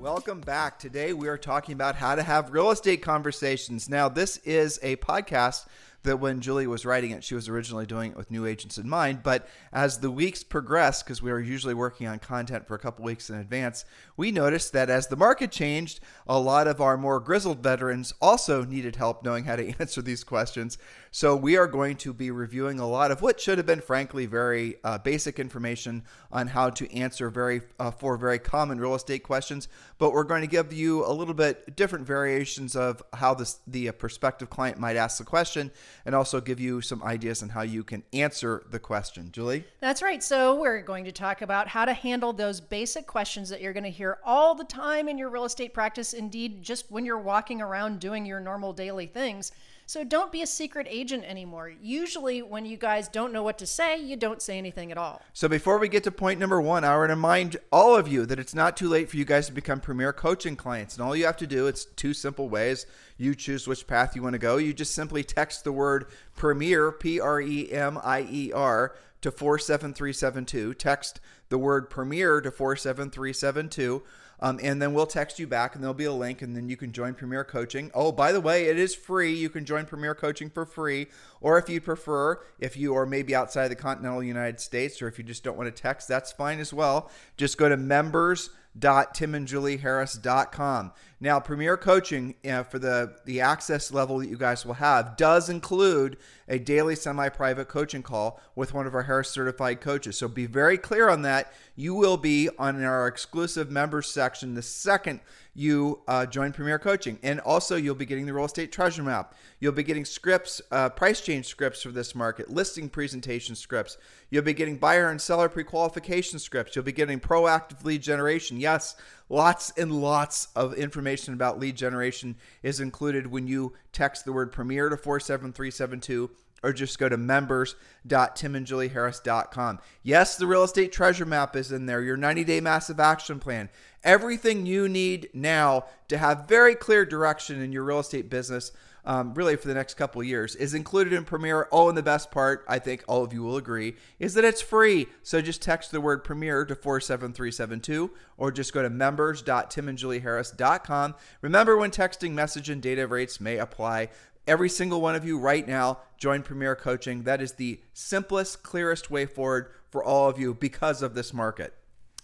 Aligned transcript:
Welcome 0.00 0.40
back. 0.40 0.78
Today 0.78 1.12
we 1.12 1.28
are 1.28 1.36
talking 1.36 1.74
about 1.74 1.94
how 1.94 2.14
to 2.14 2.22
have 2.22 2.54
real 2.54 2.70
estate 2.70 3.02
conversations. 3.02 3.86
Now, 3.90 4.08
this 4.08 4.38
is 4.38 4.78
a 4.82 4.96
podcast 4.96 5.66
that 6.02 6.18
when 6.18 6.40
Julie 6.40 6.66
was 6.66 6.86
writing 6.86 7.10
it, 7.10 7.22
she 7.22 7.34
was 7.34 7.48
originally 7.48 7.86
doing 7.86 8.12
it 8.12 8.16
with 8.16 8.30
new 8.30 8.46
agents 8.46 8.78
in 8.78 8.88
mind. 8.88 9.22
But 9.22 9.48
as 9.72 9.98
the 9.98 10.10
weeks 10.10 10.42
progressed, 10.42 11.04
because 11.04 11.20
we 11.20 11.30
were 11.30 11.40
usually 11.40 11.74
working 11.74 12.06
on 12.06 12.18
content 12.18 12.66
for 12.66 12.74
a 12.74 12.78
couple 12.78 13.04
weeks 13.04 13.28
in 13.28 13.36
advance, 13.36 13.84
we 14.16 14.32
noticed 14.32 14.72
that 14.72 14.88
as 14.88 15.08
the 15.08 15.16
market 15.16 15.50
changed, 15.50 16.00
a 16.26 16.38
lot 16.38 16.66
of 16.66 16.80
our 16.80 16.96
more 16.96 17.20
grizzled 17.20 17.62
veterans 17.62 18.14
also 18.20 18.64
needed 18.64 18.96
help 18.96 19.24
knowing 19.24 19.44
how 19.44 19.56
to 19.56 19.68
answer 19.80 20.00
these 20.02 20.24
questions. 20.24 20.78
So 21.10 21.34
we 21.34 21.56
are 21.56 21.66
going 21.66 21.96
to 21.96 22.12
be 22.12 22.30
reviewing 22.30 22.78
a 22.78 22.88
lot 22.88 23.10
of 23.10 23.20
what 23.20 23.40
should 23.40 23.58
have 23.58 23.66
been, 23.66 23.80
frankly, 23.80 24.26
very 24.26 24.76
uh, 24.84 24.98
basic 24.98 25.38
information 25.38 26.04
on 26.30 26.46
how 26.46 26.70
to 26.70 26.94
answer 26.94 27.30
very 27.30 27.62
uh, 27.78 27.90
four 27.90 28.16
very 28.16 28.38
common 28.38 28.80
real 28.80 28.94
estate 28.94 29.22
questions. 29.24 29.68
But 29.98 30.12
we're 30.12 30.24
going 30.24 30.42
to 30.42 30.46
give 30.46 30.72
you 30.72 31.04
a 31.04 31.12
little 31.12 31.34
bit 31.34 31.76
different 31.76 32.06
variations 32.06 32.76
of 32.76 33.02
how 33.12 33.34
this 33.34 33.58
the 33.66 33.88
uh, 33.88 33.92
prospective 33.92 34.50
client 34.50 34.78
might 34.78 34.96
ask 34.96 35.18
the 35.18 35.24
question, 35.24 35.70
and 36.04 36.14
also 36.14 36.40
give 36.40 36.60
you 36.60 36.80
some 36.80 37.02
ideas 37.02 37.42
on 37.42 37.50
how 37.50 37.62
you 37.62 37.84
can 37.84 38.02
answer 38.12 38.64
the 38.70 38.78
question. 38.78 39.30
Julie, 39.32 39.64
that's 39.80 40.02
right. 40.02 40.22
So 40.22 40.60
we're 40.60 40.82
going 40.82 41.04
to 41.04 41.12
talk 41.12 41.42
about 41.42 41.68
how 41.68 41.84
to 41.84 41.92
handle 41.92 42.32
those 42.32 42.60
basic 42.60 43.06
questions 43.06 43.48
that 43.48 43.60
you're 43.60 43.72
going 43.72 43.84
to 43.84 43.90
hear 43.90 44.18
all 44.24 44.54
the 44.54 44.64
time 44.64 45.08
in 45.08 45.18
your 45.18 45.30
real 45.30 45.44
estate 45.44 45.74
practice. 45.74 46.12
Indeed, 46.12 46.62
just 46.62 46.90
when 46.90 47.04
you're 47.04 47.18
walking 47.18 47.60
around 47.60 48.00
doing 48.00 48.26
your 48.26 48.40
normal 48.40 48.72
daily 48.72 49.06
things. 49.06 49.52
So 49.90 50.04
don't 50.04 50.30
be 50.30 50.40
a 50.40 50.46
secret 50.46 50.86
agent 50.88 51.24
anymore. 51.24 51.72
Usually, 51.82 52.42
when 52.42 52.64
you 52.64 52.76
guys 52.76 53.08
don't 53.08 53.32
know 53.32 53.42
what 53.42 53.58
to 53.58 53.66
say, 53.66 54.00
you 54.00 54.14
don't 54.14 54.40
say 54.40 54.56
anything 54.56 54.92
at 54.92 54.98
all. 54.98 55.20
So 55.32 55.48
before 55.48 55.78
we 55.78 55.88
get 55.88 56.04
to 56.04 56.12
point 56.12 56.38
number 56.38 56.60
one, 56.60 56.84
I 56.84 56.96
want 56.96 57.08
to 57.08 57.16
remind 57.16 57.56
all 57.72 57.96
of 57.96 58.06
you 58.06 58.24
that 58.26 58.38
it's 58.38 58.54
not 58.54 58.76
too 58.76 58.88
late 58.88 59.10
for 59.10 59.16
you 59.16 59.24
guys 59.24 59.46
to 59.46 59.52
become 59.52 59.80
premier 59.80 60.12
coaching 60.12 60.54
clients. 60.54 60.94
And 60.94 61.04
all 61.04 61.16
you 61.16 61.26
have 61.26 61.38
to 61.38 61.46
do, 61.48 61.66
it's 61.66 61.86
two 61.86 62.14
simple 62.14 62.48
ways. 62.48 62.86
You 63.16 63.34
choose 63.34 63.66
which 63.66 63.88
path 63.88 64.14
you 64.14 64.22
want 64.22 64.34
to 64.34 64.38
go. 64.38 64.58
You 64.58 64.72
just 64.72 64.94
simply 64.94 65.24
text 65.24 65.64
the 65.64 65.72
word 65.72 66.06
premier, 66.36 66.92
P 66.92 67.18
R 67.18 67.40
E 67.40 67.72
M 67.72 67.98
I 68.04 68.28
E 68.30 68.52
R, 68.52 68.94
to 69.22 69.32
47372. 69.32 70.72
Text 70.74 71.18
the 71.48 71.58
word 71.58 71.90
premier 71.90 72.40
to 72.40 72.52
47372 72.52 74.04
um, 74.40 74.58
and 74.62 74.80
then 74.80 74.94
we'll 74.94 75.06
text 75.06 75.38
you 75.38 75.46
back 75.46 75.74
and 75.74 75.84
there'll 75.84 75.94
be 75.94 76.04
a 76.04 76.12
link 76.12 76.42
and 76.42 76.56
then 76.56 76.68
you 76.68 76.76
can 76.76 76.92
join 76.92 77.14
Premier 77.14 77.44
Coaching. 77.44 77.90
Oh, 77.94 78.10
by 78.10 78.32
the 78.32 78.40
way, 78.40 78.66
it 78.66 78.78
is 78.78 78.94
free. 78.94 79.34
You 79.34 79.50
can 79.50 79.64
join 79.64 79.86
Premier 79.86 80.14
Coaching 80.14 80.50
for 80.50 80.64
free. 80.64 81.08
Or 81.40 81.58
if 81.58 81.68
you 81.68 81.80
prefer, 81.80 82.40
if 82.58 82.76
you 82.76 82.94
are 82.94 83.06
maybe 83.06 83.34
outside 83.34 83.68
the 83.68 83.76
continental 83.76 84.22
United 84.22 84.60
States 84.60 85.02
or 85.02 85.08
if 85.08 85.18
you 85.18 85.24
just 85.24 85.44
don't 85.44 85.56
want 85.56 85.74
to 85.74 85.82
text, 85.82 86.08
that's 86.08 86.32
fine 86.32 86.58
as 86.58 86.72
well. 86.72 87.10
Just 87.36 87.58
go 87.58 87.68
to 87.68 87.76
members 87.76 88.50
www.timandjulieharris.com. 88.78 90.92
Now, 91.22 91.38
Premier 91.38 91.76
Coaching 91.76 92.34
uh, 92.48 92.62
for 92.62 92.78
the, 92.78 93.16
the 93.26 93.42
access 93.42 93.92
level 93.92 94.18
that 94.18 94.28
you 94.28 94.38
guys 94.38 94.64
will 94.64 94.74
have 94.74 95.18
does 95.18 95.50
include 95.50 96.16
a 96.48 96.58
daily 96.58 96.96
semi 96.96 97.28
private 97.28 97.68
coaching 97.68 98.02
call 98.02 98.40
with 98.56 98.72
one 98.72 98.86
of 98.86 98.94
our 98.94 99.02
Harris 99.02 99.28
certified 99.28 99.82
coaches. 99.82 100.16
So 100.16 100.28
be 100.28 100.46
very 100.46 100.78
clear 100.78 101.10
on 101.10 101.20
that. 101.22 101.52
You 101.76 101.94
will 101.94 102.16
be 102.16 102.48
on 102.58 102.82
our 102.82 103.06
exclusive 103.06 103.70
members 103.70 104.08
section 104.08 104.54
the 104.54 104.62
second 104.62 105.20
you 105.54 106.00
uh, 106.06 106.26
join 106.26 106.52
Premier 106.52 106.78
Coaching. 106.78 107.18
And 107.22 107.40
also, 107.40 107.76
you'll 107.76 107.94
be 107.94 108.06
getting 108.06 108.24
the 108.24 108.32
real 108.32 108.44
estate 108.44 108.72
treasure 108.72 109.02
map. 109.02 109.34
You'll 109.58 109.72
be 109.72 109.82
getting 109.82 110.04
scripts, 110.04 110.62
uh, 110.70 110.88
price 110.88 111.20
change 111.20 111.46
scripts 111.46 111.82
for 111.82 111.90
this 111.90 112.14
market, 112.14 112.50
listing 112.50 112.88
presentation 112.88 113.54
scripts. 113.54 113.98
You'll 114.30 114.44
be 114.44 114.54
getting 114.54 114.76
buyer 114.76 115.10
and 115.10 115.20
seller 115.20 115.48
pre 115.48 115.64
qualification 115.64 116.38
scripts. 116.38 116.76
You'll 116.76 116.84
be 116.84 116.92
getting 116.92 117.20
proactive 117.20 117.84
lead 117.84 118.02
generation. 118.02 118.60
Yes, 118.60 118.96
lots 119.30 119.72
and 119.78 119.90
lots 119.90 120.48
of 120.54 120.74
information 120.74 121.32
about 121.32 121.58
lead 121.58 121.76
generation 121.76 122.36
is 122.62 122.80
included 122.80 123.28
when 123.28 123.46
you 123.46 123.72
text 123.92 124.26
the 124.26 124.32
word 124.32 124.52
Premier 124.52 124.90
to 124.90 124.98
47372 124.98 126.30
or 126.62 126.74
just 126.74 126.98
go 126.98 127.08
to 127.08 127.16
members.timandjulieharris.com. 127.16 129.78
Yes, 130.02 130.36
the 130.36 130.46
real 130.46 130.64
estate 130.64 130.92
treasure 130.92 131.24
map 131.24 131.56
is 131.56 131.72
in 131.72 131.86
there, 131.86 132.02
your 132.02 132.18
90 132.18 132.44
day 132.44 132.60
massive 132.60 133.00
action 133.00 133.40
plan, 133.40 133.70
everything 134.04 134.66
you 134.66 134.86
need 134.88 135.30
now 135.32 135.86
to 136.08 136.18
have 136.18 136.46
very 136.46 136.74
clear 136.74 137.06
direction 137.06 137.62
in 137.62 137.72
your 137.72 137.84
real 137.84 138.00
estate 138.00 138.28
business. 138.28 138.72
Um, 139.04 139.34
really, 139.34 139.56
for 139.56 139.68
the 139.68 139.74
next 139.74 139.94
couple 139.94 140.22
years, 140.22 140.56
is 140.56 140.74
included 140.74 141.12
in 141.12 141.24
Premier. 141.24 141.68
Oh, 141.72 141.88
and 141.88 141.96
the 141.96 142.02
best 142.02 142.30
part, 142.30 142.64
I 142.68 142.78
think 142.78 143.02
all 143.08 143.24
of 143.24 143.32
you 143.32 143.42
will 143.42 143.56
agree, 143.56 143.96
is 144.18 144.34
that 144.34 144.44
it's 144.44 144.60
free. 144.60 145.06
So 145.22 145.40
just 145.40 145.62
text 145.62 145.90
the 145.90 146.00
word 146.00 146.24
Premier 146.24 146.64
to 146.64 146.74
47372 146.74 148.10
or 148.36 148.52
just 148.52 148.72
go 148.72 148.82
to 148.82 148.90
members.timandjulieharris.com. 148.90 151.14
Remember, 151.40 151.76
when 151.76 151.90
texting, 151.90 152.32
message 152.32 152.70
and 152.70 152.82
data 152.82 153.06
rates 153.06 153.40
may 153.40 153.58
apply 153.58 154.08
every 154.46 154.68
single 154.68 155.00
one 155.00 155.14
of 155.14 155.24
you 155.24 155.38
right 155.38 155.66
now 155.66 155.98
join 156.16 156.42
Premier 156.42 156.74
Coaching. 156.74 157.22
That 157.22 157.40
is 157.40 157.52
the 157.52 157.80
simplest, 157.92 158.62
clearest 158.62 159.10
way 159.10 159.26
forward 159.26 159.70
for 159.90 160.02
all 160.02 160.28
of 160.28 160.38
you 160.38 160.54
because 160.54 161.02
of 161.02 161.14
this 161.14 161.32
market. 161.32 161.74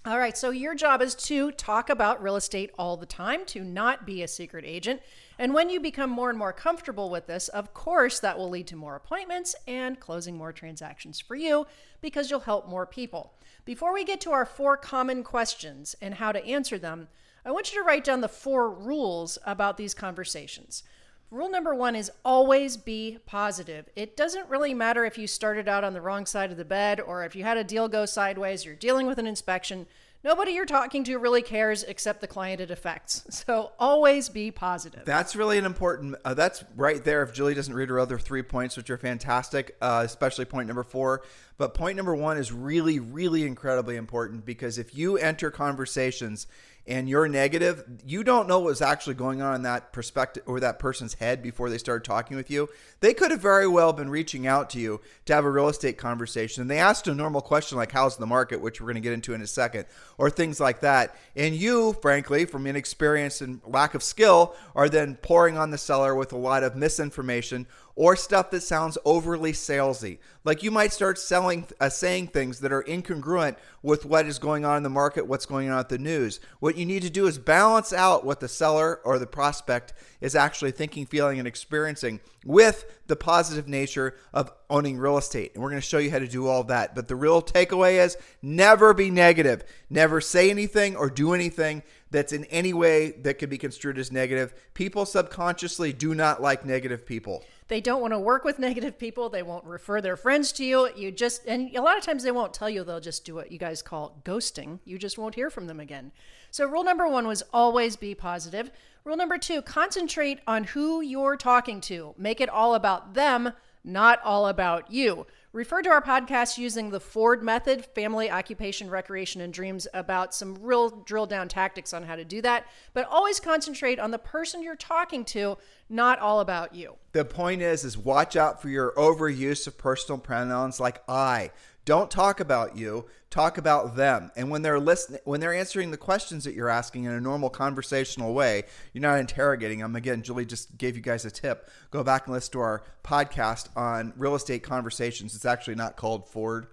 All 0.07 0.21
right, 0.21 0.39
so 0.39 0.51
your 0.51 0.77
job 0.77 1.03
is 1.03 1.17
to 1.17 1.51
talk 1.51 1.91
about 1.91 2.23
real 2.23 2.37
estate 2.37 2.71
all 2.79 2.97
the 2.97 3.07
time, 3.07 3.45
to 3.47 3.65
not 3.65 4.07
be 4.07 4.23
a 4.23 4.29
secret 4.29 4.65
agent. 4.65 5.01
And 5.37 5.53
when 5.53 5.69
you 5.69 5.81
become 5.81 6.11
more 6.11 6.31
and 6.31 6.39
more 6.39 6.53
comfortable 6.53 7.11
with 7.11 7.27
this, 7.27 7.49
of 7.49 7.75
course, 7.75 8.21
that 8.21 8.39
will 8.39 8.49
lead 8.49 8.69
to 8.69 8.77
more 8.77 8.95
appointments 8.95 9.57
and 9.67 9.99
closing 9.99 10.37
more 10.37 10.53
transactions 10.53 11.19
for 11.19 11.35
you 11.35 11.67
because 12.01 12.31
you'll 12.31 12.39
help 12.39 12.69
more 12.69 12.87
people. 12.87 13.33
Before 13.65 13.93
we 13.93 14.05
get 14.05 14.21
to 14.21 14.31
our 14.31 14.47
four 14.47 14.77
common 14.77 15.25
questions 15.25 15.97
and 16.01 16.15
how 16.15 16.31
to 16.31 16.47
answer 16.47 16.79
them, 16.79 17.09
I 17.45 17.51
want 17.51 17.73
you 17.73 17.81
to 17.81 17.85
write 17.85 18.05
down 18.05 18.21
the 18.21 18.29
four 18.29 18.71
rules 18.71 19.39
about 19.45 19.77
these 19.77 19.93
conversations. 19.93 20.85
Rule 21.31 21.51
number 21.51 21.75
one 21.75 21.97
is 21.97 22.11
always 22.25 22.77
be 22.77 23.19
positive. 23.27 23.89
It 23.97 24.17
doesn't 24.17 24.49
really 24.49 24.75
matter 24.75 25.05
if 25.05 25.19
you 25.19 25.27
started 25.27 25.69
out 25.69 25.83
on 25.83 25.93
the 25.93 26.01
wrong 26.01 26.25
side 26.25 26.53
of 26.53 26.57
the 26.57 26.65
bed 26.65 27.01
or 27.01 27.25
if 27.25 27.35
you 27.35 27.43
had 27.43 27.57
a 27.57 27.65
deal 27.65 27.89
go 27.89 28.07
sideways, 28.07 28.65
you're 28.65 28.77
dealing 28.77 29.09
with 29.09 29.19
an 29.19 29.27
inspection. 29.27 29.87
Nobody 30.23 30.53
you're 30.53 30.67
talking 30.67 31.03
to 31.05 31.19
really 31.19 31.43
cares 31.43 31.83
except 31.83 32.21
the 32.21 32.29
client 32.29 32.61
it 32.61 32.71
affects. 32.71 33.25
So 33.47 33.73
always 33.79 34.29
be 34.29 34.51
positive. 34.51 35.05
That's 35.05 35.37
really 35.37 35.59
an 35.59 35.65
important, 35.65 36.17
uh, 36.25 36.35
that's 36.35 36.65
right 36.75 37.03
there. 37.03 37.23
If 37.23 37.33
Julie 37.33 37.55
doesn't 37.55 37.75
read 37.75 37.89
her 37.91 38.01
other 38.01 38.19
three 38.19 38.43
points, 38.43 38.77
which 38.77 38.91
are 38.91 38.97
fantastic, 38.97 39.77
uh, 39.81 40.03
especially 40.05 40.45
point 40.45 40.67
number 40.69 40.83
four. 40.83 41.23
But 41.59 41.75
point 41.75 41.97
number 41.97 42.15
one 42.15 42.39
is 42.39 42.53
really, 42.53 42.99
really 42.99 43.45
incredibly 43.45 43.97
important 43.97 44.45
because 44.45 44.79
if 44.79 44.97
you 44.97 45.17
enter 45.17 45.51
conversations 45.51 46.47
and 46.89 47.09
you're 47.09 47.29
negative, 47.29 47.85
you 48.05 48.23
don't 48.23 48.47
know 48.47 48.61
what's 48.61 48.81
actually 48.81 49.15
going 49.15 49.43
on 49.43 49.55
in 49.55 49.63
that 49.63 49.93
perspective 49.93 50.45
or 50.47 50.61
that 50.61 50.79
person's 50.79 51.15
head 51.15 51.43
before 51.43 51.69
they 51.69 51.79
started 51.79 52.05
talking 52.05 52.37
with 52.37 52.51
you. 52.51 52.69
They 53.01 53.13
could 53.13 53.31
have 53.31 53.41
very 53.41 53.67
well 53.67 53.93
been 53.93 54.09
reaching 54.09 54.47
out 54.47 54.71
to 54.71 54.79
you 54.79 55.01
to 55.25 55.35
have 55.35 55.45
a 55.45 55.51
real 55.51 55.69
estate 55.69 55.99
conversation. 55.99 56.61
And 56.61 56.71
they 56.71 56.79
asked 56.79 57.09
a 57.09 57.15
normal 57.15 57.41
question 57.41 57.77
like, 57.77 57.93
How's 57.93 58.17
the 58.17 58.27
market? 58.27 58.61
which 58.61 58.81
we're 58.81 58.87
going 58.87 58.95
to 58.97 59.01
get 59.01 59.13
into 59.13 59.35
in 59.35 59.43
a 59.43 59.47
second, 59.47 59.87
or 60.19 60.31
things 60.31 60.61
like 60.61 60.81
that. 60.81 61.17
And 61.35 61.55
you, 61.55 61.95
frankly, 62.01 62.45
from 62.45 62.67
inexperience 62.67 63.41
and 63.41 63.61
lack 63.67 63.95
of 63.95 64.03
skill, 64.03 64.55
are 64.75 64.89
then 64.89 65.17
pouring 65.17 65.59
on 65.59 65.71
the 65.71 65.79
seller 65.79 66.15
with 66.15 66.33
a 66.33 66.39
lot 66.39 66.63
of 66.63 66.77
misinformation 66.77 67.67
or 67.97 68.15
stuff 68.15 68.51
that 68.51 68.63
sounds 68.63 68.99
overly 69.07 69.53
salesy. 69.53 70.19
Like 70.45 70.63
you 70.63 70.71
might 70.71 70.93
start 70.93 71.19
selling, 71.19 71.67
uh, 71.81 71.89
saying 71.89 72.29
things 72.29 72.61
that 72.61 72.71
are 72.71 72.83
incongruent 72.83 73.57
with 73.83 74.05
what 74.05 74.27
is 74.27 74.39
going 74.39 74.67
on 74.67 74.77
in 74.77 74.83
the 74.83 74.91
market, 74.91 75.27
what's 75.27 75.47
going 75.47 75.71
on 75.71 75.79
at 75.79 75.89
the 75.89 75.99
news. 75.99 76.39
What 76.61 76.77
you 76.77 76.85
need 76.85 77.03
to 77.03 77.11
do 77.11 77.27
is 77.27 77.39
balance 77.39 77.95
out 77.95 78.25
what 78.25 78.41
the 78.41 78.49
seller 78.49 79.01
or 79.03 79.19
the 79.19 79.27
prospect 79.27 79.95
is 80.21 80.37
actually 80.37 80.73
thinking, 80.73 81.07
feeling, 81.07 81.39
and 81.39 81.49
experiencing 81.49 82.21
with 82.45 82.85
the 83.07 83.17
positive 83.17 83.67
nature 83.67 84.15
of 84.33 84.53
owning 84.69 84.99
real 84.99 85.17
estate. 85.17 85.53
And 85.55 85.63
we're 85.63 85.71
going 85.71 85.81
to 85.81 85.87
show 85.87 85.99
you 85.99 86.11
how 86.11 86.19
to 86.19 86.29
do 86.29 86.47
all 86.47 86.65
that. 86.65 86.95
But 86.95 87.09
the 87.09 87.17
real 87.17 87.41
takeaway 87.41 88.05
is 88.05 88.19
never 88.43 88.93
be 88.93 89.11
negative. 89.11 89.65
Never 89.89 90.21
say 90.21 90.51
anything 90.51 90.97
or 90.97 91.09
do 91.09 91.33
anything 91.33 91.83
that's 92.11 92.33
in 92.33 92.45
any 92.47 92.73
way 92.73 93.11
that 93.23 93.39
could 93.39 93.51
be 93.51 93.59
construed 93.59 93.99
as 93.99 94.13
negative. 94.13 94.55
People 94.75 95.07
subconsciously 95.07 95.93
do 95.93 96.15
not 96.15 96.43
like 96.43 96.65
negative 96.65 97.05
people. 97.05 97.43
They 97.69 97.81
don't 97.81 98.01
want 98.01 98.13
to 98.13 98.19
work 98.19 98.45
with 98.45 98.59
negative 98.59 98.99
people. 98.99 99.29
They 99.29 99.43
won't 99.43 99.65
refer 99.65 100.01
their 100.01 100.17
friends 100.17 100.53
to 100.53 100.65
you. 100.65 100.89
You 100.95 101.11
just, 101.11 101.45
and 101.47 101.75
a 101.75 101.83
lot 101.83 101.99
of 101.99 102.05
times 102.05 102.23
they 102.23 102.31
won't 102.31 102.55
tell 102.55 102.71
you, 102.71 102.85
they'll 102.85 103.01
just 103.01 103.25
do 103.25 103.35
what 103.35 103.51
you 103.51 103.59
guys 103.59 103.83
call 103.83 104.21
ghosting. 104.25 104.79
You 104.85 104.99
just 104.99 105.19
won't 105.19 105.35
hear 105.35 105.51
from 105.51 105.67
them 105.67 105.81
again. 105.81 106.13
So, 106.51 106.67
rule 106.67 106.85
number 106.85 107.09
one 107.09 107.27
was 107.27 107.43
always 107.53 107.97
be 107.97 108.15
positive. 108.15 108.71
Rule 109.05 109.17
number 109.17 109.39
two, 109.39 109.63
concentrate 109.63 110.41
on 110.47 110.65
who 110.65 111.01
you're 111.01 111.37
talking 111.37 111.81
to. 111.83 112.15
Make 112.17 112.41
it 112.41 112.49
all 112.49 112.75
about 112.75 113.15
them, 113.15 113.53
not 113.85 114.21
all 114.25 114.47
about 114.47 114.91
you. 114.91 115.27
Refer 115.57 115.81
to 115.81 115.89
our 115.89 116.03
podcast 116.03 116.59
using 116.59 116.91
the 116.91 117.01
Ford 117.01 117.43
method, 117.43 117.87
family, 117.95 118.31
occupation, 118.31 118.91
recreation, 118.91 119.41
and 119.41 119.55
dreams, 119.55 119.89
about 119.95 120.35
some 120.35 120.59
real 120.61 120.91
drill 120.91 121.25
down 121.25 121.49
tactics 121.49 121.95
on 121.95 122.03
how 122.03 122.15
to 122.15 122.27
do 122.27 122.43
that. 122.43 122.67
But 122.93 123.09
always 123.09 123.41
concentrate 123.41 123.99
on 123.99 124.11
the 124.11 124.19
person 124.19 124.63
you're 124.63 124.77
talking 124.77 125.25
to, 125.25 125.57
not 125.89 126.19
all 126.19 126.41
about 126.41 126.75
you. 126.75 126.97
The 127.13 127.25
point 127.25 127.63
is, 127.63 127.85
is 127.85 127.97
watch 127.97 128.37
out 128.37 128.61
for 128.61 128.69
your 128.69 128.93
overuse 128.99 129.67
of 129.67 129.79
personal 129.79 130.19
pronouns 130.19 130.79
like 130.79 131.03
I. 131.09 131.53
Don't 131.87 132.11
talk 132.11 132.41
about 132.41 132.77
you, 132.77 133.07
talk 133.31 133.59
about 133.59 133.95
them. 133.95 134.33
And 134.37 134.51
when 134.51 134.63
they're 134.63 134.81
listening 134.81 135.21
when 135.25 135.39
they're 135.41 135.55
answering 135.55 135.93
the 135.93 135.97
questions 135.97 136.43
that 136.45 136.53
you're 136.53 136.69
asking 136.69 137.05
in 137.05 137.13
a 137.13 137.21
normal 137.21 137.49
conversational 137.49 138.35
way, 138.35 138.65
you're 138.93 139.03
not 139.03 139.21
interrogating 139.21 139.79
them. 139.79 139.95
Again, 139.95 140.23
Julie 140.23 140.45
just 140.45 140.77
gave 140.77 140.97
you 140.97 141.03
guys 141.03 141.25
a 141.25 141.31
tip. 141.31 141.71
Go 141.93 142.03
back 142.03 142.27
and 142.27 142.35
listen 142.35 142.53
to 142.55 142.61
our 142.61 142.83
podcast 143.05 143.69
on 143.77 144.13
real 144.17 144.35
estate 144.35 144.65
conversations. 144.65 145.37
It's 145.37 145.45
actually 145.45 145.77
not 145.77 145.97
called 145.97 146.29
Ford. 146.29 146.67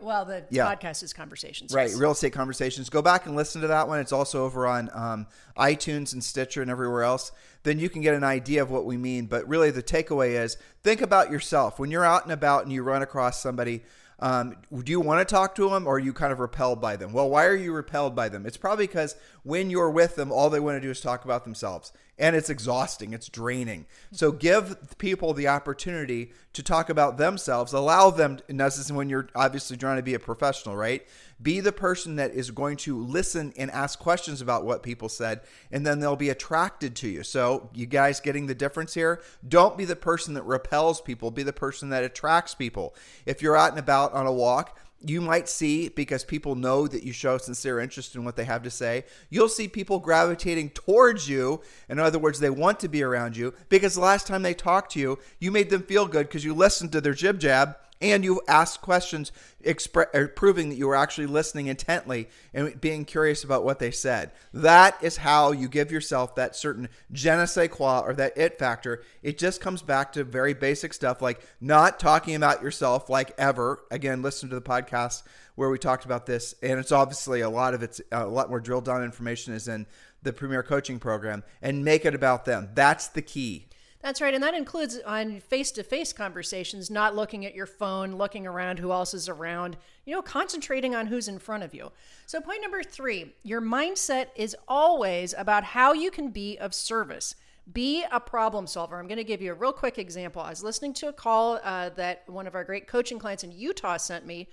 Well, 0.00 0.24
the 0.24 0.44
Yeah. 0.50 0.74
podcast 0.74 1.04
is 1.04 1.12
conversations. 1.12 1.72
Right, 1.72 1.94
real 1.94 2.10
estate 2.10 2.32
conversations. 2.32 2.90
Go 2.90 3.02
back 3.02 3.26
and 3.26 3.36
listen 3.36 3.60
to 3.60 3.68
that 3.68 3.86
one. 3.86 4.00
It's 4.00 4.10
also 4.10 4.44
over 4.44 4.66
on 4.66 4.90
um, 4.92 5.28
iTunes 5.56 6.12
and 6.12 6.24
Stitcher 6.24 6.60
and 6.60 6.72
everywhere 6.72 7.04
else. 7.04 7.30
Then 7.62 7.78
you 7.78 7.88
can 7.88 8.02
get 8.02 8.14
an 8.14 8.24
idea 8.24 8.62
of 8.62 8.70
what 8.72 8.84
we 8.84 8.96
mean. 8.96 9.26
But 9.26 9.46
really, 9.46 9.70
the 9.70 9.84
takeaway 9.84 10.30
is 10.42 10.56
think 10.82 11.02
about 11.02 11.30
yourself 11.30 11.78
when 11.78 11.92
you're 11.92 12.04
out 12.04 12.24
and 12.24 12.32
about 12.32 12.64
and 12.64 12.72
you 12.72 12.82
run 12.82 13.02
across 13.02 13.40
somebody. 13.40 13.84
Um, 14.18 14.56
do 14.82 14.90
you 14.90 15.00
want 15.00 15.26
to 15.26 15.34
talk 15.34 15.54
to 15.56 15.68
them 15.68 15.86
or 15.86 15.96
are 15.96 15.98
you 15.98 16.12
kind 16.12 16.32
of 16.32 16.40
repelled 16.40 16.80
by 16.80 16.96
them? 16.96 17.12
Well, 17.12 17.28
why 17.28 17.44
are 17.46 17.54
you 17.54 17.72
repelled 17.72 18.16
by 18.16 18.28
them? 18.30 18.46
It's 18.46 18.56
probably 18.56 18.86
because 18.86 19.14
when 19.46 19.70
you're 19.70 19.90
with 19.90 20.16
them, 20.16 20.32
all 20.32 20.50
they 20.50 20.58
want 20.58 20.76
to 20.76 20.80
do 20.80 20.90
is 20.90 21.00
talk 21.00 21.24
about 21.24 21.44
themselves. 21.44 21.92
And 22.18 22.34
it's 22.34 22.50
exhausting, 22.50 23.12
it's 23.12 23.28
draining. 23.28 23.86
So 24.10 24.30
mm-hmm. 24.30 24.38
give 24.38 24.98
people 24.98 25.34
the 25.34 25.46
opportunity 25.46 26.32
to 26.54 26.62
talk 26.64 26.88
about 26.88 27.16
themselves. 27.16 27.72
Allow 27.72 28.10
them, 28.10 28.38
and 28.48 28.58
this 28.58 28.78
is 28.78 28.90
when 28.90 29.08
you're 29.08 29.28
obviously 29.36 29.76
trying 29.76 29.98
to 29.98 30.02
be 30.02 30.14
a 30.14 30.18
professional, 30.18 30.74
right? 30.74 31.06
Be 31.40 31.60
the 31.60 31.70
person 31.70 32.16
that 32.16 32.32
is 32.32 32.50
going 32.50 32.78
to 32.78 32.98
listen 32.98 33.52
and 33.56 33.70
ask 33.70 34.00
questions 34.00 34.40
about 34.40 34.64
what 34.64 34.82
people 34.82 35.08
said, 35.08 35.42
and 35.70 35.86
then 35.86 36.00
they'll 36.00 36.16
be 36.16 36.30
attracted 36.30 36.96
to 36.96 37.08
you. 37.08 37.22
So, 37.22 37.70
you 37.72 37.86
guys 37.86 38.18
getting 38.18 38.46
the 38.46 38.54
difference 38.54 38.94
here? 38.94 39.22
Don't 39.46 39.76
be 39.76 39.84
the 39.84 39.94
person 39.94 40.34
that 40.34 40.44
repels 40.44 41.00
people, 41.00 41.30
be 41.30 41.44
the 41.44 41.52
person 41.52 41.90
that 41.90 42.02
attracts 42.02 42.54
people. 42.54 42.96
If 43.26 43.42
you're 43.42 43.56
out 43.56 43.70
and 43.70 43.78
about 43.78 44.14
on 44.14 44.26
a 44.26 44.32
walk, 44.32 44.78
you 45.00 45.20
might 45.20 45.48
see 45.48 45.88
because 45.88 46.24
people 46.24 46.54
know 46.54 46.86
that 46.86 47.02
you 47.02 47.12
show 47.12 47.38
sincere 47.38 47.80
interest 47.80 48.14
in 48.14 48.24
what 48.24 48.36
they 48.36 48.44
have 48.44 48.62
to 48.62 48.70
say. 48.70 49.04
You'll 49.30 49.48
see 49.48 49.68
people 49.68 49.98
gravitating 49.98 50.70
towards 50.70 51.28
you. 51.28 51.60
In 51.88 51.98
other 51.98 52.18
words, 52.18 52.40
they 52.40 52.50
want 52.50 52.80
to 52.80 52.88
be 52.88 53.02
around 53.02 53.36
you 53.36 53.54
because 53.68 53.94
the 53.94 54.00
last 54.00 54.26
time 54.26 54.42
they 54.42 54.54
talked 54.54 54.92
to 54.92 55.00
you, 55.00 55.18
you 55.38 55.50
made 55.50 55.70
them 55.70 55.82
feel 55.82 56.06
good 56.06 56.28
because 56.28 56.44
you 56.44 56.54
listened 56.54 56.92
to 56.92 57.00
their 57.00 57.14
jib 57.14 57.38
jab 57.38 57.76
and 58.00 58.24
you 58.24 58.42
asked 58.46 58.82
questions 58.82 59.32
expre- 59.64 60.14
er, 60.14 60.28
proving 60.28 60.68
that 60.68 60.76
you 60.76 60.86
were 60.86 60.96
actually 60.96 61.26
listening 61.26 61.66
intently 61.66 62.28
and 62.52 62.80
being 62.80 63.04
curious 63.04 63.44
about 63.44 63.64
what 63.64 63.78
they 63.78 63.90
said. 63.90 64.32
That 64.52 64.96
is 65.02 65.18
how 65.18 65.52
you 65.52 65.68
give 65.68 65.90
yourself 65.90 66.34
that 66.34 66.56
certain 66.56 66.88
je 67.12 67.34
ne 67.36 67.46
sais 67.46 67.68
quoi 67.68 68.00
or 68.00 68.12
that 68.14 68.36
it 68.36 68.58
factor. 68.58 69.02
It 69.22 69.38
just 69.38 69.60
comes 69.60 69.82
back 69.82 70.12
to 70.12 70.24
very 70.24 70.54
basic 70.54 70.92
stuff 70.92 71.22
like 71.22 71.40
not 71.60 71.98
talking 71.98 72.34
about 72.34 72.62
yourself 72.62 73.08
like 73.08 73.32
ever. 73.38 73.84
Again, 73.90 74.22
listen 74.22 74.48
to 74.50 74.54
the 74.54 74.62
podcast 74.62 75.22
where 75.54 75.70
we 75.70 75.78
talked 75.78 76.04
about 76.04 76.26
this, 76.26 76.54
and 76.62 76.78
it's 76.78 76.92
obviously 76.92 77.40
a 77.40 77.50
lot 77.50 77.74
of 77.74 77.82
it's 77.82 78.00
a 78.12 78.26
lot 78.26 78.50
more 78.50 78.60
drilled 78.60 78.84
down 78.84 79.02
information 79.02 79.54
is 79.54 79.68
in 79.68 79.86
the 80.22 80.32
Premier 80.32 80.62
Coaching 80.62 80.98
Program, 80.98 81.42
and 81.62 81.84
make 81.84 82.04
it 82.04 82.14
about 82.14 82.44
them. 82.44 82.68
That's 82.74 83.08
the 83.08 83.22
key. 83.22 83.68
That's 84.06 84.20
right. 84.20 84.34
And 84.34 84.44
that 84.44 84.54
includes 84.54 85.00
on 85.04 85.40
face 85.40 85.72
to 85.72 85.82
face 85.82 86.12
conversations, 86.12 86.92
not 86.92 87.16
looking 87.16 87.44
at 87.44 87.56
your 87.56 87.66
phone, 87.66 88.14
looking 88.14 88.46
around 88.46 88.78
who 88.78 88.92
else 88.92 89.12
is 89.14 89.28
around, 89.28 89.76
you 90.04 90.14
know, 90.14 90.22
concentrating 90.22 90.94
on 90.94 91.08
who's 91.08 91.26
in 91.26 91.40
front 91.40 91.64
of 91.64 91.74
you. 91.74 91.90
So, 92.24 92.40
point 92.40 92.62
number 92.62 92.84
three 92.84 93.32
your 93.42 93.60
mindset 93.60 94.28
is 94.36 94.54
always 94.68 95.34
about 95.36 95.64
how 95.64 95.92
you 95.92 96.12
can 96.12 96.28
be 96.28 96.56
of 96.56 96.72
service. 96.72 97.34
Be 97.72 98.04
a 98.12 98.20
problem 98.20 98.68
solver. 98.68 98.96
I'm 98.96 99.08
going 99.08 99.16
to 99.16 99.24
give 99.24 99.42
you 99.42 99.50
a 99.50 99.56
real 99.56 99.72
quick 99.72 99.98
example. 99.98 100.40
I 100.40 100.50
was 100.50 100.62
listening 100.62 100.94
to 100.94 101.08
a 101.08 101.12
call 101.12 101.58
uh, 101.64 101.88
that 101.96 102.22
one 102.28 102.46
of 102.46 102.54
our 102.54 102.62
great 102.62 102.86
coaching 102.86 103.18
clients 103.18 103.42
in 103.42 103.50
Utah 103.50 103.96
sent 103.96 104.24
me, 104.24 104.48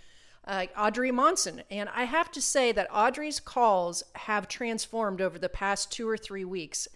uh, 0.48 0.66
Audrey 0.76 1.12
Monson. 1.12 1.62
And 1.70 1.90
I 1.94 2.06
have 2.06 2.32
to 2.32 2.42
say 2.42 2.72
that 2.72 2.88
Audrey's 2.92 3.40
calls 3.40 4.02
have 4.16 4.48
transformed 4.48 5.22
over 5.22 5.38
the 5.38 5.48
past 5.48 5.92
two 5.92 6.10
or 6.10 6.18
three 6.18 6.44
weeks. 6.44 6.88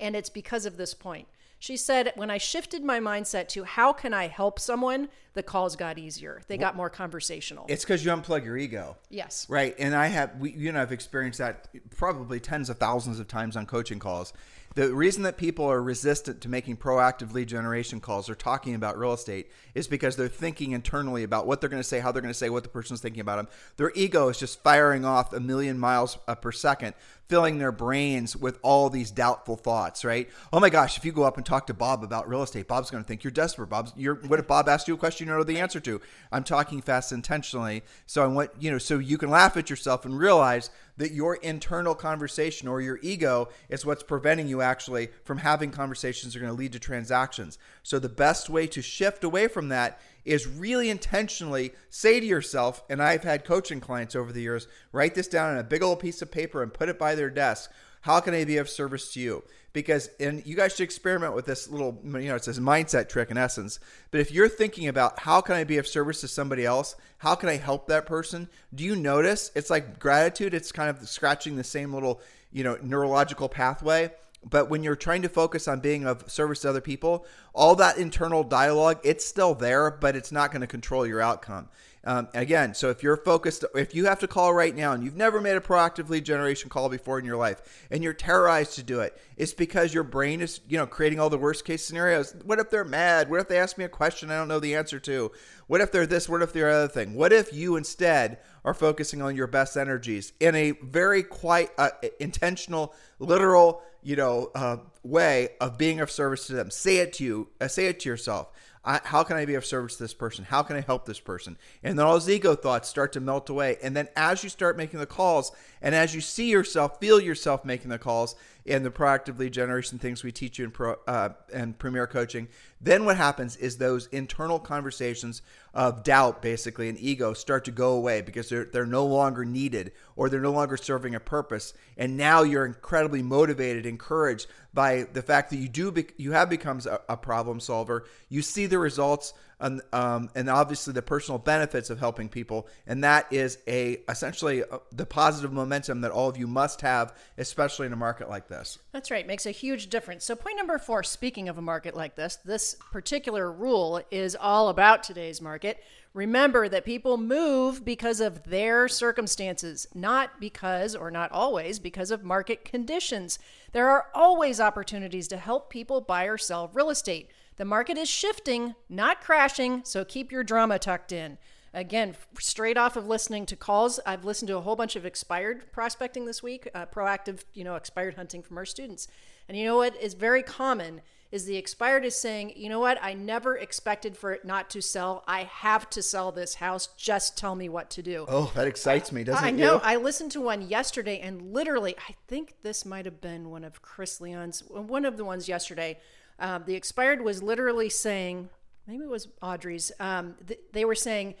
And 0.00 0.16
it's 0.16 0.30
because 0.30 0.64
of 0.64 0.78
this 0.78 0.94
point. 0.94 1.28
She 1.58 1.76
said, 1.76 2.12
when 2.16 2.30
I 2.30 2.38
shifted 2.38 2.84
my 2.84 3.00
mindset 3.00 3.48
to 3.48 3.64
how 3.64 3.92
can 3.92 4.12
I 4.12 4.28
help 4.28 4.60
someone, 4.60 5.08
the 5.34 5.42
calls 5.42 5.74
got 5.76 5.98
easier. 5.98 6.42
They 6.48 6.58
got 6.58 6.76
more 6.76 6.90
conversational. 6.90 7.66
It's 7.68 7.84
because 7.84 8.04
you 8.04 8.10
unplug 8.10 8.44
your 8.44 8.56
ego. 8.56 8.96
yes. 9.10 9.46
Right. 9.48 9.74
And 9.78 9.94
I 9.94 10.06
have, 10.06 10.38
we, 10.38 10.52
you 10.52 10.72
know, 10.72 10.82
I've 10.82 10.92
experienced 10.92 11.38
that 11.38 11.68
probably 11.96 12.40
tens 12.40 12.70
of 12.70 12.78
thousands 12.78 13.20
of 13.20 13.28
times 13.28 13.56
on 13.56 13.66
coaching 13.66 13.98
calls. 13.98 14.32
The 14.76 14.94
reason 14.94 15.22
that 15.22 15.38
people 15.38 15.64
are 15.64 15.82
resistant 15.82 16.42
to 16.42 16.50
making 16.50 16.76
proactive 16.76 17.32
lead 17.32 17.48
generation 17.48 17.98
calls 17.98 18.28
or 18.28 18.34
talking 18.34 18.74
about 18.74 18.98
real 18.98 19.14
estate 19.14 19.50
is 19.74 19.88
because 19.88 20.16
they're 20.16 20.28
thinking 20.28 20.72
internally 20.72 21.22
about 21.22 21.46
what 21.46 21.62
they're 21.62 21.70
going 21.70 21.80
to 21.80 21.88
say, 21.88 21.98
how 21.98 22.12
they're 22.12 22.20
going 22.20 22.28
to 22.30 22.38
say 22.38 22.50
what 22.50 22.62
the 22.62 22.68
person's 22.68 23.00
thinking 23.00 23.22
about 23.22 23.36
them. 23.36 23.48
Their 23.78 23.90
ego 23.94 24.28
is 24.28 24.38
just 24.38 24.62
firing 24.62 25.06
off 25.06 25.32
a 25.32 25.40
million 25.40 25.78
miles 25.78 26.18
uh, 26.28 26.34
per 26.34 26.52
second, 26.52 26.92
filling 27.26 27.56
their 27.56 27.72
brains 27.72 28.36
with 28.36 28.58
all 28.60 28.90
these 28.90 29.10
doubtful 29.10 29.56
thoughts, 29.56 30.04
right? 30.04 30.28
Oh 30.52 30.60
my 30.60 30.68
gosh, 30.68 30.98
if 30.98 31.06
you 31.06 31.12
go 31.12 31.22
up 31.22 31.38
and 31.38 31.46
talk 31.46 31.66
to 31.68 31.74
Bob 31.74 32.04
about 32.04 32.28
real 32.28 32.42
estate, 32.42 32.68
Bob's 32.68 32.90
going 32.90 33.02
to 33.02 33.08
think 33.08 33.24
you're 33.24 33.30
desperate. 33.30 33.68
Bob's, 33.68 33.94
you're, 33.96 34.16
what 34.16 34.38
if 34.38 34.46
Bob 34.46 34.68
asked 34.68 34.88
you 34.88 34.94
a 34.94 34.98
question 34.98 35.26
you 35.26 35.32
don't 35.32 35.40
know 35.40 35.44
the 35.44 35.58
answer 35.58 35.80
to? 35.80 36.02
I'm 36.30 36.44
talking 36.44 36.82
fast 36.82 37.12
intentionally. 37.12 37.82
So 38.04 38.22
I 38.22 38.26
want, 38.26 38.50
you 38.60 38.70
know, 38.70 38.78
so 38.78 38.98
you 38.98 39.16
can 39.16 39.30
laugh 39.30 39.56
at 39.56 39.70
yourself 39.70 40.04
and 40.04 40.18
realize 40.18 40.68
that 40.96 41.12
your 41.12 41.36
internal 41.36 41.94
conversation 41.94 42.68
or 42.68 42.80
your 42.80 42.98
ego 43.02 43.48
is 43.68 43.84
what's 43.84 44.02
preventing 44.02 44.48
you 44.48 44.62
actually 44.62 45.08
from 45.24 45.38
having 45.38 45.70
conversations 45.70 46.32
that 46.32 46.38
are 46.38 46.42
going 46.42 46.54
to 46.54 46.58
lead 46.58 46.72
to 46.72 46.78
transactions. 46.78 47.58
So 47.82 47.98
the 47.98 48.08
best 48.08 48.48
way 48.48 48.66
to 48.68 48.82
shift 48.82 49.24
away 49.24 49.48
from 49.48 49.68
that 49.68 50.00
is 50.24 50.46
really 50.46 50.90
intentionally 50.90 51.72
say 51.88 52.18
to 52.18 52.26
yourself, 52.26 52.82
and 52.90 53.02
I've 53.02 53.22
had 53.22 53.44
coaching 53.44 53.80
clients 53.80 54.16
over 54.16 54.32
the 54.32 54.42
years, 54.42 54.66
write 54.92 55.14
this 55.14 55.28
down 55.28 55.52
on 55.52 55.58
a 55.58 55.64
big 55.64 55.82
old 55.82 56.00
piece 56.00 56.20
of 56.20 56.32
paper 56.32 56.62
and 56.62 56.74
put 56.74 56.88
it 56.88 56.98
by 56.98 57.14
their 57.14 57.30
desk. 57.30 57.70
How 58.00 58.20
can 58.20 58.34
I 58.34 58.44
be 58.44 58.56
of 58.56 58.68
service 58.68 59.12
to 59.14 59.20
you? 59.20 59.44
Because, 59.76 60.08
and 60.18 60.42
you 60.46 60.56
guys 60.56 60.74
should 60.74 60.84
experiment 60.84 61.34
with 61.34 61.44
this 61.44 61.68
little, 61.68 62.00
you 62.02 62.28
know, 62.28 62.34
it's 62.34 62.46
this 62.46 62.58
mindset 62.58 63.10
trick 63.10 63.30
in 63.30 63.36
essence. 63.36 63.78
But 64.10 64.20
if 64.20 64.32
you're 64.32 64.48
thinking 64.48 64.88
about 64.88 65.18
how 65.18 65.42
can 65.42 65.54
I 65.54 65.64
be 65.64 65.76
of 65.76 65.86
service 65.86 66.22
to 66.22 66.28
somebody 66.28 66.64
else? 66.64 66.96
How 67.18 67.34
can 67.34 67.50
I 67.50 67.58
help 67.58 67.86
that 67.88 68.06
person? 68.06 68.48
Do 68.74 68.84
you 68.84 68.96
notice 68.96 69.50
it's 69.54 69.68
like 69.68 69.98
gratitude? 69.98 70.54
It's 70.54 70.72
kind 70.72 70.88
of 70.88 71.06
scratching 71.06 71.56
the 71.56 71.62
same 71.62 71.92
little, 71.92 72.22
you 72.50 72.64
know, 72.64 72.78
neurological 72.82 73.50
pathway. 73.50 74.12
But 74.48 74.70
when 74.70 74.82
you're 74.82 74.96
trying 74.96 75.20
to 75.22 75.28
focus 75.28 75.68
on 75.68 75.80
being 75.80 76.06
of 76.06 76.30
service 76.30 76.60
to 76.60 76.70
other 76.70 76.80
people, 76.80 77.26
all 77.52 77.74
that 77.74 77.98
internal 77.98 78.44
dialogue, 78.44 79.00
it's 79.04 79.26
still 79.26 79.54
there, 79.54 79.90
but 79.90 80.16
it's 80.16 80.32
not 80.32 80.52
going 80.52 80.62
to 80.62 80.66
control 80.66 81.06
your 81.06 81.20
outcome. 81.20 81.68
Um, 82.06 82.28
again, 82.34 82.72
so 82.72 82.88
if 82.88 83.02
you're 83.02 83.16
focused, 83.16 83.64
if 83.74 83.92
you 83.92 84.04
have 84.06 84.20
to 84.20 84.28
call 84.28 84.54
right 84.54 84.74
now 84.74 84.92
and 84.92 85.02
you've 85.02 85.16
never 85.16 85.40
made 85.40 85.56
a 85.56 85.60
proactive 85.60 86.08
lead 86.08 86.24
generation 86.24 86.70
call 86.70 86.88
before 86.88 87.18
in 87.18 87.24
your 87.24 87.36
life 87.36 87.86
and 87.90 88.00
you're 88.00 88.12
terrorized 88.12 88.76
to 88.76 88.84
do 88.84 89.00
it, 89.00 89.20
it's 89.36 89.52
because 89.52 89.92
your 89.92 90.04
brain 90.04 90.40
is, 90.40 90.60
you 90.68 90.78
know, 90.78 90.86
creating 90.86 91.18
all 91.18 91.28
the 91.28 91.36
worst 91.36 91.64
case 91.64 91.84
scenarios. 91.84 92.36
What 92.44 92.60
if 92.60 92.70
they're 92.70 92.84
mad? 92.84 93.28
What 93.28 93.40
if 93.40 93.48
they 93.48 93.58
ask 93.58 93.76
me 93.76 93.84
a 93.84 93.88
question 93.88 94.30
I 94.30 94.36
don't 94.36 94.46
know 94.46 94.60
the 94.60 94.76
answer 94.76 95.00
to? 95.00 95.32
What 95.66 95.80
if 95.80 95.90
they're 95.90 96.06
this? 96.06 96.28
What 96.28 96.42
if 96.42 96.52
they're 96.52 96.70
other 96.70 96.86
thing? 96.86 97.14
What 97.14 97.32
if 97.32 97.52
you 97.52 97.74
instead 97.74 98.38
are 98.64 98.74
focusing 98.74 99.20
on 99.20 99.34
your 99.34 99.48
best 99.48 99.76
energies 99.76 100.32
in 100.38 100.54
a 100.54 100.70
very 100.70 101.24
quite 101.24 101.70
uh, 101.76 101.90
intentional, 102.20 102.94
literal, 103.18 103.82
you 104.04 104.14
know, 104.14 104.52
uh, 104.54 104.76
way 105.02 105.48
of 105.60 105.76
being 105.76 105.98
of 105.98 106.12
service 106.12 106.46
to 106.46 106.52
them? 106.52 106.70
Say 106.70 106.98
it 106.98 107.14
to 107.14 107.24
you. 107.24 107.48
Uh, 107.60 107.66
say 107.66 107.86
it 107.86 107.98
to 108.00 108.08
yourself. 108.08 108.52
I, 108.86 109.00
how 109.02 109.24
can 109.24 109.36
I 109.36 109.44
be 109.44 109.56
of 109.56 109.66
service 109.66 109.96
to 109.96 110.04
this 110.04 110.14
person? 110.14 110.44
How 110.44 110.62
can 110.62 110.76
I 110.76 110.80
help 110.80 111.04
this 111.04 111.18
person? 111.18 111.58
And 111.82 111.98
then 111.98 112.06
all 112.06 112.12
those 112.12 112.30
ego 112.30 112.54
thoughts 112.54 112.88
start 112.88 113.12
to 113.14 113.20
melt 113.20 113.50
away. 113.50 113.78
And 113.82 113.96
then 113.96 114.08
as 114.14 114.44
you 114.44 114.48
start 114.48 114.76
making 114.76 115.00
the 115.00 115.06
calls, 115.06 115.50
and 115.82 115.94
as 115.94 116.14
you 116.14 116.20
see 116.20 116.50
yourself, 116.50 117.00
feel 117.00 117.20
yourself 117.20 117.64
making 117.64 117.90
the 117.90 117.98
calls, 117.98 118.36
and 118.64 118.84
the 118.84 118.90
proactive 118.90 119.38
lead 119.38 119.52
generation 119.52 119.98
things 119.98 120.22
we 120.22 120.32
teach 120.32 120.58
you 120.58 120.64
in 120.64 120.70
pro 120.70 120.96
uh, 121.06 121.30
and 121.52 121.78
premier 121.78 122.06
coaching 122.06 122.48
then 122.80 123.04
what 123.04 123.16
happens 123.16 123.56
is 123.56 123.78
those 123.78 124.06
internal 124.08 124.58
conversations 124.58 125.42
of 125.74 126.02
doubt 126.02 126.40
basically 126.40 126.88
and 126.88 126.98
ego 126.98 127.32
start 127.32 127.64
to 127.64 127.70
go 127.70 127.92
away 127.92 128.20
because 128.22 128.48
they're, 128.48 128.64
they're 128.64 128.86
no 128.86 129.04
longer 129.04 129.44
needed 129.44 129.92
or 130.14 130.28
they're 130.28 130.40
no 130.40 130.52
longer 130.52 130.76
serving 130.76 131.14
a 131.14 131.20
purpose 131.20 131.74
and 131.96 132.16
now 132.16 132.42
you're 132.42 132.64
incredibly 132.64 133.22
motivated 133.22 133.84
encouraged 133.84 134.46
by 134.72 135.06
the 135.12 135.22
fact 135.22 135.50
that 135.50 135.56
you 135.56 135.68
do 135.68 135.90
be, 135.90 136.06
you 136.16 136.32
have 136.32 136.48
become 136.48 136.80
a, 136.86 137.00
a 137.10 137.16
problem 137.16 137.60
solver 137.60 138.06
you 138.28 138.40
see 138.42 138.66
the 138.66 138.78
results 138.78 139.34
and, 139.58 139.80
um, 139.94 140.28
and 140.34 140.50
obviously 140.50 140.92
the 140.92 141.00
personal 141.00 141.38
benefits 141.38 141.88
of 141.90 141.98
helping 141.98 142.28
people 142.28 142.66
and 142.86 143.04
that 143.04 143.30
is 143.30 143.58
a 143.66 143.98
essentially 144.08 144.62
uh, 144.62 144.78
the 144.92 145.06
positive 145.06 145.52
momentum 145.52 146.02
that 146.02 146.10
all 146.10 146.28
of 146.28 146.38
you 146.38 146.46
must 146.46 146.80
have 146.80 147.14
especially 147.36 147.86
in 147.86 147.92
a 147.92 147.96
market 147.96 148.30
like 148.30 148.48
this 148.48 148.78
That's 148.96 149.10
right. 149.10 149.26
Makes 149.26 149.44
a 149.44 149.50
huge 149.50 149.88
difference. 149.88 150.24
So, 150.24 150.34
point 150.34 150.56
number 150.56 150.78
four 150.78 151.02
speaking 151.02 151.50
of 151.50 151.58
a 151.58 151.62
market 151.62 151.94
like 151.94 152.16
this, 152.16 152.36
this 152.46 152.65
particular 152.74 153.50
rule 153.50 154.02
is 154.10 154.36
all 154.38 154.68
about 154.68 155.02
today's 155.02 155.40
market. 155.40 155.82
Remember 156.14 156.68
that 156.68 156.84
people 156.84 157.18
move 157.18 157.84
because 157.84 158.20
of 158.20 158.44
their 158.44 158.88
circumstances, 158.88 159.86
not 159.94 160.40
because, 160.40 160.96
or 160.96 161.10
not 161.10 161.30
always, 161.30 161.78
because 161.78 162.10
of 162.10 162.24
market 162.24 162.64
conditions. 162.64 163.38
There 163.72 163.90
are 163.90 164.06
always 164.14 164.58
opportunities 164.58 165.28
to 165.28 165.36
help 165.36 165.68
people 165.68 166.00
buy 166.00 166.24
or 166.24 166.38
sell 166.38 166.70
real 166.72 166.88
estate. 166.88 167.30
The 167.56 167.66
market 167.66 167.98
is 167.98 168.08
shifting, 168.08 168.74
not 168.88 169.20
crashing, 169.20 169.82
so 169.84 170.04
keep 170.04 170.32
your 170.32 170.42
drama 170.42 170.78
tucked 170.78 171.12
in. 171.12 171.36
Again, 171.74 172.16
straight 172.38 172.78
off 172.78 172.96
of 172.96 173.06
listening 173.06 173.44
to 173.44 173.56
calls, 173.56 174.00
I've 174.06 174.24
listened 174.24 174.48
to 174.48 174.56
a 174.56 174.62
whole 174.62 174.76
bunch 174.76 174.96
of 174.96 175.04
expired 175.04 175.70
prospecting 175.72 176.24
this 176.24 176.42
week, 176.42 176.66
uh, 176.74 176.86
proactive, 176.86 177.44
you 177.52 177.64
know, 177.64 177.74
expired 177.76 178.14
hunting 178.14 178.42
from 178.42 178.56
our 178.56 178.64
students. 178.64 179.08
And 179.46 179.58
you 179.58 179.66
know 179.66 179.76
what 179.76 179.94
is 180.00 180.14
very 180.14 180.42
common 180.42 181.02
is 181.32 181.44
the 181.44 181.56
expired 181.56 182.04
is 182.04 182.14
saying, 182.16 182.52
you 182.56 182.68
know 182.68 182.80
what, 182.80 182.98
I 183.02 183.14
never 183.14 183.56
expected 183.56 184.16
for 184.16 184.32
it 184.32 184.44
not 184.44 184.70
to 184.70 184.80
sell. 184.82 185.24
I 185.26 185.44
have 185.44 185.90
to 185.90 186.02
sell 186.02 186.32
this 186.32 186.54
house. 186.54 186.88
Just 186.96 187.36
tell 187.36 187.54
me 187.54 187.68
what 187.68 187.90
to 187.90 188.02
do. 188.02 188.26
oh 188.28 188.52
that 188.54 188.66
excites 188.66 189.12
me 189.12 189.24
doesn't 189.24 189.44
I 189.44 189.48
it 189.48 189.52
I 189.52 189.56
know. 189.56 189.74
you? 189.74 189.80
I 189.82 189.96
listened 189.96 190.32
to 190.32 190.40
one 190.40 190.68
yesterday, 190.68 191.18
and 191.20 191.52
literally, 191.52 191.96
I 192.08 192.14
think 192.28 192.54
this 192.62 192.84
might 192.84 193.04
have 193.04 193.20
been 193.20 193.50
one 193.50 193.64
of 193.64 193.82
Chris 193.82 194.20
Leon's, 194.20 194.60
one 194.68 195.04
of 195.04 195.16
the 195.16 195.24
ones 195.24 195.48
yesterday. 195.48 195.98
Um, 196.38 196.64
the 196.66 196.74
expired 196.74 197.22
was 197.22 197.42
literally 197.42 197.88
saying, 197.88 198.48
maybe 198.86 199.04
it 199.04 199.10
was 199.10 199.28
Audrey's. 199.42 199.90
Um, 199.98 200.34
th- 200.46 200.60
they 200.72 200.84
were 200.84 200.94
saying, 200.94 201.34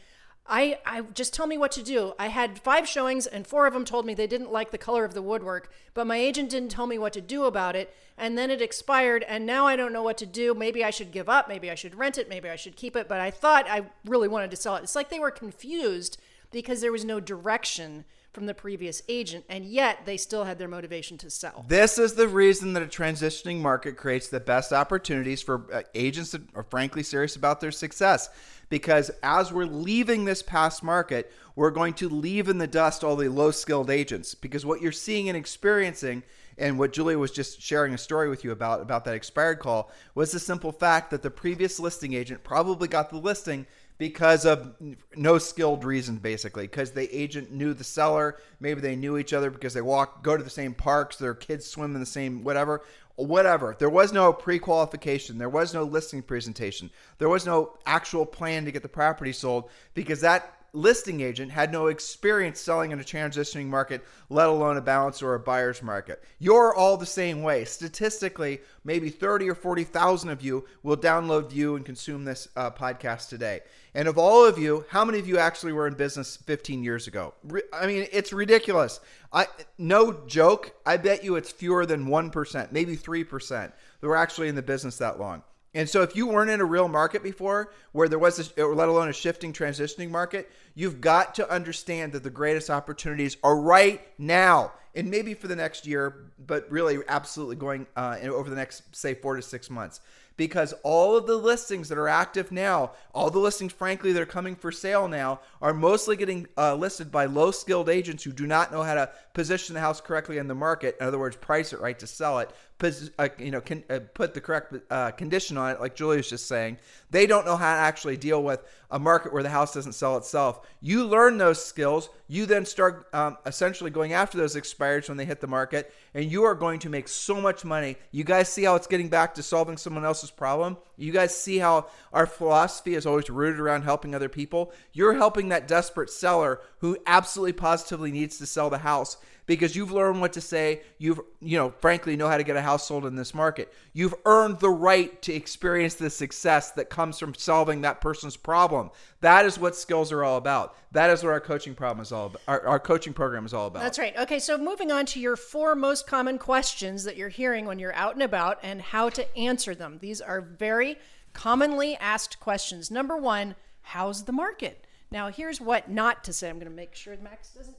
I, 0.48 0.78
I 0.86 1.02
just 1.02 1.34
tell 1.34 1.46
me 1.46 1.58
what 1.58 1.72
to 1.72 1.82
do. 1.82 2.14
I 2.18 2.28
had 2.28 2.58
five 2.58 2.88
showings, 2.88 3.26
and 3.26 3.46
four 3.46 3.66
of 3.66 3.72
them 3.72 3.84
told 3.84 4.06
me 4.06 4.14
they 4.14 4.26
didn't 4.26 4.52
like 4.52 4.70
the 4.70 4.78
color 4.78 5.04
of 5.04 5.14
the 5.14 5.22
woodwork, 5.22 5.70
but 5.94 6.06
my 6.06 6.16
agent 6.16 6.50
didn't 6.50 6.70
tell 6.70 6.86
me 6.86 6.98
what 6.98 7.12
to 7.14 7.20
do 7.20 7.44
about 7.44 7.74
it. 7.74 7.94
And 8.16 8.38
then 8.38 8.50
it 8.50 8.62
expired, 8.62 9.24
and 9.24 9.44
now 9.44 9.66
I 9.66 9.76
don't 9.76 9.92
know 9.92 10.02
what 10.02 10.18
to 10.18 10.26
do. 10.26 10.54
Maybe 10.54 10.82
I 10.84 10.90
should 10.90 11.12
give 11.12 11.28
up. 11.28 11.48
Maybe 11.48 11.70
I 11.70 11.74
should 11.74 11.94
rent 11.94 12.16
it. 12.16 12.28
Maybe 12.28 12.48
I 12.48 12.56
should 12.56 12.76
keep 12.76 12.96
it. 12.96 13.08
But 13.08 13.20
I 13.20 13.30
thought 13.30 13.68
I 13.68 13.86
really 14.04 14.28
wanted 14.28 14.50
to 14.52 14.56
sell 14.56 14.76
it. 14.76 14.82
It's 14.82 14.96
like 14.96 15.10
they 15.10 15.18
were 15.18 15.30
confused 15.30 16.18
because 16.50 16.80
there 16.80 16.92
was 16.92 17.04
no 17.04 17.20
direction 17.20 18.04
from 18.36 18.44
the 18.44 18.52
previous 18.52 19.02
agent, 19.08 19.46
and 19.48 19.64
yet 19.64 20.04
they 20.04 20.18
still 20.18 20.44
had 20.44 20.58
their 20.58 20.68
motivation 20.68 21.16
to 21.16 21.30
sell. 21.30 21.64
This 21.68 21.96
is 21.96 22.12
the 22.12 22.28
reason 22.28 22.74
that 22.74 22.82
a 22.82 22.86
transitioning 22.86 23.60
market 23.60 23.96
creates 23.96 24.28
the 24.28 24.40
best 24.40 24.74
opportunities 24.74 25.40
for 25.40 25.64
uh, 25.72 25.82
agents 25.94 26.32
that 26.32 26.42
are 26.54 26.62
frankly 26.62 27.02
serious 27.02 27.34
about 27.34 27.62
their 27.62 27.72
success. 27.72 28.28
Because 28.68 29.10
as 29.22 29.52
we're 29.52 29.64
leaving 29.64 30.26
this 30.26 30.42
past 30.42 30.82
market, 30.82 31.32
we're 31.54 31.70
going 31.70 31.94
to 31.94 32.10
leave 32.10 32.50
in 32.50 32.58
the 32.58 32.66
dust 32.66 33.02
all 33.02 33.16
the 33.16 33.30
low 33.30 33.50
skilled 33.52 33.88
agents. 33.88 34.34
Because 34.34 34.66
what 34.66 34.82
you're 34.82 34.92
seeing 34.92 35.30
and 35.30 35.36
experiencing, 35.36 36.22
and 36.58 36.78
what 36.78 36.92
Julie 36.92 37.16
was 37.16 37.30
just 37.30 37.62
sharing 37.62 37.94
a 37.94 37.98
story 37.98 38.28
with 38.28 38.44
you 38.44 38.50
about, 38.50 38.82
about 38.82 39.06
that 39.06 39.14
expired 39.14 39.60
call, 39.60 39.90
was 40.14 40.30
the 40.30 40.38
simple 40.38 40.72
fact 40.72 41.10
that 41.10 41.22
the 41.22 41.30
previous 41.30 41.80
listing 41.80 42.12
agent 42.12 42.44
probably 42.44 42.86
got 42.86 43.08
the 43.08 43.16
listing 43.16 43.66
because 43.98 44.44
of 44.44 44.74
no 45.14 45.38
skilled 45.38 45.84
reason 45.84 46.16
basically 46.16 46.64
because 46.64 46.92
the 46.92 47.16
agent 47.16 47.50
knew 47.50 47.72
the 47.72 47.84
seller. 47.84 48.36
Maybe 48.60 48.80
they 48.80 48.96
knew 48.96 49.16
each 49.16 49.32
other 49.32 49.50
because 49.50 49.74
they 49.74 49.80
walk 49.80 50.22
go 50.22 50.36
to 50.36 50.44
the 50.44 50.50
same 50.50 50.74
parks 50.74 51.16
their 51.16 51.34
kids 51.34 51.66
swim 51.66 51.94
in 51.94 52.00
the 52.00 52.06
same 52.06 52.44
whatever 52.44 52.82
whatever. 53.16 53.74
There 53.78 53.88
was 53.88 54.12
no 54.12 54.32
pre-qualification. 54.32 55.38
There 55.38 55.48
was 55.48 55.72
no 55.72 55.84
listing 55.84 56.22
presentation. 56.22 56.90
There 57.18 57.30
was 57.30 57.46
no 57.46 57.78
actual 57.86 58.26
plan 58.26 58.66
to 58.66 58.72
get 58.72 58.82
the 58.82 58.88
property 58.88 59.32
sold 59.32 59.70
because 59.94 60.20
that 60.20 60.55
listing 60.76 61.22
agent 61.22 61.50
had 61.50 61.72
no 61.72 61.86
experience 61.86 62.60
selling 62.60 62.90
in 62.90 63.00
a 63.00 63.04
transitioning 63.04 63.66
market, 63.66 64.04
let 64.28 64.48
alone 64.48 64.76
a 64.76 64.80
balance 64.82 65.22
or 65.22 65.34
a 65.34 65.40
buyer's 65.40 65.82
market. 65.82 66.22
You're 66.38 66.74
all 66.74 66.96
the 66.96 67.06
same 67.06 67.42
way. 67.42 67.64
Statistically, 67.64 68.60
maybe 68.84 69.08
30 69.08 69.48
or 69.48 69.54
40,000 69.54 70.28
of 70.28 70.42
you 70.42 70.66
will 70.82 70.96
download, 70.96 71.50
view, 71.50 71.76
and 71.76 71.84
consume 71.84 72.24
this 72.24 72.48
uh, 72.56 72.70
podcast 72.70 73.28
today. 73.28 73.60
And 73.94 74.06
of 74.06 74.18
all 74.18 74.44
of 74.44 74.58
you, 74.58 74.84
how 74.90 75.04
many 75.04 75.18
of 75.18 75.26
you 75.26 75.38
actually 75.38 75.72
were 75.72 75.86
in 75.86 75.94
business 75.94 76.36
15 76.36 76.84
years 76.84 77.06
ago? 77.06 77.32
Re- 77.44 77.62
I 77.72 77.86
mean, 77.86 78.06
it's 78.12 78.32
ridiculous. 78.32 79.00
I 79.32 79.46
no 79.78 80.12
joke. 80.26 80.72
I 80.84 80.98
bet 80.98 81.24
you 81.24 81.36
it's 81.36 81.50
fewer 81.50 81.86
than 81.86 82.06
1%, 82.06 82.72
maybe 82.72 82.96
3% 82.96 83.72
that 84.00 84.06
were 84.06 84.16
actually 84.16 84.48
in 84.48 84.54
the 84.54 84.62
business 84.62 84.98
that 84.98 85.18
long. 85.18 85.42
And 85.76 85.86
so, 85.90 86.00
if 86.00 86.16
you 86.16 86.26
weren't 86.26 86.50
in 86.50 86.62
a 86.62 86.64
real 86.64 86.88
market 86.88 87.22
before, 87.22 87.70
where 87.92 88.08
there 88.08 88.18
was, 88.18 88.50
a, 88.56 88.64
let 88.64 88.88
alone 88.88 89.10
a 89.10 89.12
shifting, 89.12 89.52
transitioning 89.52 90.08
market, 90.08 90.50
you've 90.74 91.02
got 91.02 91.34
to 91.34 91.48
understand 91.50 92.12
that 92.12 92.22
the 92.22 92.30
greatest 92.30 92.70
opportunities 92.70 93.36
are 93.44 93.54
right 93.54 94.00
now, 94.16 94.72
and 94.94 95.10
maybe 95.10 95.34
for 95.34 95.48
the 95.48 95.54
next 95.54 95.86
year, 95.86 96.30
but 96.46 96.64
really, 96.70 97.00
absolutely 97.08 97.56
going 97.56 97.86
uh, 97.94 98.16
over 98.22 98.48
the 98.48 98.56
next, 98.56 98.96
say, 98.96 99.12
four 99.12 99.36
to 99.36 99.42
six 99.42 99.68
months. 99.68 100.00
Because 100.38 100.72
all 100.82 101.14
of 101.14 101.26
the 101.26 101.36
listings 101.36 101.90
that 101.90 101.98
are 101.98 102.08
active 102.08 102.50
now, 102.50 102.92
all 103.14 103.28
the 103.28 103.38
listings, 103.38 103.74
frankly, 103.74 104.12
that 104.12 104.22
are 104.22 104.26
coming 104.26 104.56
for 104.56 104.72
sale 104.72 105.08
now, 105.08 105.40
are 105.60 105.74
mostly 105.74 106.16
getting 106.16 106.46
uh, 106.56 106.74
listed 106.74 107.12
by 107.12 107.26
low 107.26 107.50
skilled 107.50 107.90
agents 107.90 108.24
who 108.24 108.32
do 108.32 108.46
not 108.46 108.72
know 108.72 108.82
how 108.82 108.94
to 108.94 109.10
position 109.36 109.74
the 109.74 109.80
house 109.80 110.00
correctly 110.00 110.38
in 110.38 110.48
the 110.48 110.54
market. 110.54 110.96
In 110.98 111.06
other 111.06 111.18
words, 111.18 111.36
price 111.36 111.74
it 111.74 111.80
right 111.80 111.98
to 111.98 112.06
sell 112.06 112.38
it. 112.38 112.50
Pos- 112.78 113.10
uh, 113.18 113.28
you 113.38 113.50
know, 113.50 113.62
uh, 113.90 114.00
put 114.14 114.32
the 114.32 114.40
correct 114.40 114.74
uh, 114.90 115.10
condition 115.10 115.58
on 115.58 115.72
it, 115.72 115.80
like 115.80 115.94
Julie's 115.94 116.30
just 116.30 116.48
saying. 116.48 116.78
They 117.10 117.26
don't 117.26 117.44
know 117.44 117.56
how 117.56 117.74
to 117.74 117.80
actually 117.80 118.16
deal 118.16 118.42
with 118.42 118.64
a 118.90 118.98
market 118.98 119.34
where 119.34 119.42
the 119.42 119.50
house 119.50 119.74
doesn't 119.74 119.92
sell 119.92 120.16
itself. 120.16 120.66
You 120.80 121.04
learn 121.04 121.36
those 121.36 121.62
skills. 121.62 122.08
You 122.28 122.46
then 122.46 122.64
start 122.64 123.08
um, 123.12 123.36
essentially 123.44 123.90
going 123.90 124.14
after 124.14 124.38
those 124.38 124.56
expireds 124.56 125.08
when 125.08 125.18
they 125.18 125.26
hit 125.26 125.42
the 125.42 125.46
market, 125.46 125.92
and 126.14 126.24
you 126.24 126.44
are 126.44 126.54
going 126.54 126.78
to 126.80 126.88
make 126.88 127.06
so 127.06 127.38
much 127.38 127.62
money. 127.62 127.96
You 128.12 128.24
guys 128.24 128.48
see 128.48 128.64
how 128.64 128.74
it's 128.74 128.86
getting 128.86 129.10
back 129.10 129.34
to 129.34 129.42
solving 129.42 129.76
someone 129.76 130.06
else's 130.06 130.30
problem? 130.30 130.78
You 130.96 131.12
guys 131.12 131.36
see 131.36 131.58
how 131.58 131.88
our 132.12 132.26
philosophy 132.26 132.94
is 132.94 133.04
always 133.04 133.28
rooted 133.28 133.60
around 133.60 133.82
helping 133.82 134.14
other 134.14 134.30
people? 134.30 134.72
You're 134.94 135.14
helping 135.14 135.50
that 135.50 135.68
desperate 135.68 136.08
seller 136.08 136.60
who 136.78 136.96
absolutely 137.06 137.52
positively 137.52 138.10
needs 138.10 138.38
to 138.38 138.46
sell 138.46 138.70
the 138.70 138.78
house 138.78 139.18
because 139.46 139.76
you've 139.76 139.92
learned 139.92 140.20
what 140.20 140.32
to 140.34 140.40
say. 140.40 140.82
You've, 140.98 141.20
you 141.40 141.56
know, 141.56 141.70
frankly, 141.70 142.16
know 142.16 142.28
how 142.28 142.36
to 142.36 142.42
get 142.42 142.56
a 142.56 142.60
house 142.60 142.86
sold 142.86 143.06
in 143.06 143.14
this 143.14 143.34
market. 143.34 143.72
You've 143.92 144.14
earned 144.24 144.58
the 144.60 144.70
right 144.70 145.20
to 145.22 145.32
experience 145.32 145.94
the 145.94 146.10
success 146.10 146.72
that 146.72 146.90
comes 146.90 147.18
from 147.18 147.34
solving 147.34 147.82
that 147.82 148.00
person's 148.00 148.36
problem. 148.36 148.90
That 149.20 149.46
is 149.46 149.58
what 149.58 149.76
skills 149.76 150.12
are 150.12 150.24
all 150.24 150.36
about. 150.36 150.76
That 150.92 151.10
is 151.10 151.22
what 151.22 151.30
our 151.30 151.40
coaching 151.40 151.74
problem 151.74 152.02
is 152.02 152.12
all 152.12 152.26
about. 152.26 152.42
Our, 152.48 152.66
our 152.66 152.80
coaching 152.80 153.12
program 153.12 153.46
is 153.46 153.54
all 153.54 153.68
about. 153.68 153.82
That's 153.82 153.98
right. 153.98 154.16
Okay, 154.16 154.38
so 154.38 154.58
moving 154.58 154.90
on 154.90 155.06
to 155.06 155.20
your 155.20 155.36
four 155.36 155.74
most 155.74 156.06
common 156.06 156.38
questions 156.38 157.04
that 157.04 157.16
you're 157.16 157.28
hearing 157.28 157.66
when 157.66 157.78
you're 157.78 157.94
out 157.94 158.14
and 158.14 158.22
about 158.22 158.58
and 158.62 158.82
how 158.82 159.08
to 159.10 159.36
answer 159.38 159.74
them. 159.74 159.98
These 160.00 160.20
are 160.20 160.40
very 160.40 160.98
commonly 161.32 161.96
asked 161.96 162.40
questions. 162.40 162.90
Number 162.90 163.16
one, 163.16 163.54
how's 163.82 164.24
the 164.24 164.32
market? 164.32 164.86
Now, 165.10 165.28
here's 165.28 165.60
what 165.60 165.90
not 165.90 166.24
to 166.24 166.32
say. 166.32 166.48
I'm 166.48 166.56
going 166.56 166.70
to 166.70 166.74
make 166.74 166.94
sure 166.94 167.16
Max 167.22 167.50
doesn't 167.50 167.76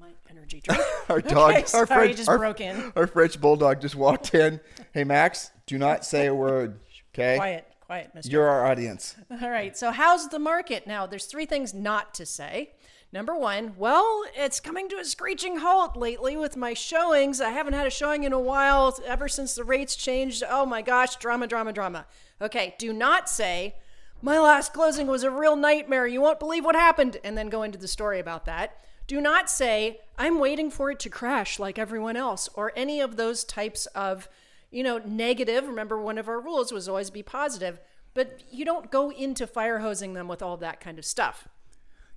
my 0.00 0.08
energy 0.30 0.60
drink. 0.62 0.80
Our 1.08 1.20
dog, 1.20 1.50
Okay, 1.50 1.60
our 1.60 1.66
sorry, 1.66 1.86
French, 2.14 2.28
our, 2.28 2.38
broke 2.38 2.60
in. 2.60 2.92
Our 2.96 3.06
French 3.06 3.40
bulldog 3.40 3.80
just 3.80 3.94
walked 3.96 4.34
in. 4.34 4.60
Hey, 4.94 5.04
Max, 5.04 5.50
do 5.66 5.76
not 5.76 6.04
say 6.04 6.26
a 6.26 6.34
word. 6.34 6.78
Okay, 7.12 7.36
Quiet, 7.36 7.66
quiet, 7.80 8.10
Mister. 8.14 8.30
you're 8.30 8.48
our 8.48 8.66
audience. 8.66 9.16
All 9.42 9.50
right. 9.50 9.76
So, 9.76 9.90
how's 9.90 10.28
the 10.28 10.38
market? 10.38 10.86
Now, 10.86 11.06
there's 11.06 11.26
three 11.26 11.46
things 11.46 11.74
not 11.74 12.14
to 12.14 12.24
say. 12.24 12.70
Number 13.12 13.34
one, 13.36 13.74
well, 13.76 14.22
it's 14.36 14.60
coming 14.60 14.88
to 14.90 14.96
a 14.98 15.04
screeching 15.04 15.58
halt 15.58 15.96
lately 15.96 16.36
with 16.36 16.56
my 16.56 16.74
showings. 16.74 17.40
I 17.40 17.50
haven't 17.50 17.72
had 17.72 17.88
a 17.88 17.90
showing 17.90 18.22
in 18.22 18.32
a 18.32 18.38
while 18.38 18.96
ever 19.04 19.28
since 19.28 19.54
the 19.56 19.64
rates 19.64 19.96
changed. 19.96 20.44
Oh 20.48 20.64
my 20.64 20.80
gosh, 20.80 21.16
drama, 21.16 21.48
drama, 21.48 21.72
drama. 21.72 22.06
Okay, 22.40 22.76
do 22.78 22.92
not 22.92 23.28
say, 23.28 23.74
my 24.22 24.38
last 24.38 24.72
closing 24.72 25.08
was 25.08 25.24
a 25.24 25.30
real 25.30 25.56
nightmare. 25.56 26.06
You 26.06 26.20
won't 26.20 26.38
believe 26.38 26.64
what 26.64 26.76
happened, 26.76 27.16
and 27.24 27.36
then 27.36 27.48
go 27.48 27.64
into 27.64 27.78
the 27.78 27.88
story 27.88 28.20
about 28.20 28.44
that. 28.44 28.76
Do 29.10 29.20
not 29.20 29.50
say, 29.50 29.98
I'm 30.16 30.38
waiting 30.38 30.70
for 30.70 30.88
it 30.92 31.00
to 31.00 31.10
crash 31.10 31.58
like 31.58 31.80
everyone 31.80 32.16
else, 32.16 32.48
or 32.54 32.72
any 32.76 33.00
of 33.00 33.16
those 33.16 33.42
types 33.42 33.86
of, 33.86 34.28
you 34.70 34.84
know, 34.84 34.98
negative. 34.98 35.66
Remember, 35.66 36.00
one 36.00 36.16
of 36.16 36.28
our 36.28 36.40
rules 36.40 36.70
was 36.70 36.88
always 36.88 37.10
be 37.10 37.24
positive, 37.24 37.80
but 38.14 38.44
you 38.52 38.64
don't 38.64 38.92
go 38.92 39.10
into 39.10 39.48
fire 39.48 39.80
hosing 39.80 40.14
them 40.14 40.28
with 40.28 40.42
all 40.42 40.56
that 40.58 40.78
kind 40.78 40.96
of 40.96 41.04
stuff. 41.04 41.48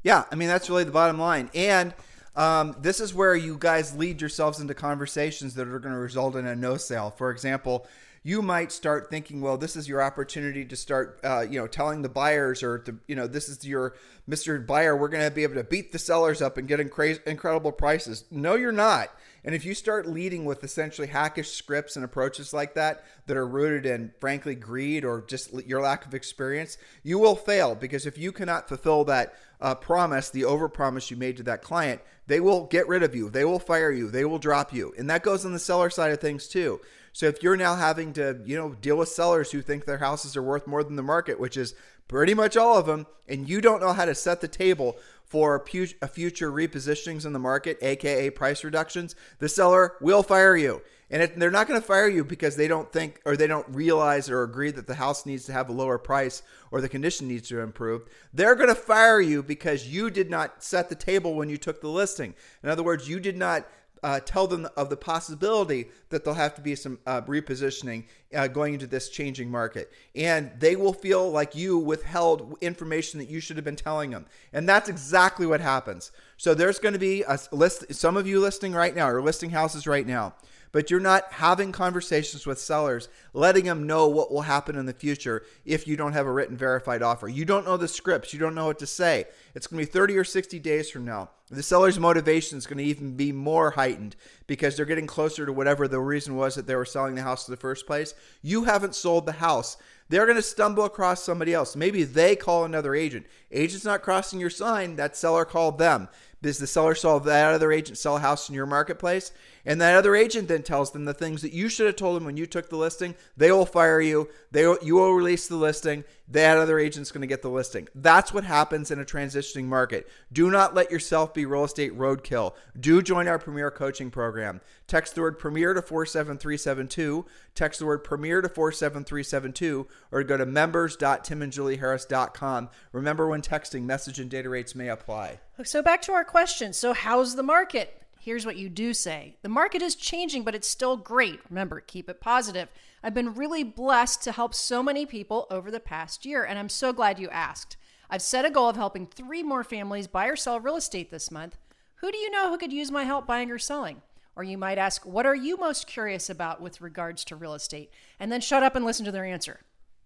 Yeah, 0.04 0.26
I 0.32 0.36
mean 0.36 0.50
that's 0.50 0.70
really 0.70 0.84
the 0.84 0.92
bottom 0.92 1.18
line. 1.18 1.50
And 1.56 1.96
Um, 2.36 2.76
this 2.80 3.00
is 3.00 3.14
where 3.14 3.36
you 3.36 3.58
guys 3.60 3.96
lead 3.96 4.20
yourselves 4.20 4.60
into 4.60 4.74
conversations 4.74 5.54
that 5.56 5.68
are 5.68 5.80
going 5.80 5.94
to 5.94 6.00
result 6.00 6.36
in 6.36 6.48
a 6.48 6.56
no 6.56 6.78
sale. 6.78 7.14
For 7.16 7.30
example, 7.30 7.88
you 8.24 8.42
might 8.42 8.72
start 8.72 9.10
thinking, 9.10 9.42
well, 9.42 9.58
this 9.58 9.76
is 9.76 9.88
your 9.88 10.02
opportunity 10.02 10.64
to 10.64 10.76
start, 10.78 11.20
uh, 11.24 11.42
you 11.42 11.60
know, 11.60 11.68
telling 11.68 12.02
the 12.02 12.10
buyers 12.10 12.64
or, 12.64 12.84
you 13.06 13.16
know, 13.16 13.28
this 13.28 13.50
is 13.50 13.66
your 13.66 13.96
Mr. 14.30 14.66
Buyer. 14.66 14.96
We're 14.96 15.10
going 15.10 15.26
to 15.28 15.36
be 15.36 15.44
able 15.44 15.56
to 15.56 15.64
beat 15.64 15.92
the 15.92 16.00
sellers 16.00 16.42
up 16.42 16.58
and 16.58 16.66
get 16.66 16.80
incredible 16.80 17.74
prices. 17.74 18.24
No, 18.32 18.56
you're 18.56 18.72
not. 18.72 19.10
And 19.46 19.54
if 19.54 19.66
you 19.66 19.74
start 19.74 20.08
leading 20.08 20.46
with 20.46 20.64
essentially 20.64 21.08
hackish 21.08 21.52
scripts 21.52 21.98
and 21.98 22.06
approaches 22.06 22.54
like 22.54 22.76
that 22.76 23.04
that 23.28 23.36
are 23.36 23.46
rooted 23.46 23.86
in, 23.86 24.14
frankly, 24.22 24.56
greed 24.56 25.04
or 25.04 25.22
just 25.22 25.54
your 25.66 25.82
lack 25.82 26.06
of 26.06 26.14
experience, 26.14 26.78
you 27.04 27.20
will 27.20 27.36
fail 27.36 27.76
because 27.76 28.06
if 28.06 28.18
you 28.18 28.32
cannot 28.32 28.70
fulfill 28.70 29.04
that 29.04 29.36
uh, 29.60 29.76
promise, 29.76 30.30
the 30.30 30.44
overpromise 30.44 31.12
you 31.12 31.18
made 31.18 31.36
to 31.38 31.44
that 31.44 31.62
client, 31.62 32.02
they 32.28 32.40
will 32.40 32.66
get 32.68 32.88
rid 32.88 33.04
of 33.04 33.16
you. 33.16 33.30
They 33.30 33.44
will 33.44 33.60
fire 33.60 33.92
you. 33.92 34.10
They 34.10 34.24
will 34.24 34.40
drop 34.40 34.72
you. 34.72 34.94
And 34.98 35.10
that 35.10 35.24
goes 35.24 35.46
on 35.46 35.52
the 35.52 35.60
seller 35.60 35.90
side 35.90 36.12
of 36.12 36.22
things 36.22 36.48
too. 36.48 36.80
So 37.14 37.28
if 37.28 37.42
you're 37.44 37.56
now 37.56 37.76
having 37.76 38.12
to, 38.14 38.42
you 38.44 38.58
know, 38.58 38.74
deal 38.74 38.98
with 38.98 39.10
sellers 39.10 39.52
who 39.52 39.62
think 39.62 39.86
their 39.86 40.00
houses 40.00 40.36
are 40.36 40.42
worth 40.42 40.68
more 40.68 40.84
than 40.84 40.96
the 40.96 41.04
market, 41.04 41.40
which 41.40 41.56
is 41.56 41.76
pretty 42.08 42.34
much 42.34 42.58
all 42.58 42.78
of 42.78 42.88
them, 42.88 43.06
and 43.28 43.48
you 43.48 43.62
don't 43.62 43.80
know 43.80 43.94
how 43.94 44.06
to 44.06 44.16
set 44.16 44.42
the 44.42 44.48
table 44.48 44.98
for 45.24 45.64
a 46.02 46.08
future 46.08 46.52
repositionings 46.52 47.26
in 47.26 47.34
the 47.34 47.40
market, 47.40 47.78
aka 47.82 48.30
price 48.30 48.64
reductions, 48.64 49.16
the 49.40 49.50
seller 49.50 49.94
will 50.02 50.22
fire 50.22 50.56
you. 50.56 50.82
And 51.10 51.32
they're 51.38 51.52
not 51.52 51.68
going 51.68 51.80
to 51.80 51.86
fire 51.86 52.08
you 52.08 52.24
because 52.24 52.56
they 52.56 52.68
don't 52.68 52.92
think 52.92 53.22
or 53.24 53.38
they 53.38 53.46
don't 53.46 53.68
realize 53.70 54.32
or 54.32 54.42
agree 54.42 54.72
that 54.72 54.88
the 54.88 54.96
house 54.96 55.28
needs 55.28 55.46
to 55.46 55.54
have 55.54 55.70
a 55.70 55.74
lower 55.74 56.00
price 56.00 56.42
or 56.72 56.82
the 56.82 56.90
condition 56.90 57.28
needs 57.28 57.48
to 57.50 57.60
improve. 57.60 58.08
They're 58.34 58.56
going 58.56 58.70
to 58.70 58.76
fire 58.76 59.22
you 59.22 59.44
because 59.44 59.88
you 59.88 60.10
did 60.10 60.32
not 60.32 60.64
set 60.64 60.90
the 60.90 60.96
table 60.96 61.36
when 61.36 61.50
you 61.50 61.58
took 61.58 61.82
the 61.82 61.88
listing. 61.88 62.34
In 62.64 62.70
other 62.70 62.82
words, 62.82 63.08
you 63.08 63.20
did 63.20 63.38
not 63.38 63.68
uh, 64.04 64.20
tell 64.20 64.46
them 64.46 64.68
of 64.76 64.90
the 64.90 64.98
possibility 64.98 65.88
that 66.10 66.24
there'll 66.24 66.36
have 66.36 66.54
to 66.56 66.62
be 66.62 66.76
some 66.76 67.00
uh, 67.08 67.22
repositioning 67.22 68.04
uh, 68.36 68.48
going 68.48 68.74
into 68.74 68.86
this 68.86 69.10
changing 69.10 69.50
market. 69.50 69.92
And 70.16 70.52
they 70.60 70.76
will 70.76 70.94
feel 70.94 71.32
like 71.32 71.56
you 71.56 71.78
withheld 71.78 72.58
information 72.62 73.20
that 73.20 73.30
you 73.30 73.40
should 73.40 73.56
have 73.56 73.66
been 73.66 73.76
telling 73.76 74.12
them. 74.12 74.26
And 74.52 74.68
that's 74.68 74.90
exactly 74.90 75.46
what 75.46 75.62
happens. 75.62 76.12
So 76.38 76.54
there's 76.54 76.80
going 76.80 76.94
to 76.94 77.00
be 77.00 77.24
a 77.24 77.40
list, 77.52 77.94
some 77.94 78.18
of 78.18 78.28
you 78.28 78.40
listing 78.40 78.74
right 78.74 78.96
now 78.96 79.10
or 79.10 79.22
listing 79.22 79.52
houses 79.52 79.88
right 79.88 80.06
now 80.06 80.36
but 80.74 80.90
you're 80.90 81.00
not 81.00 81.32
having 81.32 81.72
conversations 81.72 82.46
with 82.46 82.60
sellers, 82.60 83.08
letting 83.32 83.66
them 83.66 83.88
know 83.88 84.08
what 84.08 84.32
will 84.32 84.42
happen 84.42 84.76
in 84.76 84.88
the 84.88 84.92
future 84.92 85.46
if 85.64 85.88
you 85.88 85.96
don't 85.96 86.14
have 86.14 86.26
a 86.26 86.32
written 86.32 86.58
verified 86.58 87.02
offer. 87.02 87.30
You 87.30 87.46
don't 87.46 87.66
know 87.66 87.78
the 87.78 87.88
scripts, 87.88 88.34
you 88.34 88.40
don't 88.40 88.56
know 88.56 88.66
what 88.66 88.80
to 88.80 88.88
say. 88.88 89.26
It's 89.56 89.68
going 89.68 89.86
to 89.86 89.90
be 89.90 89.94
30 89.94 90.18
or 90.18 90.24
60 90.24 90.60
days 90.60 90.90
from 90.90 91.06
now. 91.06 91.30
The 91.52 91.62
seller's 91.62 92.00
motivation 92.00 92.58
is 92.58 92.66
going 92.66 92.80
to 92.80 92.84
even 92.84 93.16
be 93.16 93.32
more 93.32 93.72
heightened 93.72 94.16
because 94.48 94.76
they're 94.76 94.86
getting 94.86 95.06
closer 95.06 95.46
to 95.46 95.54
whatever 95.54 95.88
the 95.88 96.00
reason 96.00 96.36
was 96.36 96.56
that 96.56 96.66
they 96.66 96.76
were 96.76 96.86
selling 96.86 97.14
the 97.14 97.22
house 97.22 97.48
in 97.48 97.52
the 97.52 97.58
first 97.58 97.86
place. 97.86 98.16
You 98.42 98.64
haven't 98.64 98.96
sold 98.96 99.28
the 99.28 99.34
house. 99.34 99.78
They're 100.10 100.26
going 100.26 100.38
to 100.38 100.42
stumble 100.42 100.86
across 100.86 101.24
somebody 101.24 101.54
else. 101.54 101.76
Maybe 101.76 102.04
they 102.04 102.36
call 102.36 102.66
another 102.66 102.96
agent. 102.96 103.28
Agent's 103.52 103.86
not 103.86 104.02
crossing 104.02 104.40
your 104.40 104.50
sign, 104.50 104.96
that 104.96 105.16
seller 105.16 105.46
called 105.46 105.78
them. 105.78 106.10
Does 106.42 106.58
the 106.58 106.68
seller 106.68 106.94
saw 106.94 107.20
that 107.20 107.54
other 107.54 107.72
agent 107.72 107.98
sell 107.98 108.18
a 108.18 108.20
house 108.20 108.50
in 108.50 108.56
your 108.56 108.66
marketplace? 108.66 109.32
And 109.66 109.80
that 109.80 109.96
other 109.96 110.14
agent 110.16 110.50
then 110.50 110.64
tells 110.64 110.92
them 110.92 111.06
the 111.06 111.14
things 111.14 111.42
that 111.42 111.54
you 111.54 111.70
should 111.70 111.86
have 111.86 111.96
told 111.96 112.18
them 112.18 112.26
when 112.26 112.36
you 112.36 112.46
took 112.46 112.68
the 112.70 112.76
listing. 112.76 113.16
They 113.38 113.50
will 113.52 113.66
fire 113.66 114.02
you. 114.02 114.28
They 114.52 114.64
you 114.82 114.96
will 114.96 115.14
release 115.14 115.48
the 115.48 115.56
listing. 115.56 116.04
That 116.28 116.58
other 116.58 116.78
agent's 116.80 117.12
going 117.12 117.22
to 117.22 117.28
get 117.28 117.42
the 117.42 117.50
listing. 117.50 117.88
That's 117.96 118.34
what 118.34 118.44
happens 118.44 118.92
in 118.92 119.00
a 119.00 119.06
transitioning 119.06 119.64
market. 119.66 120.08
Do 120.32 120.52
not 120.52 120.76
let 120.76 120.92
yourself 120.92 121.34
be 121.34 121.46
real 121.46 121.64
estate 121.64 121.98
roadkill. 121.98 122.54
Do 122.80 123.02
join 123.02 123.28
our 123.28 123.40
Premier 123.40 123.72
Coaching 123.72 124.12
Program. 124.12 124.62
Text 124.88 125.16
the 125.16 125.22
word 125.22 125.40
Premier 125.40 125.74
to 125.74 125.82
47372. 125.82 127.26
Text 127.56 127.80
the 127.80 127.86
word 127.86 128.04
Premier 128.04 128.42
to 128.42 128.50
47372 128.50 129.88
or 130.12 130.24
go 130.24 130.36
to 130.38 130.46
members.timandjulieharris.com. 130.46 132.70
Remember 132.92 133.28
when 133.28 133.42
texting, 133.42 133.84
message 133.84 134.20
and 134.20 134.30
data 134.30 134.50
rates 134.50 134.76
may 134.76 134.90
apply. 134.90 135.40
So 135.64 135.82
back 135.82 136.02
to 136.04 136.14
our 136.14 136.26
question. 136.26 136.74
So 136.74 136.94
how's 136.94 137.36
the 137.36 137.44
market? 137.44 138.03
Here's 138.24 138.46
what 138.46 138.56
you 138.56 138.70
do 138.70 138.94
say 138.94 139.36
The 139.42 139.50
market 139.50 139.82
is 139.82 139.96
changing, 139.96 140.44
but 140.44 140.56
it's 140.56 140.68
still 140.68 140.96
great. 140.96 141.42
Remember, 141.50 141.82
keep 141.82 142.10
it 142.10 142.22
positive. 142.22 142.70
I've 143.04 143.14
been 143.14 143.34
really 143.34 143.66
blessed 143.66 144.24
to 144.24 144.32
help 144.32 144.56
so 144.56 144.82
many 144.82 145.06
people 145.06 145.46
over 145.52 145.70
the 145.70 145.82
past 145.82 146.26
year, 146.26 146.46
and 146.46 146.58
I'm 146.58 146.70
so 146.70 146.94
glad 146.94 147.20
you 147.20 147.30
asked. 147.30 147.76
I've 148.10 148.22
set 148.22 148.46
a 148.46 148.50
goal 148.50 148.70
of 148.70 148.78
helping 148.78 149.08
three 149.08 149.44
more 149.44 149.66
families 149.66 150.08
buy 150.08 150.28
or 150.28 150.38
sell 150.38 150.62
real 150.62 150.78
estate 150.78 151.12
this 151.12 151.32
month. 151.32 151.58
Who 151.96 152.14
do 152.14 152.18
you 152.18 152.32
know 152.32 152.50
who 152.50 152.58
could 152.58 152.72
use 152.72 152.92
my 152.92 153.04
help 153.04 153.28
buying 153.28 153.52
or 153.52 153.60
selling? 153.60 154.02
Or 154.38 154.44
you 154.46 154.58
might 154.58 154.78
ask, 154.78 155.06
What 155.06 155.26
are 155.26 155.36
you 155.36 155.58
most 155.58 155.86
curious 155.86 156.30
about 156.30 156.62
with 156.62 156.80
regards 156.80 157.26
to 157.26 157.36
real 157.36 157.56
estate? 157.56 157.92
And 158.22 158.32
then 158.32 158.40
shut 158.40 158.64
up 158.64 158.74
and 158.74 158.86
listen 158.86 159.04
to 159.04 159.12
their 159.12 159.26
answer. 159.26 159.60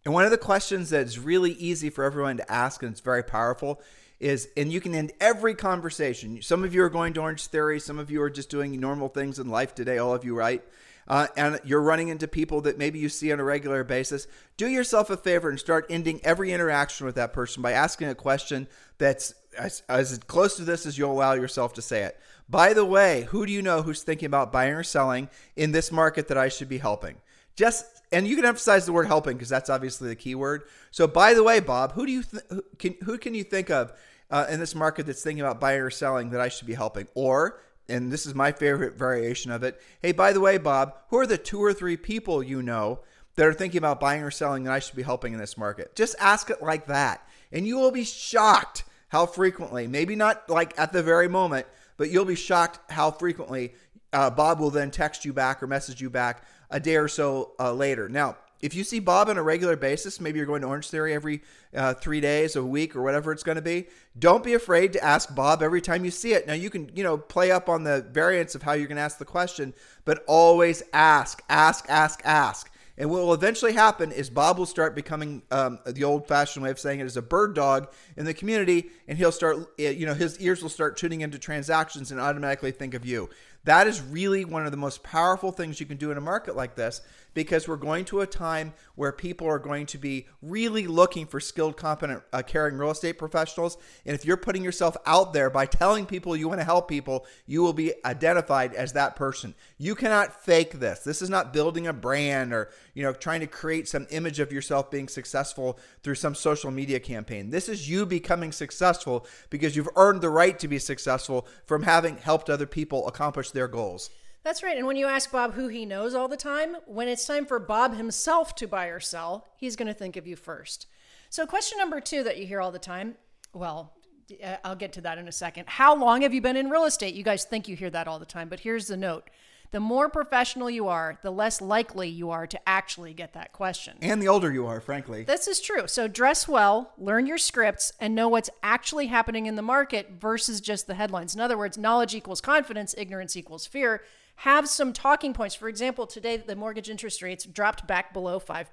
And 0.06 0.14
one 0.14 0.26
of 0.26 0.32
the 0.32 0.40
questions 0.40 0.90
that's 0.90 1.20
really 1.20 1.52
easy 1.52 1.92
for 1.92 2.04
everyone 2.04 2.38
to 2.38 2.52
ask, 2.52 2.82
and 2.82 2.92
it's 2.92 3.02
very 3.02 3.24
powerful, 3.24 3.80
is, 4.20 4.50
and 4.58 4.72
you 4.72 4.82
can 4.82 4.96
end 4.96 5.12
every 5.20 5.54
conversation. 5.54 6.42
Some 6.42 6.64
of 6.64 6.74
you 6.74 6.84
are 6.84 6.90
going 6.90 7.14
to 7.14 7.22
Orange 7.22 7.48
Theory, 7.48 7.80
some 7.80 8.00
of 8.00 8.10
you 8.10 8.22
are 8.22 8.30
just 8.30 8.50
doing 8.50 8.80
normal 8.80 9.10
things 9.10 9.40
in 9.40 9.50
life 9.50 9.76
today, 9.76 9.98
all 9.98 10.14
of 10.14 10.26
you, 10.26 10.36
right? 10.36 10.64
Uh, 11.08 11.28
and 11.38 11.60
you're 11.64 11.82
running 11.82 12.10
into 12.10 12.28
people 12.28 12.62
that 12.62 12.78
maybe 12.78 13.00
you 13.00 13.08
see 13.08 13.32
on 13.32 13.40
a 13.40 13.44
regular 13.44 13.84
basis. 13.84 14.28
Do 14.58 14.68
yourself 14.68 15.10
a 15.10 15.16
favor 15.16 15.50
and 15.50 15.60
start 15.60 15.86
ending 15.90 16.20
every 16.24 16.52
interaction 16.52 17.06
with 17.06 17.16
that 17.16 17.32
person 17.32 17.64
by 17.64 17.72
asking 17.72 18.10
a 18.10 18.16
question 18.16 18.68
that's 18.98 19.34
as, 19.58 19.84
as 19.88 20.18
close 20.28 20.58
to 20.58 20.66
this 20.66 20.86
as 20.86 20.98
you'll 20.98 21.12
allow 21.12 21.34
yourself 21.34 21.74
to 21.74 21.82
say 21.82 22.04
it. 22.04 22.20
By 22.50 22.74
the 22.74 22.86
way, 22.86 23.24
who 23.30 23.46
do 23.46 23.52
you 23.52 23.62
know 23.62 23.82
who's 23.82 24.04
thinking 24.04 24.26
about 24.26 24.52
buying 24.52 24.74
or 24.74 24.84
selling 24.84 25.30
in 25.56 25.72
this 25.72 25.92
market 25.92 26.28
that 26.28 26.38
I 26.38 26.50
should 26.50 26.70
be 26.70 26.78
helping? 26.78 27.18
Just 27.56 27.97
and 28.12 28.28
you 28.28 28.36
can 28.36 28.46
emphasize 28.46 28.86
the 28.86 28.94
word 28.94 29.08
helping 29.08 29.36
because 29.36 29.50
that's 29.50 29.70
obviously 29.70 30.10
the 30.10 30.16
key 30.16 30.36
word. 30.36 30.64
So, 30.92 31.08
by 31.08 31.34
the 31.34 31.44
way, 31.44 31.60
Bob, 31.60 31.94
who 31.94 32.06
do 32.06 32.12
you 32.12 32.24
th- 32.24 32.44
who 32.50 32.64
can 32.78 32.96
who 33.04 33.18
can 33.18 33.34
you 33.34 33.44
think 33.44 33.70
of 33.70 33.94
uh, 34.32 34.46
in 34.50 34.60
this 34.60 34.76
market 34.76 35.06
that's 35.06 35.24
thinking 35.24 35.42
about 35.42 35.60
buying 35.60 35.82
or 35.82 35.90
selling 35.90 36.30
that 36.32 36.42
I 36.42 36.50
should 36.50 36.68
be 36.68 36.74
helping? 36.74 37.08
Or, 37.14 37.60
and 37.90 38.12
this 38.12 38.26
is 38.26 38.34
my 38.34 38.52
favorite 38.52 38.98
variation 38.98 39.52
of 39.52 39.64
it. 39.64 39.82
Hey, 40.02 40.12
by 40.12 40.34
the 40.34 40.40
way, 40.40 40.58
Bob, 40.58 40.96
who 41.10 41.18
are 41.18 41.28
the 41.28 41.38
two 41.38 41.60
or 41.60 41.74
three 41.74 41.98
people 41.98 42.42
you 42.42 42.62
know 42.62 43.02
that 43.36 43.46
are 43.46 43.54
thinking 43.54 43.78
about 43.78 44.00
buying 44.00 44.24
or 44.24 44.32
selling 44.32 44.64
that 44.64 44.74
I 44.74 44.80
should 44.80 44.96
be 44.96 45.04
helping 45.04 45.34
in 45.34 45.40
this 45.40 45.58
market? 45.58 45.96
Just 45.96 46.16
ask 46.20 46.50
it 46.50 46.62
like 46.62 46.88
that, 46.88 47.28
and 47.52 47.68
you 47.68 47.78
will 47.78 47.92
be 47.92 48.04
shocked 48.04 48.84
how 49.10 49.26
frequently. 49.26 49.88
Maybe 49.88 50.16
not 50.16 50.50
like 50.50 50.78
at 50.80 50.94
the 50.94 51.04
very 51.04 51.28
moment, 51.28 51.68
but 51.98 52.10
you'll 52.10 52.26
be 52.26 52.36
shocked 52.36 52.92
how 52.92 53.12
frequently 53.12 53.74
uh, 54.14 54.30
Bob 54.30 54.60
will 54.60 54.70
then 54.70 54.92
text 54.92 55.26
you 55.26 55.34
back 55.34 55.62
or 55.62 55.68
message 55.68 56.02
you 56.02 56.10
back 56.10 56.44
a 56.70 56.80
day 56.80 56.96
or 56.96 57.08
so 57.08 57.54
uh, 57.60 57.74
later. 57.74 58.10
Now, 58.10 58.38
if 58.60 58.74
you 58.74 58.84
see 58.84 59.00
Bob 59.00 59.30
on 59.30 59.38
a 59.38 59.44
regular 59.44 59.76
basis, 59.76 60.20
maybe 60.20 60.38
you're 60.38 60.48
going 60.48 60.62
to 60.62 60.68
Orange 60.68 60.90
Theory 60.90 61.14
every 61.14 61.44
uh, 61.76 61.94
three 61.94 62.20
days, 62.20 62.56
a 62.56 62.64
week, 62.64 62.96
or 62.96 63.04
whatever 63.04 63.32
it's 63.32 63.44
going 63.44 63.58
to 63.58 63.62
be. 63.62 63.88
Don't 64.18 64.44
be 64.44 64.56
afraid 64.56 64.94
to 64.94 65.04
ask 65.04 65.36
Bob 65.36 65.62
every 65.62 65.82
time 65.82 66.04
you 66.04 66.12
see 66.12 66.34
it. 66.34 66.48
Now 66.48 66.54
you 66.54 66.70
can, 66.70 66.90
you 66.96 67.04
know, 67.04 67.18
play 67.18 67.52
up 67.52 67.70
on 67.70 67.84
the 67.84 68.02
variants 68.12 68.56
of 68.56 68.64
how 68.64 68.74
you're 68.74 68.88
going 68.88 68.98
to 68.98 69.04
ask 69.04 69.20
the 69.20 69.26
question, 69.26 69.74
but 70.06 70.24
always 70.28 70.82
ask, 70.92 71.44
ask, 71.50 71.86
ask, 71.88 72.22
ask. 72.26 72.72
And 73.00 73.12
what 73.12 73.22
will 73.22 73.34
eventually 73.36 73.74
happen 73.74 74.12
is 74.12 74.28
Bob 74.28 74.58
will 74.58 74.66
start 74.66 74.96
becoming 74.96 75.44
um, 75.52 75.78
the 75.86 76.04
old-fashioned 76.04 76.64
way 76.64 76.72
of 76.72 76.80
saying 76.80 77.00
it 77.00 77.06
is 77.06 77.16
a 77.16 77.22
bird 77.22 77.54
dog 77.54 77.94
in 78.16 78.26
the 78.26 78.34
community, 78.34 78.90
and 79.08 79.20
he'll 79.20 79.32
start, 79.32 79.72
eh, 79.78 79.92
you 79.92 80.08
know, 80.08 80.16
his 80.16 80.40
ears 80.40 80.64
will 80.64 80.70
start 80.70 80.98
tuning 80.98 81.22
into 81.22 81.38
transactions 81.38 82.10
and 82.10 82.20
automatically 82.20 82.72
think 82.72 82.96
of 82.96 83.06
you. 83.06 83.30
That 83.68 83.86
is 83.86 84.02
really 84.02 84.46
one 84.46 84.66
of 84.66 84.72
the 84.72 84.78
most 84.78 85.04
powerful 85.04 85.52
things 85.52 85.82
you 85.82 85.86
can 85.86 85.98
do 85.98 86.10
in 86.10 86.18
a 86.18 86.22
market 86.22 86.56
like 86.56 86.76
this 86.76 87.02
because 87.38 87.68
we're 87.68 87.76
going 87.76 88.04
to 88.04 88.22
a 88.22 88.26
time 88.26 88.74
where 88.96 89.12
people 89.12 89.46
are 89.46 89.60
going 89.60 89.86
to 89.86 90.00
be 90.00 90.26
really 90.42 90.88
looking 90.88 91.28
for 91.28 91.40
skilled, 91.40 91.78
competent, 91.78 92.24
uh, 92.34 92.42
caring 92.42 92.76
real 92.80 92.90
estate 92.90 93.20
professionals. 93.20 93.78
And 94.08 94.16
if 94.16 94.26
you're 94.26 94.38
putting 94.38 94.64
yourself 94.64 94.98
out 95.06 95.34
there 95.34 95.52
by 95.52 95.68
telling 95.68 96.08
people 96.08 96.36
you 96.36 96.48
want 96.48 96.62
to 96.62 96.66
help 96.66 96.88
people, 96.88 97.28
you 97.46 97.62
will 97.62 97.74
be 97.74 97.94
identified 98.04 98.74
as 98.74 98.94
that 98.94 99.16
person. 99.16 99.54
You 99.78 99.94
cannot 99.94 100.44
fake 100.44 100.80
this. 100.80 101.02
This 101.02 101.22
is 101.22 101.30
not 101.30 101.54
building 101.54 101.86
a 101.86 101.94
brand 101.94 102.54
or, 102.54 102.72
you 102.96 103.04
know, 103.04 103.14
trying 103.14 103.42
to 103.42 103.48
create 103.48 103.88
some 103.88 104.08
image 104.10 104.40
of 104.40 104.52
yourself 104.52 104.90
being 104.90 105.08
successful 105.08 105.78
through 106.02 106.16
some 106.16 106.34
social 106.34 106.72
media 106.72 107.00
campaign. 107.00 107.52
This 107.52 107.70
is 107.70 107.88
you 107.88 108.08
becoming 108.08 108.52
successful 108.52 109.28
because 109.52 109.76
you've 109.76 109.90
earned 109.96 110.22
the 110.22 110.32
right 110.32 110.58
to 110.58 110.68
be 110.68 110.80
successful 110.80 111.46
from 111.68 111.84
having 111.84 112.18
helped 112.18 112.50
other 112.50 112.66
people 112.66 113.08
accomplish 113.08 113.52
their 113.52 113.68
goals. 113.68 114.10
That's 114.48 114.64
right. 114.64 114.78
And 114.78 114.88
when 114.88 114.96
you 114.96 115.08
ask 115.08 115.30
Bob 115.30 115.56
who 115.56 115.68
he 115.68 115.86
knows 115.86 116.16
all 116.16 116.30
the 116.30 116.38
time, 116.38 116.78
when 116.86 117.10
it's 117.10 117.28
time 117.28 117.46
for 117.46 117.60
Bob 117.60 117.98
himself 117.98 118.56
to 118.56 118.66
buy 118.66 118.86
or 118.86 119.02
sell, 119.02 119.46
he's 119.58 119.76
going 119.76 119.90
to 119.90 119.94
think 119.94 120.16
of 120.16 120.26
you 120.26 120.38
first. 120.38 120.88
So, 121.30 121.46
question 121.46 121.78
number 121.78 122.00
two 122.00 122.24
that 122.24 122.38
you 122.38 122.48
hear 122.48 122.62
all 122.62 122.72
the 122.72 122.80
time 122.80 123.16
well, 123.52 123.98
uh, 124.42 124.56
I'll 124.64 124.78
get 124.78 124.94
to 124.94 125.02
that 125.02 125.18
in 125.18 125.28
a 125.28 125.34
second. 125.34 125.66
How 125.68 125.94
long 125.94 126.22
have 126.22 126.34
you 126.34 126.40
been 126.40 126.56
in 126.56 126.70
real 126.70 126.86
estate? 126.86 127.14
You 127.14 127.24
guys 127.24 127.44
think 127.44 127.68
you 127.68 127.76
hear 127.76 127.90
that 127.90 128.08
all 128.08 128.20
the 128.20 128.26
time, 128.26 128.48
but 128.48 128.62
here's 128.62 128.88
the 128.88 128.96
note 128.96 129.30
The 129.72 129.82
more 129.82 130.08
professional 130.08 130.70
you 130.70 130.88
are, 130.88 131.20
the 131.24 131.32
less 131.32 131.60
likely 131.60 132.08
you 132.08 132.30
are 132.30 132.48
to 132.48 132.70
actually 132.70 133.14
get 133.14 133.34
that 133.34 133.52
question. 133.52 133.98
And 134.02 134.22
the 134.22 134.30
older 134.30 134.54
you 134.54 134.66
are, 134.66 134.80
frankly. 134.80 135.26
This 135.26 135.50
is 135.50 135.60
true. 135.60 135.88
So 135.88 136.08
dress 136.08 136.48
well, 136.48 136.94
learn 136.98 137.26
your 137.26 137.38
scripts, 137.38 137.92
and 138.00 138.16
know 138.16 138.30
what's 138.30 138.50
actually 138.64 139.08
happening 139.08 139.46
in 139.46 139.58
the 139.58 139.62
market 139.62 140.12
versus 140.22 140.62
just 140.62 140.88
the 140.88 140.96
headlines. 140.96 141.36
In 141.36 141.42
other 141.42 141.58
words, 141.58 141.78
knowledge 141.78 142.16
equals 142.16 142.40
confidence, 142.40 142.96
ignorance 142.98 143.36
equals 143.36 143.68
fear. 143.68 144.04
Have 144.42 144.70
some 144.70 144.94
talking 144.94 145.34
points. 145.34 145.56
For 145.56 145.68
example, 145.68 146.06
today 146.06 146.38
the 146.38 146.56
mortgage 146.56 146.90
interest 146.90 147.22
rates 147.24 147.44
dropped 147.46 147.88
back 147.88 148.14
below 148.14 148.40
5%. 148.40 148.66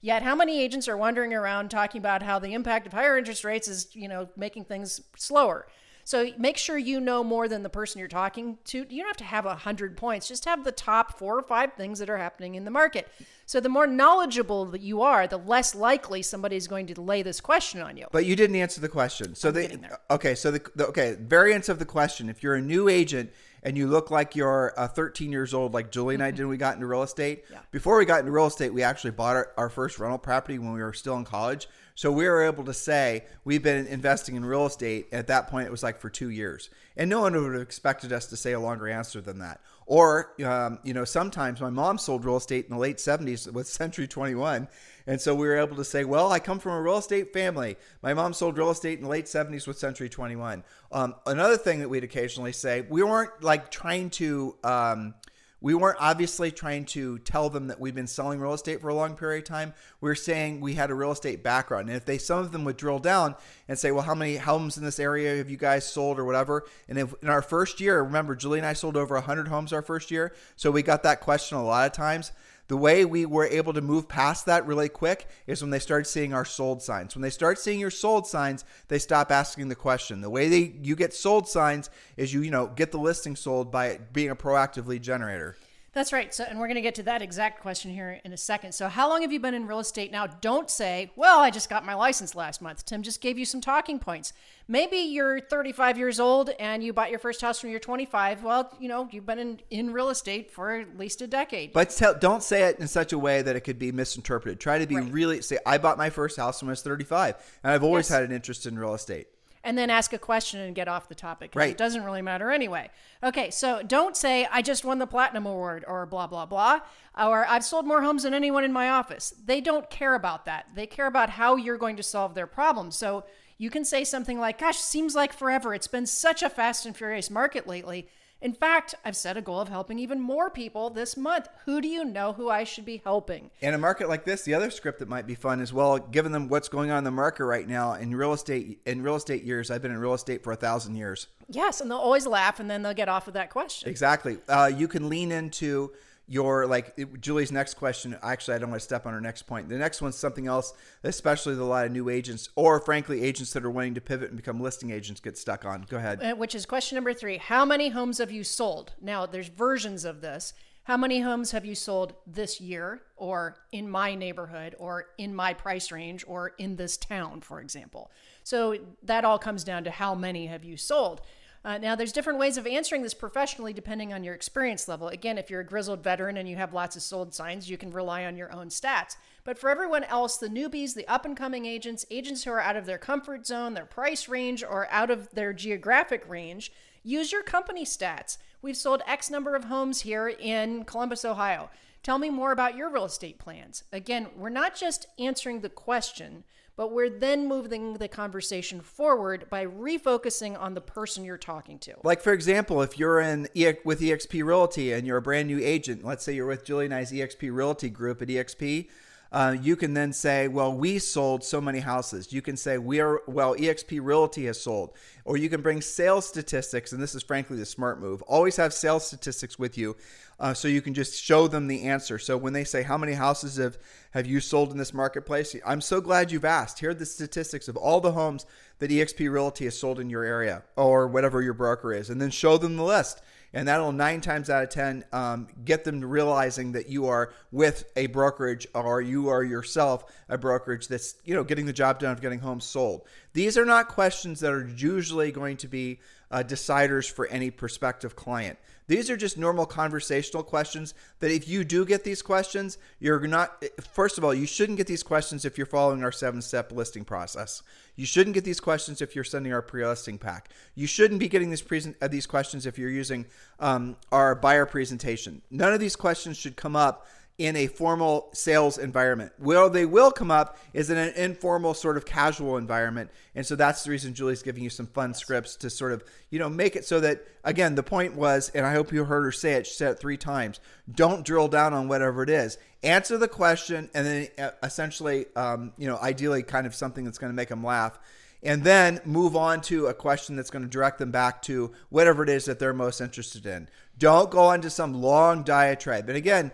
Yet 0.00 0.22
how 0.24 0.34
many 0.34 0.60
agents 0.60 0.88
are 0.88 0.96
wandering 0.96 1.32
around 1.32 1.70
talking 1.70 2.00
about 2.00 2.24
how 2.24 2.40
the 2.40 2.52
impact 2.52 2.88
of 2.88 2.92
higher 2.92 3.16
interest 3.16 3.44
rates 3.44 3.68
is, 3.68 3.94
you 3.94 4.08
know, 4.08 4.28
making 4.36 4.64
things 4.64 5.00
slower? 5.16 5.68
So 6.12 6.30
make 6.36 6.58
sure 6.58 6.76
you 6.76 7.00
know 7.00 7.24
more 7.24 7.48
than 7.48 7.62
the 7.62 7.70
person 7.70 7.98
you're 7.98 8.06
talking 8.06 8.58
to. 8.64 8.84
You 8.86 9.02
don't 9.02 9.06
have 9.06 9.16
to 9.16 9.24
have 9.24 9.46
a 9.46 9.54
hundred 9.54 9.96
points. 9.96 10.28
Just 10.28 10.44
have 10.44 10.62
the 10.62 10.70
top 10.70 11.18
four 11.18 11.38
or 11.38 11.42
five 11.42 11.72
things 11.72 12.00
that 12.00 12.10
are 12.10 12.18
happening 12.18 12.54
in 12.54 12.66
the 12.66 12.70
market. 12.70 13.08
So 13.46 13.60
the 13.60 13.70
more 13.70 13.86
knowledgeable 13.86 14.66
that 14.66 14.82
you 14.82 15.00
are, 15.00 15.26
the 15.26 15.38
less 15.38 15.74
likely 15.74 16.20
somebody 16.20 16.56
is 16.56 16.68
going 16.68 16.86
to 16.88 17.00
lay 17.00 17.22
this 17.22 17.40
question 17.40 17.80
on 17.80 17.96
you. 17.96 18.08
But 18.12 18.26
you 18.26 18.36
didn't 18.36 18.56
answer 18.56 18.78
the 18.78 18.90
question. 18.90 19.34
So 19.34 19.50
the 19.50 19.98
okay, 20.10 20.34
so 20.34 20.50
the, 20.50 20.60
the 20.76 20.86
okay 20.88 21.16
variance 21.18 21.70
of 21.70 21.78
the 21.78 21.86
question. 21.86 22.28
If 22.28 22.42
you're 22.42 22.56
a 22.56 22.60
new 22.60 22.90
agent 22.90 23.32
and 23.62 23.78
you 23.78 23.86
look 23.86 24.10
like 24.10 24.36
you're 24.36 24.74
uh, 24.76 24.88
13 24.88 25.32
years 25.32 25.54
old, 25.54 25.72
like 25.72 25.90
Julie 25.90 26.12
and 26.12 26.22
I 26.22 26.30
did 26.30 26.40
when 26.40 26.50
we 26.50 26.58
got 26.58 26.74
into 26.74 26.86
real 26.86 27.04
estate. 27.04 27.46
Mm-hmm. 27.46 27.54
Yeah. 27.54 27.60
Before 27.70 27.96
we 27.96 28.04
got 28.04 28.20
into 28.20 28.32
real 28.32 28.48
estate, 28.48 28.74
we 28.74 28.82
actually 28.82 29.12
bought 29.12 29.36
our, 29.36 29.52
our 29.56 29.70
first 29.70 29.98
rental 29.98 30.18
property 30.18 30.58
when 30.58 30.74
we 30.74 30.82
were 30.82 30.92
still 30.92 31.16
in 31.16 31.24
college. 31.24 31.68
So 31.94 32.10
we 32.10 32.26
were 32.26 32.42
able 32.42 32.64
to 32.64 32.74
say 32.74 33.24
we've 33.44 33.62
been 33.62 33.86
investing 33.86 34.36
in 34.36 34.44
real 34.44 34.66
estate. 34.66 35.08
At 35.12 35.26
that 35.26 35.48
point, 35.48 35.66
it 35.66 35.70
was 35.70 35.82
like 35.82 36.00
for 36.00 36.10
two 36.10 36.30
years, 36.30 36.70
and 36.96 37.08
no 37.10 37.20
one 37.20 37.34
would 37.34 37.52
have 37.52 37.62
expected 37.62 38.12
us 38.12 38.26
to 38.26 38.36
say 38.36 38.52
a 38.52 38.60
longer 38.60 38.88
answer 38.88 39.20
than 39.20 39.38
that. 39.40 39.60
Or, 39.86 40.32
um, 40.44 40.78
you 40.84 40.94
know, 40.94 41.04
sometimes 41.04 41.60
my 41.60 41.70
mom 41.70 41.98
sold 41.98 42.24
real 42.24 42.36
estate 42.36 42.64
in 42.66 42.70
the 42.70 42.78
late 42.78 42.98
70s 42.98 43.52
with 43.52 43.66
Century 43.66 44.06
21. 44.06 44.68
And 45.06 45.20
so 45.20 45.34
we 45.34 45.46
were 45.46 45.58
able 45.58 45.76
to 45.76 45.84
say, 45.84 46.04
well, 46.04 46.30
I 46.30 46.38
come 46.38 46.58
from 46.58 46.72
a 46.72 46.80
real 46.80 46.98
estate 46.98 47.32
family. 47.32 47.76
My 48.02 48.14
mom 48.14 48.32
sold 48.32 48.56
real 48.56 48.70
estate 48.70 48.98
in 48.98 49.04
the 49.04 49.10
late 49.10 49.26
70s 49.26 49.66
with 49.66 49.78
Century 49.78 50.08
21. 50.08 50.62
Um, 50.92 51.16
another 51.26 51.56
thing 51.56 51.80
that 51.80 51.88
we'd 51.88 52.04
occasionally 52.04 52.52
say, 52.52 52.86
we 52.88 53.02
weren't 53.02 53.42
like 53.42 53.70
trying 53.70 54.10
to. 54.10 54.56
Um, 54.64 55.14
we 55.62 55.74
weren't 55.74 55.98
obviously 56.00 56.50
trying 56.50 56.84
to 56.84 57.18
tell 57.20 57.48
them 57.48 57.68
that 57.68 57.80
we've 57.80 57.94
been 57.94 58.08
selling 58.08 58.40
real 58.40 58.52
estate 58.52 58.80
for 58.80 58.88
a 58.88 58.94
long 58.94 59.16
period 59.16 59.44
of 59.44 59.48
time. 59.48 59.72
We 60.00 60.08
were 60.08 60.16
saying 60.16 60.60
we 60.60 60.74
had 60.74 60.90
a 60.90 60.94
real 60.94 61.12
estate 61.12 61.44
background. 61.44 61.88
And 61.88 61.96
if 61.96 62.04
they, 62.04 62.18
some 62.18 62.40
of 62.40 62.50
them 62.50 62.64
would 62.64 62.76
drill 62.76 62.98
down 62.98 63.36
and 63.68 63.78
say, 63.78 63.92
well, 63.92 64.02
how 64.02 64.16
many 64.16 64.36
homes 64.36 64.76
in 64.76 64.84
this 64.84 64.98
area 64.98 65.36
have 65.36 65.48
you 65.48 65.56
guys 65.56 65.88
sold 65.88 66.18
or 66.18 66.24
whatever? 66.24 66.64
And 66.88 66.98
if 66.98 67.14
in 67.22 67.28
our 67.28 67.42
first 67.42 67.80
year, 67.80 68.02
remember, 68.02 68.34
Julie 68.34 68.58
and 68.58 68.66
I 68.66 68.72
sold 68.72 68.96
over 68.96 69.14
100 69.14 69.46
homes 69.48 69.72
our 69.72 69.82
first 69.82 70.10
year. 70.10 70.34
So 70.56 70.72
we 70.72 70.82
got 70.82 71.04
that 71.04 71.20
question 71.20 71.56
a 71.56 71.64
lot 71.64 71.86
of 71.86 71.92
times. 71.92 72.32
The 72.68 72.76
way 72.76 73.04
we 73.04 73.26
were 73.26 73.46
able 73.46 73.72
to 73.72 73.80
move 73.80 74.08
past 74.08 74.46
that 74.46 74.66
really 74.66 74.88
quick 74.88 75.28
is 75.46 75.60
when 75.60 75.70
they 75.70 75.78
start 75.78 76.06
seeing 76.06 76.32
our 76.32 76.44
sold 76.44 76.82
signs. 76.82 77.14
When 77.14 77.22
they 77.22 77.30
start 77.30 77.58
seeing 77.58 77.80
your 77.80 77.90
sold 77.90 78.26
signs, 78.26 78.64
they 78.88 78.98
stop 78.98 79.30
asking 79.30 79.68
the 79.68 79.74
question. 79.74 80.20
The 80.20 80.30
way 80.30 80.48
they 80.48 80.74
you 80.82 80.96
get 80.96 81.12
sold 81.12 81.48
signs 81.48 81.90
is 82.16 82.32
you 82.32 82.42
you 82.42 82.50
know 82.50 82.68
get 82.68 82.92
the 82.92 82.98
listing 82.98 83.36
sold 83.36 83.70
by 83.70 83.98
being 84.12 84.30
a 84.30 84.36
proactive 84.36 84.86
lead 84.86 85.02
generator. 85.02 85.56
That's 85.94 86.10
right. 86.10 86.32
So, 86.32 86.44
and 86.48 86.58
we're 86.58 86.68
going 86.68 86.76
to 86.76 86.80
get 86.80 86.94
to 86.94 87.02
that 87.02 87.20
exact 87.20 87.60
question 87.60 87.90
here 87.92 88.18
in 88.24 88.32
a 88.32 88.36
second. 88.38 88.72
So, 88.72 88.88
how 88.88 89.10
long 89.10 89.20
have 89.20 89.30
you 89.30 89.38
been 89.38 89.52
in 89.52 89.66
real 89.66 89.78
estate 89.78 90.10
now? 90.10 90.26
Don't 90.26 90.70
say, 90.70 91.10
well, 91.16 91.40
I 91.40 91.50
just 91.50 91.68
got 91.68 91.84
my 91.84 91.92
license 91.92 92.34
last 92.34 92.62
month. 92.62 92.86
Tim 92.86 93.02
just 93.02 93.20
gave 93.20 93.36
you 93.36 93.44
some 93.44 93.60
talking 93.60 93.98
points. 93.98 94.32
Maybe 94.68 94.96
you're 94.96 95.38
35 95.40 95.98
years 95.98 96.18
old 96.18 96.48
and 96.58 96.82
you 96.82 96.94
bought 96.94 97.10
your 97.10 97.18
first 97.18 97.42
house 97.42 97.62
when 97.62 97.70
you're 97.70 97.80
25. 97.80 98.42
Well, 98.42 98.74
you 98.80 98.88
know, 98.88 99.06
you've 99.12 99.26
been 99.26 99.38
in, 99.38 99.60
in 99.68 99.92
real 99.92 100.08
estate 100.08 100.50
for 100.50 100.72
at 100.72 100.96
least 100.96 101.20
a 101.20 101.26
decade. 101.26 101.74
But 101.74 101.90
tell, 101.90 102.14
don't 102.18 102.42
say 102.42 102.62
it 102.62 102.78
in 102.80 102.88
such 102.88 103.12
a 103.12 103.18
way 103.18 103.42
that 103.42 103.54
it 103.54 103.60
could 103.60 103.78
be 103.78 103.92
misinterpreted. 103.92 104.60
Try 104.60 104.78
to 104.78 104.86
be 104.86 104.96
Right. 104.96 105.12
really 105.12 105.42
say, 105.42 105.58
I 105.66 105.76
bought 105.76 105.98
my 105.98 106.08
first 106.08 106.38
house 106.38 106.62
when 106.62 106.70
I 106.70 106.72
was 106.72 106.80
35, 106.82 107.34
and 107.62 107.72
I've 107.72 107.82
always 107.84 108.06
Yes. 108.08 108.18
had 108.18 108.22
an 108.22 108.32
interest 108.32 108.64
in 108.64 108.78
real 108.78 108.94
estate. 108.94 109.26
And 109.64 109.78
then 109.78 109.90
ask 109.90 110.12
a 110.12 110.18
question 110.18 110.60
and 110.60 110.74
get 110.74 110.88
off 110.88 111.08
the 111.08 111.14
topic. 111.14 111.52
Right. 111.54 111.70
It 111.70 111.78
doesn't 111.78 112.02
really 112.04 112.22
matter 112.22 112.50
anyway. 112.50 112.90
Okay, 113.22 113.50
so 113.50 113.82
don't 113.82 114.16
say, 114.16 114.46
I 114.50 114.62
just 114.62 114.84
won 114.84 114.98
the 114.98 115.06
Platinum 115.06 115.46
Award 115.46 115.84
or 115.86 116.04
blah, 116.06 116.26
blah, 116.26 116.46
blah, 116.46 116.80
or 117.16 117.46
I've 117.46 117.64
sold 117.64 117.86
more 117.86 118.02
homes 118.02 118.24
than 118.24 118.34
anyone 118.34 118.64
in 118.64 118.72
my 118.72 118.88
office. 118.88 119.34
They 119.44 119.60
don't 119.60 119.88
care 119.90 120.14
about 120.14 120.44
that. 120.46 120.66
They 120.74 120.86
care 120.86 121.06
about 121.06 121.30
how 121.30 121.56
you're 121.56 121.78
going 121.78 121.96
to 121.96 122.02
solve 122.02 122.34
their 122.34 122.46
problem. 122.46 122.90
So 122.90 123.24
you 123.58 123.70
can 123.70 123.84
say 123.84 124.04
something 124.04 124.40
like, 124.40 124.58
Gosh, 124.58 124.78
seems 124.78 125.14
like 125.14 125.32
forever. 125.32 125.74
It's 125.74 125.86
been 125.86 126.06
such 126.06 126.42
a 126.42 126.50
fast 126.50 126.84
and 126.84 126.96
furious 126.96 127.30
market 127.30 127.66
lately. 127.66 128.08
In 128.42 128.52
fact, 128.52 128.96
I've 129.04 129.14
set 129.14 129.36
a 129.36 129.40
goal 129.40 129.60
of 129.60 129.68
helping 129.68 130.00
even 130.00 130.20
more 130.20 130.50
people 130.50 130.90
this 130.90 131.16
month. 131.16 131.46
Who 131.64 131.80
do 131.80 131.86
you 131.86 132.04
know 132.04 132.32
who 132.32 132.50
I 132.50 132.64
should 132.64 132.84
be 132.84 133.00
helping? 133.04 133.52
In 133.60 133.72
a 133.72 133.78
market 133.78 134.08
like 134.08 134.24
this, 134.24 134.42
the 134.42 134.52
other 134.52 134.68
script 134.68 134.98
that 134.98 135.08
might 135.08 135.28
be 135.28 135.36
fun 135.36 135.60
as 135.60 135.72
well, 135.72 135.96
given 136.00 136.32
them 136.32 136.48
what's 136.48 136.68
going 136.68 136.90
on 136.90 136.98
in 136.98 137.04
the 137.04 137.12
market 137.12 137.44
right 137.44 137.68
now 137.68 137.94
in 137.94 138.16
real 138.16 138.32
estate. 138.32 138.80
In 138.84 139.00
real 139.02 139.14
estate 139.14 139.44
years, 139.44 139.70
I've 139.70 139.80
been 139.80 139.92
in 139.92 139.98
real 139.98 140.14
estate 140.14 140.42
for 140.42 140.52
a 140.52 140.56
thousand 140.56 140.96
years. 140.96 141.28
Yes, 141.48 141.80
and 141.80 141.88
they'll 141.88 141.98
always 141.98 142.26
laugh 142.26 142.58
and 142.58 142.68
then 142.68 142.82
they'll 142.82 142.94
get 142.94 143.08
off 143.08 143.28
of 143.28 143.34
that 143.34 143.50
question. 143.50 143.88
Exactly. 143.88 144.38
Uh, 144.48 144.72
you 144.74 144.88
can 144.88 145.08
lean 145.08 145.30
into 145.30 145.92
your 146.28 146.66
like 146.66 146.92
it- 146.96 147.20
Julie's 147.20 147.52
next 147.52 147.74
question. 147.74 148.16
Actually, 148.22 148.54
I 148.54 148.58
don't 148.58 148.70
want 148.70 148.80
to 148.80 148.84
step 148.84 149.06
on 149.06 149.12
her 149.12 149.20
next 149.20 149.42
point. 149.42 149.68
The 149.68 149.76
next 149.76 150.00
one's 150.00 150.16
something 150.16 150.46
else, 150.46 150.72
especially 151.02 151.54
the 151.54 151.62
a 151.62 151.64
lot 151.64 151.86
of 151.86 151.92
new 151.92 152.08
agents, 152.08 152.48
or 152.56 152.80
frankly, 152.80 153.22
agents 153.22 153.52
that 153.52 153.64
are 153.64 153.70
wanting 153.70 153.94
to 153.94 154.00
pivot 154.00 154.28
and 154.28 154.36
become 154.36 154.60
listing 154.60 154.90
agents 154.90 155.20
get 155.20 155.38
stuck 155.38 155.64
on. 155.64 155.86
Go 155.88 155.96
ahead. 155.96 156.22
Uh, 156.22 156.34
which 156.34 156.54
is 156.54 156.66
question 156.66 156.96
number 156.96 157.14
three. 157.14 157.38
How 157.38 157.64
many 157.64 157.90
homes 157.90 158.18
have 158.18 158.30
you 158.30 158.44
sold? 158.44 158.92
Now, 159.00 159.26
there's 159.26 159.48
versions 159.48 160.04
of 160.04 160.20
this. 160.20 160.54
How 160.84 160.96
many 160.96 161.20
homes 161.20 161.52
have 161.52 161.64
you 161.64 161.76
sold 161.76 162.14
this 162.26 162.60
year, 162.60 163.02
or 163.16 163.56
in 163.70 163.88
my 163.88 164.16
neighborhood, 164.16 164.74
or 164.78 165.06
in 165.16 165.32
my 165.32 165.54
price 165.54 165.92
range, 165.92 166.24
or 166.26 166.54
in 166.58 166.74
this 166.74 166.96
town, 166.96 167.40
for 167.40 167.60
example? 167.60 168.10
So 168.42 168.76
that 169.04 169.24
all 169.24 169.38
comes 169.38 169.62
down 169.62 169.84
to 169.84 169.92
how 169.92 170.16
many 170.16 170.48
have 170.48 170.64
you 170.64 170.76
sold. 170.76 171.20
Uh, 171.64 171.78
now, 171.78 171.94
there's 171.94 172.12
different 172.12 172.40
ways 172.40 172.56
of 172.56 172.66
answering 172.66 173.02
this 173.02 173.14
professionally 173.14 173.72
depending 173.72 174.12
on 174.12 174.24
your 174.24 174.34
experience 174.34 174.88
level. 174.88 175.08
Again, 175.08 175.38
if 175.38 175.48
you're 175.48 175.60
a 175.60 175.64
grizzled 175.64 176.02
veteran 176.02 176.36
and 176.36 176.48
you 176.48 176.56
have 176.56 176.74
lots 176.74 176.96
of 176.96 177.02
sold 177.02 177.32
signs, 177.32 177.70
you 177.70 177.78
can 177.78 177.92
rely 177.92 178.24
on 178.24 178.36
your 178.36 178.52
own 178.52 178.68
stats. 178.68 179.16
But 179.44 179.58
for 179.58 179.70
everyone 179.70 180.02
else, 180.04 180.36
the 180.36 180.48
newbies, 180.48 180.94
the 180.94 181.06
up 181.06 181.24
and 181.24 181.36
coming 181.36 181.64
agents, 181.64 182.04
agents 182.10 182.42
who 182.42 182.50
are 182.50 182.60
out 182.60 182.76
of 182.76 182.86
their 182.86 182.98
comfort 182.98 183.46
zone, 183.46 183.74
their 183.74 183.86
price 183.86 184.28
range, 184.28 184.64
or 184.64 184.88
out 184.90 185.10
of 185.10 185.30
their 185.34 185.52
geographic 185.52 186.28
range, 186.28 186.72
use 187.04 187.30
your 187.30 187.44
company 187.44 187.84
stats. 187.84 188.38
We've 188.60 188.76
sold 188.76 189.02
X 189.06 189.30
number 189.30 189.54
of 189.54 189.64
homes 189.64 190.00
here 190.00 190.28
in 190.28 190.84
Columbus, 190.84 191.24
Ohio. 191.24 191.70
Tell 192.02 192.18
me 192.18 192.30
more 192.30 192.50
about 192.50 192.76
your 192.76 192.90
real 192.90 193.04
estate 193.04 193.38
plans. 193.38 193.84
Again, 193.92 194.28
we're 194.36 194.48
not 194.48 194.74
just 194.74 195.06
answering 195.20 195.60
the 195.60 195.68
question, 195.68 196.42
but 196.76 196.92
we're 196.92 197.10
then 197.10 197.46
moving 197.46 197.94
the 197.94 198.08
conversation 198.08 198.80
forward 198.80 199.46
by 199.50 199.66
refocusing 199.66 200.58
on 200.58 200.74
the 200.74 200.80
person 200.80 201.24
you're 201.24 201.36
talking 201.36 201.78
to. 201.80 201.94
Like 202.02 202.20
for 202.20 202.32
example, 202.32 202.82
if 202.82 202.98
you're 202.98 203.20
in 203.20 203.48
E- 203.54 203.74
with 203.84 204.00
EXP 204.00 204.44
Realty 204.44 204.92
and 204.92 205.06
you're 205.06 205.18
a 205.18 205.22
brand 205.22 205.48
new 205.48 205.60
agent, 205.60 206.04
let's 206.04 206.24
say 206.24 206.34
you're 206.34 206.46
with 206.46 206.64
Julie 206.64 206.86
and 206.86 206.94
I's 206.94 207.12
EXP 207.12 207.54
Realty 207.54 207.90
group 207.90 208.22
at 208.22 208.28
EXP, 208.28 208.88
uh, 209.32 209.56
you 209.60 209.76
can 209.76 209.94
then 209.94 210.12
say, 210.12 210.46
"Well, 210.46 210.74
we 210.74 210.98
sold 210.98 211.42
so 211.42 211.58
many 211.58 211.78
houses." 211.78 212.34
You 212.34 212.42
can 212.42 212.56
say, 212.56 212.76
"We 212.76 213.00
are 213.00 213.22
well, 213.26 213.54
EXP 213.54 213.98
Realty 214.02 214.44
has 214.44 214.60
sold," 214.60 214.92
or 215.24 215.38
you 215.38 215.48
can 215.48 215.62
bring 215.62 215.80
sales 215.80 216.28
statistics, 216.28 216.92
and 216.92 217.02
this 217.02 217.14
is 217.14 217.22
frankly 217.22 217.56
the 217.56 217.64
smart 217.64 217.98
move. 217.98 218.20
Always 218.22 218.56
have 218.56 218.74
sales 218.74 219.06
statistics 219.06 219.58
with 219.58 219.78
you, 219.78 219.96
uh, 220.38 220.52
so 220.52 220.68
you 220.68 220.82
can 220.82 220.92
just 220.92 221.18
show 221.18 221.48
them 221.48 221.66
the 221.66 221.84
answer. 221.84 222.18
So 222.18 222.36
when 222.36 222.52
they 222.52 222.64
say, 222.64 222.82
"How 222.82 222.98
many 222.98 223.14
houses 223.14 223.56
have 223.56 223.78
have 224.10 224.26
you 224.26 224.38
sold 224.38 224.70
in 224.70 224.76
this 224.76 224.92
marketplace?" 224.92 225.56
I'm 225.64 225.80
so 225.80 226.02
glad 226.02 226.30
you've 226.30 226.44
asked. 226.44 226.80
Here 226.80 226.90
are 226.90 226.94
the 226.94 227.06
statistics 227.06 227.68
of 227.68 227.76
all 227.78 228.02
the 228.02 228.12
homes 228.12 228.44
that 228.80 228.90
EXP 228.90 229.32
Realty 229.32 229.64
has 229.64 229.78
sold 229.78 229.98
in 229.98 230.10
your 230.10 230.24
area 230.24 230.62
or 230.76 231.08
whatever 231.08 231.40
your 231.40 231.54
broker 231.54 231.94
is, 231.94 232.10
and 232.10 232.20
then 232.20 232.30
show 232.30 232.58
them 232.58 232.76
the 232.76 232.84
list. 232.84 233.22
And 233.54 233.68
that'll 233.68 233.92
nine 233.92 234.20
times 234.20 234.48
out 234.48 234.62
of 234.62 234.70
10 234.70 235.04
um, 235.12 235.48
get 235.64 235.84
them 235.84 236.00
realizing 236.00 236.72
that 236.72 236.88
you 236.88 237.06
are 237.06 237.32
with 237.50 237.84
a 237.96 238.06
brokerage 238.06 238.66
or 238.74 239.02
you 239.02 239.28
are 239.28 239.44
yourself 239.44 240.10
a 240.28 240.38
brokerage 240.38 240.88
that's, 240.88 241.16
you 241.24 241.34
know, 241.34 241.44
getting 241.44 241.66
the 241.66 241.72
job 241.72 241.98
done 241.98 242.12
of 242.12 242.20
getting 242.20 242.38
homes 242.38 242.64
sold. 242.64 243.06
These 243.34 243.58
are 243.58 243.66
not 243.66 243.88
questions 243.88 244.40
that 244.40 244.52
are 244.52 244.66
usually 244.66 245.32
going 245.32 245.58
to 245.58 245.68
be 245.68 246.00
uh, 246.30 246.42
deciders 246.42 247.10
for 247.10 247.26
any 247.26 247.50
prospective 247.50 248.16
client. 248.16 248.58
These 248.88 249.10
are 249.10 249.16
just 249.16 249.38
normal 249.38 249.66
conversational 249.66 250.42
questions 250.42 250.94
that 251.20 251.30
if 251.30 251.48
you 251.48 251.64
do 251.64 251.84
get 251.84 252.04
these 252.04 252.22
questions, 252.22 252.78
you're 252.98 253.26
not, 253.26 253.64
first 253.92 254.18
of 254.18 254.24
all, 254.24 254.34
you 254.34 254.46
shouldn't 254.46 254.78
get 254.78 254.86
these 254.86 255.02
questions 255.02 255.44
if 255.44 255.56
you're 255.56 255.66
following 255.66 256.02
our 256.02 256.12
seven 256.12 256.42
step 256.42 256.72
listing 256.72 257.04
process. 257.04 257.62
You 257.94 258.06
shouldn't 258.06 258.34
get 258.34 258.44
these 258.44 258.60
questions 258.60 259.00
if 259.00 259.14
you're 259.14 259.24
sending 259.24 259.52
our 259.52 259.62
pre 259.62 259.86
listing 259.86 260.18
pack. 260.18 260.50
You 260.74 260.86
shouldn't 260.86 261.20
be 261.20 261.28
getting 261.28 261.50
these, 261.50 261.62
present, 261.62 261.96
uh, 262.00 262.08
these 262.08 262.26
questions 262.26 262.66
if 262.66 262.78
you're 262.78 262.90
using 262.90 263.26
um, 263.60 263.96
our 264.10 264.34
buyer 264.34 264.66
presentation. 264.66 265.42
None 265.50 265.72
of 265.72 265.80
these 265.80 265.96
questions 265.96 266.36
should 266.36 266.56
come 266.56 266.74
up 266.74 267.06
in 267.42 267.56
a 267.56 267.66
formal 267.66 268.28
sales 268.32 268.78
environment. 268.78 269.32
Where 269.38 269.68
they 269.68 269.84
will 269.84 270.12
come 270.12 270.30
up 270.30 270.58
is 270.72 270.90
in 270.90 270.96
an 270.96 271.12
informal, 271.14 271.74
sort 271.74 271.96
of 271.96 272.04
casual 272.04 272.56
environment. 272.56 273.10
And 273.34 273.44
so 273.44 273.56
that's 273.56 273.82
the 273.82 273.90
reason 273.90 274.14
Julie's 274.14 274.42
giving 274.42 274.62
you 274.62 274.70
some 274.70 274.86
fun 274.86 275.12
scripts 275.12 275.56
to 275.56 275.68
sort 275.68 275.90
of, 275.90 276.04
you 276.30 276.38
know, 276.38 276.48
make 276.48 276.76
it 276.76 276.84
so 276.84 277.00
that, 277.00 277.26
again, 277.42 277.74
the 277.74 277.82
point 277.82 278.14
was, 278.14 278.50
and 278.50 278.64
I 278.64 278.72
hope 278.72 278.92
you 278.92 279.04
heard 279.04 279.24
her 279.24 279.32
say 279.32 279.54
it, 279.54 279.66
she 279.66 279.74
said 279.74 279.92
it 279.92 279.98
three 279.98 280.16
times 280.16 280.60
don't 280.92 281.24
drill 281.24 281.48
down 281.48 281.72
on 281.72 281.88
whatever 281.88 282.22
it 282.22 282.30
is. 282.30 282.58
Answer 282.84 283.18
the 283.18 283.28
question 283.28 283.90
and 283.94 284.06
then 284.06 284.28
uh, 284.38 284.50
essentially, 284.62 285.26
um, 285.34 285.72
you 285.76 285.88
know, 285.88 285.96
ideally 285.98 286.44
kind 286.44 286.66
of 286.66 286.74
something 286.74 287.04
that's 287.04 287.18
going 287.18 287.32
to 287.32 287.36
make 287.36 287.48
them 287.48 287.64
laugh 287.64 287.98
and 288.42 288.64
then 288.64 289.00
move 289.04 289.36
on 289.36 289.60
to 289.62 289.86
a 289.86 289.94
question 289.94 290.36
that's 290.36 290.50
going 290.50 290.64
to 290.64 290.68
direct 290.68 290.98
them 290.98 291.10
back 291.10 291.42
to 291.42 291.72
whatever 291.90 292.22
it 292.22 292.28
is 292.28 292.46
that 292.46 292.58
they're 292.58 292.72
most 292.72 293.00
interested 293.00 293.46
in. 293.46 293.68
Don't 293.98 294.30
go 294.30 294.50
into 294.52 294.68
some 294.68 294.94
long 294.94 295.44
diatribe. 295.44 296.08
And 296.08 296.16
again, 296.16 296.50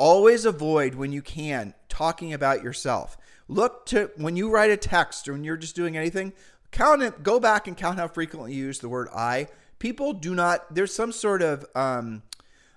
always 0.00 0.46
avoid 0.46 0.94
when 0.94 1.12
you 1.12 1.20
can 1.20 1.74
talking 1.90 2.32
about 2.32 2.64
yourself. 2.64 3.18
Look 3.46 3.84
to 3.86 4.10
when 4.16 4.34
you 4.34 4.50
write 4.50 4.70
a 4.70 4.76
text 4.76 5.28
or 5.28 5.34
when 5.34 5.44
you're 5.44 5.58
just 5.58 5.76
doing 5.76 5.96
anything, 5.96 6.32
count 6.72 7.02
it, 7.02 7.22
go 7.22 7.38
back 7.38 7.68
and 7.68 7.76
count 7.76 7.98
how 7.98 8.08
frequently 8.08 8.54
you 8.54 8.64
use 8.64 8.78
the 8.78 8.88
word 8.88 9.08
I. 9.14 9.48
People 9.78 10.14
do 10.14 10.34
not, 10.34 10.74
there's 10.74 10.94
some 10.94 11.12
sort 11.12 11.42
of, 11.42 11.66
um, 11.74 12.22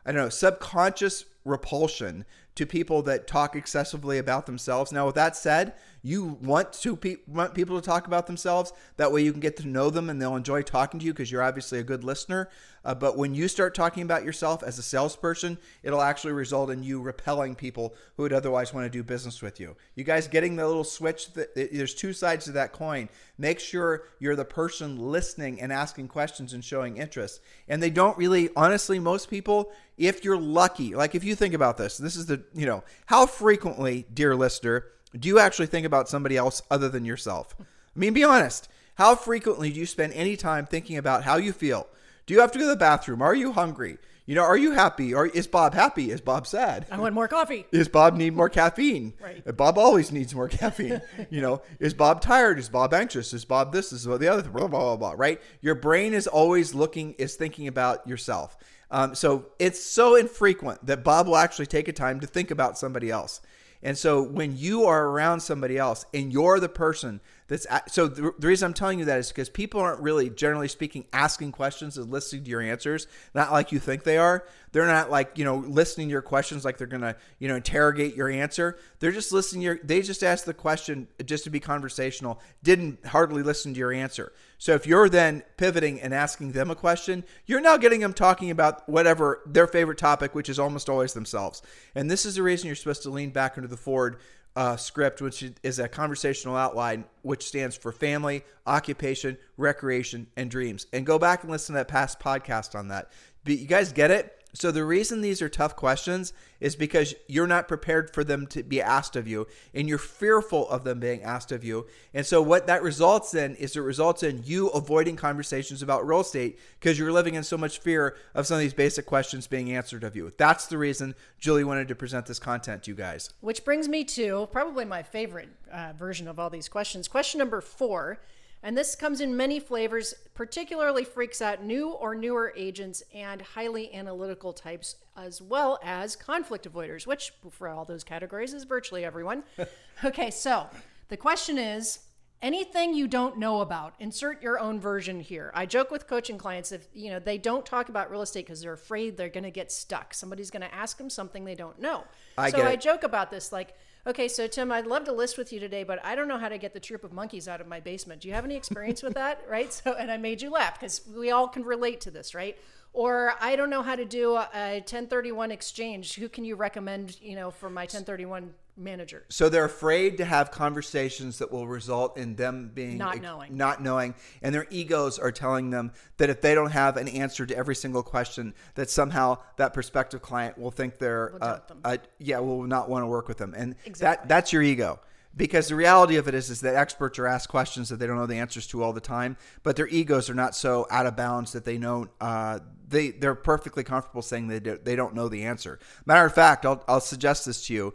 I 0.05 0.11
don't 0.11 0.21
know, 0.21 0.29
subconscious 0.29 1.25
repulsion 1.45 2.25
to 2.55 2.65
people 2.65 3.01
that 3.03 3.25
talk 3.25 3.55
excessively 3.55 4.17
about 4.17 4.45
themselves. 4.45 4.91
Now, 4.91 5.05
with 5.05 5.15
that 5.15 5.37
said, 5.37 5.73
you 6.05 6.37
want 6.41 6.73
to 6.73 6.97
pe- 6.97 7.15
want 7.27 7.53
people 7.53 7.79
to 7.79 7.85
talk 7.85 8.07
about 8.07 8.27
themselves. 8.27 8.73
That 8.97 9.11
way, 9.11 9.23
you 9.23 9.31
can 9.31 9.39
get 9.39 9.55
to 9.57 9.67
know 9.67 9.89
them 9.89 10.09
and 10.09 10.21
they'll 10.21 10.35
enjoy 10.35 10.61
talking 10.61 10.99
to 10.99 11.05
you 11.05 11.13
because 11.13 11.31
you're 11.31 11.41
obviously 11.41 11.79
a 11.79 11.83
good 11.83 12.03
listener. 12.03 12.49
Uh, 12.83 12.93
but 12.93 13.17
when 13.17 13.33
you 13.33 13.47
start 13.47 13.73
talking 13.73 14.03
about 14.03 14.25
yourself 14.25 14.61
as 14.61 14.77
a 14.77 14.83
salesperson, 14.83 15.57
it'll 15.81 16.01
actually 16.01 16.33
result 16.33 16.69
in 16.69 16.83
you 16.83 17.01
repelling 17.01 17.55
people 17.55 17.95
who 18.17 18.23
would 18.23 18.33
otherwise 18.33 18.73
want 18.73 18.85
to 18.85 18.89
do 18.89 19.01
business 19.01 19.41
with 19.41 19.61
you. 19.61 19.77
You 19.95 20.03
guys 20.03 20.27
getting 20.27 20.57
the 20.57 20.67
little 20.67 20.83
switch? 20.83 21.31
That, 21.33 21.55
there's 21.55 21.95
two 21.95 22.11
sides 22.11 22.43
to 22.45 22.51
that 22.51 22.73
coin. 22.73 23.07
Make 23.37 23.61
sure 23.61 24.03
you're 24.19 24.35
the 24.35 24.43
person 24.43 24.97
listening 24.99 25.61
and 25.61 25.71
asking 25.71 26.09
questions 26.09 26.51
and 26.51 26.63
showing 26.63 26.97
interest. 26.97 27.39
And 27.69 27.81
they 27.81 27.89
don't 27.89 28.17
really, 28.17 28.49
honestly, 28.57 28.99
most 28.99 29.29
people, 29.29 29.71
if 29.97 30.25
you're 30.25 30.37
lucky, 30.37 30.95
like 30.95 31.15
if 31.15 31.23
you 31.23 31.35
think 31.35 31.53
about 31.53 31.77
this, 31.77 31.97
this 31.97 32.17
is 32.17 32.25
the, 32.25 32.43
you 32.53 32.65
know, 32.65 32.83
how 33.05 33.25
frequently, 33.25 34.05
dear 34.13 34.35
listener, 34.35 34.87
do 35.17 35.27
you 35.27 35.39
actually 35.39 35.67
think 35.67 35.85
about 35.85 36.09
somebody 36.09 36.37
else 36.37 36.61
other 36.71 36.89
than 36.89 37.05
yourself? 37.05 37.55
I 37.59 37.99
mean, 37.99 38.13
be 38.13 38.23
honest. 38.23 38.67
How 38.95 39.15
frequently 39.15 39.71
do 39.71 39.79
you 39.79 39.85
spend 39.85 40.13
any 40.13 40.37
time 40.37 40.65
thinking 40.65 40.97
about 40.97 41.23
how 41.23 41.37
you 41.37 41.51
feel? 41.51 41.87
Do 42.25 42.33
you 42.33 42.41
have 42.41 42.51
to 42.51 42.59
go 42.59 42.65
to 42.65 42.69
the 42.69 42.75
bathroom? 42.75 43.21
Are 43.21 43.35
you 43.35 43.51
hungry? 43.53 43.97
You 44.25 44.35
know, 44.35 44.43
are 44.43 44.57
you 44.57 44.71
happy? 44.71 45.13
Or 45.13 45.25
is 45.25 45.47
Bob 45.47 45.73
happy? 45.73 46.09
Is 46.09 46.21
Bob 46.21 46.47
sad? 46.47 46.85
I 46.89 46.97
want 46.97 47.13
more 47.13 47.27
coffee. 47.27 47.65
Is 47.73 47.89
Bob 47.89 48.15
need 48.15 48.33
more 48.33 48.47
caffeine? 48.47 49.13
Right. 49.21 49.57
Bob 49.57 49.77
always 49.77 50.11
needs 50.13 50.33
more 50.33 50.47
caffeine. 50.47 51.01
you 51.29 51.41
know, 51.41 51.61
is 51.79 51.93
Bob 51.93 52.21
tired? 52.21 52.57
Is 52.57 52.69
Bob 52.69 52.93
anxious? 52.93 53.33
Is 53.33 53.43
Bob 53.43 53.73
this? 53.73 53.91
Is 53.91 54.05
Bob 54.05 54.21
the 54.21 54.29
other? 54.29 54.43
Blah 54.49 54.67
blah 54.67 54.79
blah. 54.79 54.95
blah 54.95 55.13
right. 55.17 55.41
Your 55.61 55.75
brain 55.75 56.13
is 56.13 56.27
always 56.27 56.73
looking, 56.73 57.13
is 57.13 57.35
thinking 57.35 57.67
about 57.67 58.07
yourself. 58.07 58.55
Um, 58.89 59.15
so 59.15 59.47
it's 59.59 59.83
so 59.83 60.15
infrequent 60.15 60.85
that 60.85 61.03
Bob 61.03 61.27
will 61.27 61.37
actually 61.37 61.65
take 61.65 61.87
a 61.87 61.93
time 61.93 62.19
to 62.21 62.27
think 62.27 62.51
about 62.51 62.77
somebody 62.77 63.09
else. 63.09 63.41
And 63.83 63.97
so 63.97 64.21
when 64.21 64.57
you 64.57 64.85
are 64.85 65.07
around 65.07 65.41
somebody 65.41 65.77
else 65.77 66.05
and 66.13 66.31
you're 66.31 66.59
the 66.59 66.69
person 66.69 67.19
that's 67.47 67.67
so 67.87 68.07
the, 68.07 68.33
the 68.39 68.47
reason 68.47 68.67
I'm 68.67 68.73
telling 68.73 68.99
you 68.99 69.05
that 69.05 69.19
is 69.19 69.27
because 69.29 69.49
people 69.49 69.81
aren't 69.81 70.01
really 70.01 70.29
generally 70.29 70.67
speaking 70.67 71.05
asking 71.11 71.51
questions 71.51 71.97
and 71.97 72.09
listening 72.09 72.43
to 72.45 72.49
your 72.49 72.61
answers, 72.61 73.07
not 73.33 73.51
like 73.51 73.71
you 73.71 73.79
think 73.79 74.03
they 74.03 74.17
are. 74.17 74.45
They're 74.71 74.87
not 74.87 75.11
like, 75.11 75.37
you 75.37 75.45
know, 75.45 75.57
listening 75.57 76.07
to 76.07 76.11
your 76.11 76.23
questions 76.23 76.65
like 76.65 76.77
they're 76.77 76.87
to, 76.87 77.15
you 77.39 77.47
know, 77.47 77.55
interrogate 77.55 78.15
your 78.15 78.29
answer. 78.29 78.79
They're 78.99 79.11
just 79.11 79.31
listening 79.31 79.61
your 79.61 79.79
they 79.83 80.01
just 80.01 80.23
asked 80.23 80.45
the 80.45 80.53
question 80.53 81.07
just 81.25 81.43
to 81.43 81.49
be 81.49 81.59
conversational, 81.59 82.41
didn't 82.63 83.05
hardly 83.05 83.43
listen 83.43 83.73
to 83.73 83.79
your 83.79 83.91
answer. 83.91 84.31
So 84.57 84.73
if 84.73 84.87
you're 84.87 85.09
then 85.09 85.43
pivoting 85.57 85.99
and 85.99 86.13
asking 86.13 86.53
them 86.53 86.71
a 86.71 86.75
question, 86.75 87.25
you're 87.45 87.59
now 87.59 87.75
getting 87.75 87.99
them 87.99 88.13
talking 88.13 88.49
about 88.49 88.87
whatever 88.87 89.41
their 89.45 89.67
favorite 89.67 89.97
topic, 89.97 90.33
which 90.33 90.47
is 90.47 90.57
almost 90.57 90.89
always 90.89 91.13
themselves. 91.13 91.61
And 91.93 92.09
this 92.09 92.25
is 92.25 92.35
the 92.35 92.43
reason 92.43 92.67
you're 92.67 92.75
supposed 92.77 93.03
to 93.03 93.09
lean 93.09 93.31
back 93.31 93.57
into 93.57 93.67
the 93.67 93.77
Ford 93.77 94.17
uh, 94.55 94.75
script, 94.75 95.21
which 95.21 95.43
is 95.63 95.79
a 95.79 95.87
conversational 95.87 96.55
outline, 96.55 97.05
which 97.21 97.45
stands 97.45 97.75
for 97.75 97.91
family, 97.91 98.43
occupation, 98.67 99.37
recreation, 99.57 100.27
and 100.37 100.51
dreams. 100.51 100.85
And 100.93 101.05
go 101.05 101.17
back 101.17 101.43
and 101.43 101.51
listen 101.51 101.73
to 101.73 101.79
that 101.79 101.87
past 101.87 102.19
podcast 102.19 102.75
on 102.75 102.89
that. 102.89 103.11
But 103.43 103.57
you 103.57 103.67
guys 103.67 103.91
get 103.91 104.11
it? 104.11 104.42
So 104.53 104.71
the 104.71 104.85
reason 104.85 105.21
these 105.21 105.41
are 105.41 105.49
tough 105.49 105.75
questions 105.75 106.31
is 106.59 106.75
because 106.75 107.15
you're 107.27 107.47
not 107.47 107.67
prepared 107.67 108.13
for 108.13 108.23
them 108.23 108.45
to 108.47 108.61
be 108.61 108.81
asked 108.81 109.15
of 109.15 109.27
you 109.27 109.47
and 109.73 109.89
you're 109.89 109.97
fearful 109.97 110.69
of 110.69 110.83
them 110.83 110.99
being 110.99 111.23
asked 111.23 111.51
of 111.51 111.63
you. 111.63 111.87
And 112.13 112.25
so 112.25 112.41
what 112.41 112.67
that 112.67 112.83
results 112.83 113.33
in 113.33 113.55
is 113.55 113.75
it 113.75 113.81
results 113.81 114.21
in 114.21 114.43
you 114.45 114.67
avoiding 114.69 115.15
conversations 115.15 115.81
about 115.81 116.07
real 116.07 116.21
estate 116.21 116.59
because 116.79 116.99
you're 116.99 117.11
living 117.11 117.33
in 117.33 117.43
so 117.43 117.57
much 117.57 117.79
fear 117.79 118.15
of 118.35 118.45
some 118.45 118.55
of 118.55 118.61
these 118.61 118.75
basic 118.75 119.07
questions 119.07 119.47
being 119.47 119.73
answered 119.73 120.03
of 120.03 120.15
you. 120.15 120.31
That's 120.37 120.67
the 120.67 120.77
reason 120.77 121.15
Julie 121.39 121.63
wanted 121.63 121.87
to 121.87 121.95
present 121.95 122.27
this 122.27 122.39
content 122.39 122.83
to 122.83 122.91
you 122.91 122.95
guys. 122.95 123.31
Which 123.41 123.65
brings 123.65 123.89
me 123.89 124.03
to 124.05 124.47
probably 124.51 124.85
my 124.85 125.01
favorite 125.01 125.49
uh, 125.71 125.93
version 125.97 126.27
of 126.27 126.39
all 126.39 126.51
these 126.51 126.69
questions. 126.69 127.07
Question 127.07 127.39
number 127.39 127.59
4 127.59 128.19
and 128.63 128.77
this 128.77 128.95
comes 128.95 129.19
in 129.19 129.35
many 129.35 129.59
flavors, 129.59 130.13
particularly 130.33 131.03
freaks 131.03 131.41
out 131.41 131.63
new 131.63 131.89
or 131.89 132.15
newer 132.15 132.53
agents 132.55 133.03
and 133.13 133.41
highly 133.41 133.93
analytical 133.93 134.53
types, 134.53 134.95
as 135.17 135.41
well 135.41 135.79
as 135.83 136.15
conflict 136.15 136.71
avoiders, 136.71 137.05
which 137.05 137.33
for 137.51 137.67
all 137.67 137.83
those 137.83 138.05
categories 138.05 138.53
is 138.53 138.63
virtually 138.63 139.03
everyone. 139.03 139.43
okay, 140.05 140.31
so 140.31 140.67
the 141.09 141.17
question 141.17 141.57
is 141.57 141.99
anything 142.41 142.93
you 142.93 143.07
don't 143.07 143.37
know 143.37 143.61
about 143.61 143.95
insert 143.99 144.41
your 144.41 144.57
own 144.59 144.79
version 144.79 145.19
here. 145.19 145.51
I 145.53 145.65
joke 145.65 145.91
with 145.91 146.07
coaching 146.07 146.37
clients 146.37 146.71
if 146.71 146.87
you 146.93 147.09
know 147.09 147.19
they 147.19 147.37
don't 147.37 147.65
talk 147.65 147.89
about 147.89 148.09
real 148.09 148.21
estate 148.21 148.45
because 148.45 148.61
they're 148.61 148.73
afraid 148.73 149.17
they're 149.17 149.29
going 149.29 149.43
to 149.45 149.51
get 149.51 149.71
stuck. 149.71 150.13
Somebody's 150.13 150.51
going 150.51 150.61
to 150.61 150.73
ask 150.73 150.97
them 150.97 151.09
something 151.09 151.43
they 151.43 151.55
don't 151.55 151.79
know. 151.79 152.03
I 152.37 152.49
so 152.49 152.65
i 152.65 152.75
joke 152.75 153.03
about 153.03 153.29
this 153.29 153.51
like 153.51 153.75
Okay, 154.05 154.27
so 154.27 154.47
Tim, 154.47 154.69
I'd 154.69 154.85
love 154.85 155.05
to 155.05 155.13
list 155.13 155.37
with 155.37 155.53
you 155.53 155.61
today, 155.61 155.85
but 155.85 156.03
I 156.03 156.15
don't 156.15 156.27
know 156.27 156.37
how 156.37 156.49
to 156.49 156.57
get 156.57 156.73
the 156.73 156.79
troop 156.79 157.05
of 157.05 157.13
monkeys 157.13 157.47
out 157.47 157.61
of 157.61 157.67
my 157.67 157.79
basement. 157.79 158.19
Do 158.21 158.27
you 158.27 158.33
have 158.33 158.43
any 158.43 158.55
experience 158.55 159.01
with 159.01 159.13
that? 159.13 159.41
Right? 159.49 159.71
So, 159.71 159.93
and 159.93 160.11
I 160.11 160.17
made 160.17 160.41
you 160.41 160.49
laugh 160.49 160.79
because 160.79 161.01
we 161.15 161.29
all 161.29 161.47
can 161.47 161.63
relate 161.63 162.01
to 162.01 162.11
this, 162.11 162.33
right? 162.33 162.57
Or 162.91 163.33
I 163.39 163.55
don't 163.55 163.69
know 163.69 163.83
how 163.83 163.95
to 163.95 164.03
do 164.03 164.33
a, 164.35 164.49
a 164.53 164.73
1031 164.77 165.51
exchange. 165.51 166.15
Who 166.15 166.27
can 166.27 166.43
you 166.43 166.55
recommend, 166.55 167.21
you 167.21 167.35
know, 167.35 167.51
for 167.51 167.69
my 167.69 167.83
1031 167.83 168.53
manager? 168.75 169.25
So 169.29 169.49
they're 169.49 169.65
afraid 169.65 170.17
to 170.17 170.25
have 170.25 170.51
conversations 170.51 171.37
that 171.39 171.51
will 171.51 171.67
result 171.67 172.17
in 172.17 172.35
them 172.35 172.71
being 172.73 172.97
Not 172.97 173.21
knowing. 173.21 173.55
not 173.55 173.81
knowing, 173.81 174.15
and 174.41 174.53
their 174.53 174.67
egos 174.69 175.19
are 175.19 175.31
telling 175.31 175.69
them 175.69 175.91
that 176.17 176.29
if 176.29 176.41
they 176.41 176.55
don't 176.55 176.71
have 176.71 176.97
an 176.97 177.07
answer 177.07 177.45
to 177.45 177.55
every 177.55 177.75
single 177.75 178.03
question, 178.03 178.53
that 178.75 178.89
somehow 178.89 179.37
that 179.57 179.73
prospective 179.73 180.21
client 180.21 180.57
will 180.57 180.71
think 180.71 180.97
they're 180.99 181.31
Will 181.33 181.43
uh, 181.43 181.59
uh, 181.83 181.97
yeah 182.19 182.39
will 182.39 182.63
not 182.63 182.89
want 182.89 183.03
to 183.03 183.07
work 183.07 183.27
with 183.27 183.37
them, 183.37 183.53
and 183.55 183.75
Exactly. 183.85 184.21
that 184.23 184.27
that's 184.29 184.53
your 184.53 184.61
ego. 184.61 184.99
Because 185.35 185.67
the 185.67 185.75
reality 185.75 186.17
of 186.17 186.27
it 186.27 186.35
is, 186.35 186.51
is 186.51 186.61
that 186.61 186.75
experts 186.75 187.17
are 187.17 187.25
asked 187.25 187.49
questions 187.49 187.89
that 187.89 187.97
they 187.97 188.05
don't 188.05 188.17
know 188.17 188.27
the 188.27 188.37
answers 188.37 188.67
to 188.67 188.83
all 188.83 188.93
the 188.93 189.01
time, 189.01 189.35
but 189.63 189.75
their 189.75 189.87
egos 189.87 190.29
are 190.29 190.35
not 190.35 190.55
so 190.55 190.85
out 190.91 191.07
of 191.07 191.15
bounds 191.15 191.53
that 191.53 191.65
they 191.65 191.79
know 191.79 192.07
uh, 192.21 192.59
they 192.87 193.09
they're 193.09 193.33
perfectly 193.33 193.83
comfortable 193.83 194.21
saying 194.21 194.47
they 194.47 194.59
do, 194.59 194.77
they 194.83 194.95
don't 194.95 195.15
know 195.15 195.27
the 195.29 195.43
answer. 195.45 195.79
Matter 196.05 196.25
of 196.25 196.35
fact, 196.35 196.67
I'll 196.67 196.83
I'll 196.87 196.99
suggest 197.01 197.47
this 197.47 197.65
to 197.65 197.73
you 197.73 197.93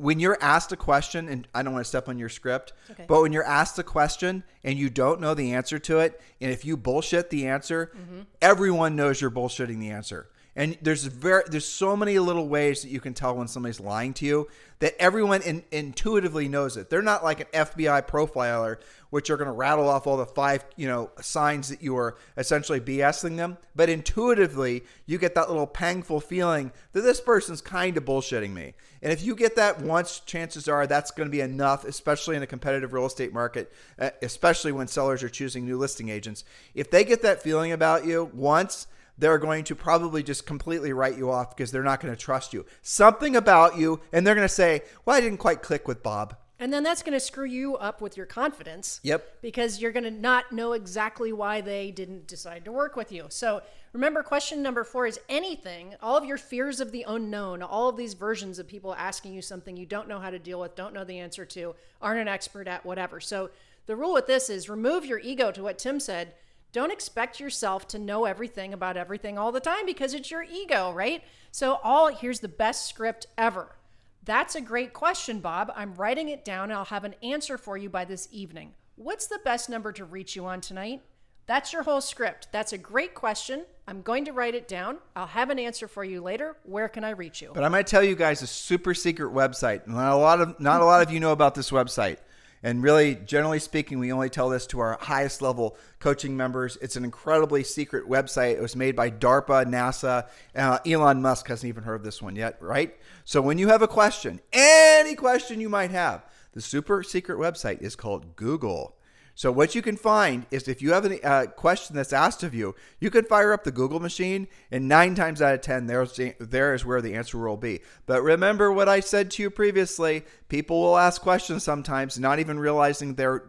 when 0.00 0.18
you're 0.18 0.38
asked 0.40 0.72
a 0.72 0.76
question, 0.76 1.28
and 1.28 1.46
I 1.54 1.62
don't 1.62 1.74
want 1.74 1.84
to 1.84 1.88
step 1.88 2.08
on 2.08 2.18
your 2.18 2.30
script, 2.30 2.72
Okay. 2.90 3.04
but 3.06 3.20
when 3.20 3.32
you're 3.32 3.44
asked 3.44 3.78
a 3.78 3.82
question 3.82 4.44
and 4.64 4.78
you 4.78 4.88
don't 4.88 5.20
know 5.20 5.34
the 5.34 5.52
answer 5.52 5.78
to 5.78 5.98
it, 5.98 6.20
and 6.40 6.50
if 6.50 6.64
you 6.64 6.76
bullshit 6.76 7.28
the 7.28 7.46
answer, 7.46 7.92
mm-hmm. 7.94 8.20
everyone 8.40 8.96
knows 8.96 9.20
you're 9.20 9.30
bullshitting 9.30 9.78
the 9.78 9.90
answer. 9.90 10.28
And 10.56 10.76
there's 10.82 11.04
very 11.04 11.44
there's 11.46 11.66
so 11.66 11.96
many 11.96 12.18
little 12.18 12.48
ways 12.48 12.82
that 12.82 12.90
you 12.90 12.98
can 13.00 13.14
tell 13.14 13.36
when 13.36 13.46
somebody's 13.46 13.78
lying 13.78 14.12
to 14.14 14.26
you 14.26 14.48
that 14.80 15.00
everyone 15.00 15.42
in, 15.42 15.62
intuitively 15.70 16.48
knows 16.48 16.76
it. 16.76 16.90
They're 16.90 17.02
not 17.02 17.22
like 17.22 17.40
an 17.40 17.46
FBI 17.66 18.08
profiler, 18.08 18.78
which 19.10 19.30
are 19.30 19.36
going 19.36 19.46
to 19.46 19.52
rattle 19.52 19.88
off 19.88 20.06
all 20.06 20.16
the 20.16 20.26
five 20.26 20.64
you 20.76 20.88
know 20.88 21.10
signs 21.20 21.68
that 21.68 21.82
you 21.82 21.96
are 21.96 22.16
essentially 22.36 22.80
BSing 22.80 23.36
them. 23.36 23.58
But 23.76 23.88
intuitively, 23.88 24.82
you 25.06 25.18
get 25.18 25.36
that 25.36 25.48
little 25.48 25.68
pangful 25.68 26.20
feeling 26.20 26.72
that 26.92 27.02
this 27.02 27.20
person's 27.20 27.60
kind 27.60 27.96
of 27.96 28.04
bullshitting 28.04 28.52
me. 28.52 28.74
And 29.02 29.12
if 29.12 29.22
you 29.22 29.34
get 29.34 29.56
that 29.56 29.80
once, 29.80 30.20
chances 30.20 30.68
are 30.68 30.86
that's 30.86 31.10
going 31.10 31.26
to 31.26 31.30
be 31.30 31.40
enough, 31.40 31.84
especially 31.84 32.36
in 32.36 32.42
a 32.42 32.46
competitive 32.46 32.92
real 32.92 33.06
estate 33.06 33.32
market, 33.32 33.72
uh, 33.98 34.10
especially 34.22 34.72
when 34.72 34.88
sellers 34.88 35.22
are 35.22 35.28
choosing 35.28 35.64
new 35.64 35.78
listing 35.78 36.10
agents. 36.10 36.44
If 36.74 36.90
they 36.90 37.04
get 37.04 37.22
that 37.22 37.42
feeling 37.42 37.72
about 37.72 38.04
you 38.04 38.30
once, 38.34 38.86
they're 39.16 39.38
going 39.38 39.64
to 39.64 39.74
probably 39.74 40.22
just 40.22 40.46
completely 40.46 40.92
write 40.92 41.16
you 41.16 41.30
off 41.30 41.54
because 41.56 41.70
they're 41.70 41.82
not 41.82 42.00
going 42.00 42.12
to 42.12 42.20
trust 42.20 42.52
you. 42.52 42.66
Something 42.82 43.36
about 43.36 43.78
you, 43.78 44.00
and 44.12 44.26
they're 44.26 44.34
going 44.34 44.48
to 44.48 44.52
say, 44.52 44.82
Well, 45.04 45.16
I 45.16 45.20
didn't 45.20 45.38
quite 45.38 45.62
click 45.62 45.86
with 45.86 46.02
Bob. 46.02 46.36
And 46.60 46.70
then 46.70 46.82
that's 46.82 47.02
going 47.02 47.14
to 47.14 47.20
screw 47.20 47.46
you 47.46 47.76
up 47.76 48.02
with 48.02 48.18
your 48.18 48.26
confidence. 48.26 49.00
Yep. 49.02 49.40
Because 49.40 49.80
you're 49.80 49.92
going 49.92 50.04
to 50.04 50.10
not 50.10 50.52
know 50.52 50.74
exactly 50.74 51.32
why 51.32 51.62
they 51.62 51.90
didn't 51.90 52.26
decide 52.26 52.66
to 52.66 52.72
work 52.72 52.96
with 52.96 53.10
you. 53.10 53.24
So 53.30 53.62
remember, 53.94 54.22
question 54.22 54.62
number 54.62 54.84
four 54.84 55.06
is 55.06 55.18
anything, 55.30 55.94
all 56.02 56.18
of 56.18 56.26
your 56.26 56.36
fears 56.36 56.78
of 56.78 56.92
the 56.92 57.06
unknown, 57.08 57.62
all 57.62 57.88
of 57.88 57.96
these 57.96 58.12
versions 58.12 58.58
of 58.58 58.68
people 58.68 58.94
asking 58.94 59.32
you 59.32 59.40
something 59.40 59.74
you 59.74 59.86
don't 59.86 60.06
know 60.06 60.20
how 60.20 60.28
to 60.28 60.38
deal 60.38 60.60
with, 60.60 60.76
don't 60.76 60.92
know 60.92 61.02
the 61.02 61.18
answer 61.18 61.46
to, 61.46 61.74
aren't 62.02 62.20
an 62.20 62.28
expert 62.28 62.68
at, 62.68 62.84
whatever. 62.84 63.20
So 63.20 63.48
the 63.86 63.96
rule 63.96 64.12
with 64.12 64.26
this 64.26 64.50
is 64.50 64.68
remove 64.68 65.06
your 65.06 65.18
ego 65.18 65.50
to 65.52 65.62
what 65.62 65.78
Tim 65.78 65.98
said. 65.98 66.34
Don't 66.72 66.92
expect 66.92 67.40
yourself 67.40 67.88
to 67.88 67.98
know 67.98 68.26
everything 68.26 68.74
about 68.74 68.98
everything 68.98 69.38
all 69.38 69.50
the 69.50 69.60
time 69.60 69.86
because 69.86 70.12
it's 70.12 70.30
your 70.30 70.44
ego, 70.44 70.92
right? 70.92 71.24
So 71.50 71.80
all 71.82 72.08
here's 72.08 72.40
the 72.40 72.48
best 72.48 72.86
script 72.86 73.26
ever 73.38 73.74
that's 74.24 74.54
a 74.54 74.60
great 74.60 74.92
question, 74.92 75.40
Bob. 75.40 75.72
I'm 75.74 75.94
writing 75.94 76.28
it 76.28 76.44
down 76.44 76.64
and 76.64 76.74
I'll 76.74 76.84
have 76.86 77.04
an 77.04 77.14
answer 77.22 77.56
for 77.56 77.76
you 77.76 77.88
by 77.88 78.04
this 78.04 78.28
evening. 78.30 78.74
What's 78.96 79.26
the 79.26 79.40
best 79.44 79.70
number 79.70 79.92
to 79.92 80.04
reach 80.04 80.36
you 80.36 80.46
on 80.46 80.60
tonight? 80.60 81.02
That's 81.46 81.72
your 81.72 81.82
whole 81.82 82.00
script. 82.00 82.48
That's 82.52 82.72
a 82.72 82.78
great 82.78 83.14
question. 83.14 83.64
I'm 83.88 84.02
going 84.02 84.24
to 84.26 84.32
write 84.32 84.54
it 84.54 84.68
down. 84.68 84.98
I'll 85.16 85.26
have 85.26 85.50
an 85.50 85.58
answer 85.58 85.88
for 85.88 86.04
you 86.04 86.20
later. 86.20 86.56
Where 86.62 86.88
can 86.88 87.02
I 87.02 87.10
reach 87.10 87.42
you? 87.42 87.50
But 87.52 87.68
going 87.68 87.84
to 87.84 87.90
tell 87.90 88.04
you 88.04 88.14
guys 88.14 88.40
a 88.42 88.46
super 88.46 88.94
secret 88.94 89.32
website. 89.32 89.88
Not 89.88 90.12
a 90.12 90.16
lot 90.16 90.40
of 90.40 90.60
not 90.60 90.80
a 90.80 90.84
lot 90.84 91.02
of 91.02 91.12
you 91.12 91.18
know 91.18 91.32
about 91.32 91.56
this 91.56 91.70
website. 91.70 92.18
And 92.62 92.82
really, 92.82 93.14
generally 93.14 93.58
speaking, 93.58 93.98
we 93.98 94.12
only 94.12 94.28
tell 94.28 94.50
this 94.50 94.66
to 94.68 94.80
our 94.80 94.98
highest 95.00 95.40
level 95.40 95.78
coaching 95.98 96.36
members. 96.36 96.76
It's 96.82 96.96
an 96.96 97.04
incredibly 97.04 97.64
secret 97.64 98.06
website. 98.06 98.52
It 98.52 98.60
was 98.60 98.76
made 98.76 98.94
by 98.94 99.10
DARPA, 99.10 99.64
NASA. 99.64 100.28
Uh, 100.54 100.78
Elon 100.86 101.22
Musk 101.22 101.48
hasn't 101.48 101.68
even 101.68 101.84
heard 101.84 101.94
of 101.94 102.02
this 102.02 102.20
one 102.20 102.36
yet, 102.36 102.58
right? 102.60 102.94
So 103.24 103.40
when 103.40 103.56
you 103.56 103.68
have 103.68 103.80
a 103.80 103.88
question, 103.88 104.40
any 104.52 105.14
question 105.14 105.60
you 105.60 105.70
might 105.70 105.90
have, 105.90 106.26
the 106.52 106.60
super 106.60 107.02
secret 107.02 107.38
website 107.38 107.80
is 107.80 107.96
called 107.96 108.36
Google. 108.36 108.96
So 109.40 109.50
what 109.50 109.74
you 109.74 109.80
can 109.80 109.96
find 109.96 110.44
is 110.50 110.68
if 110.68 110.82
you 110.82 110.92
have 110.92 111.06
a 111.06 111.26
uh, 111.26 111.46
question 111.46 111.96
that's 111.96 112.12
asked 112.12 112.42
of 112.42 112.52
you, 112.52 112.74
you 113.00 113.08
can 113.08 113.24
fire 113.24 113.54
up 113.54 113.64
the 113.64 113.72
Google 113.72 113.98
machine, 113.98 114.48
and 114.70 114.86
nine 114.86 115.14
times 115.14 115.40
out 115.40 115.54
of 115.54 115.62
ten, 115.62 115.86
there's 115.86 116.20
there 116.38 116.74
is 116.74 116.84
where 116.84 117.00
the 117.00 117.14
answer 117.14 117.38
will 117.38 117.56
be. 117.56 117.80
But 118.04 118.22
remember 118.22 118.70
what 118.70 118.86
I 118.86 119.00
said 119.00 119.30
to 119.30 119.42
you 119.42 119.48
previously: 119.48 120.26
people 120.50 120.82
will 120.82 120.98
ask 120.98 121.22
questions 121.22 121.64
sometimes, 121.64 122.18
not 122.18 122.38
even 122.38 122.58
realizing 122.58 123.14
their 123.14 123.44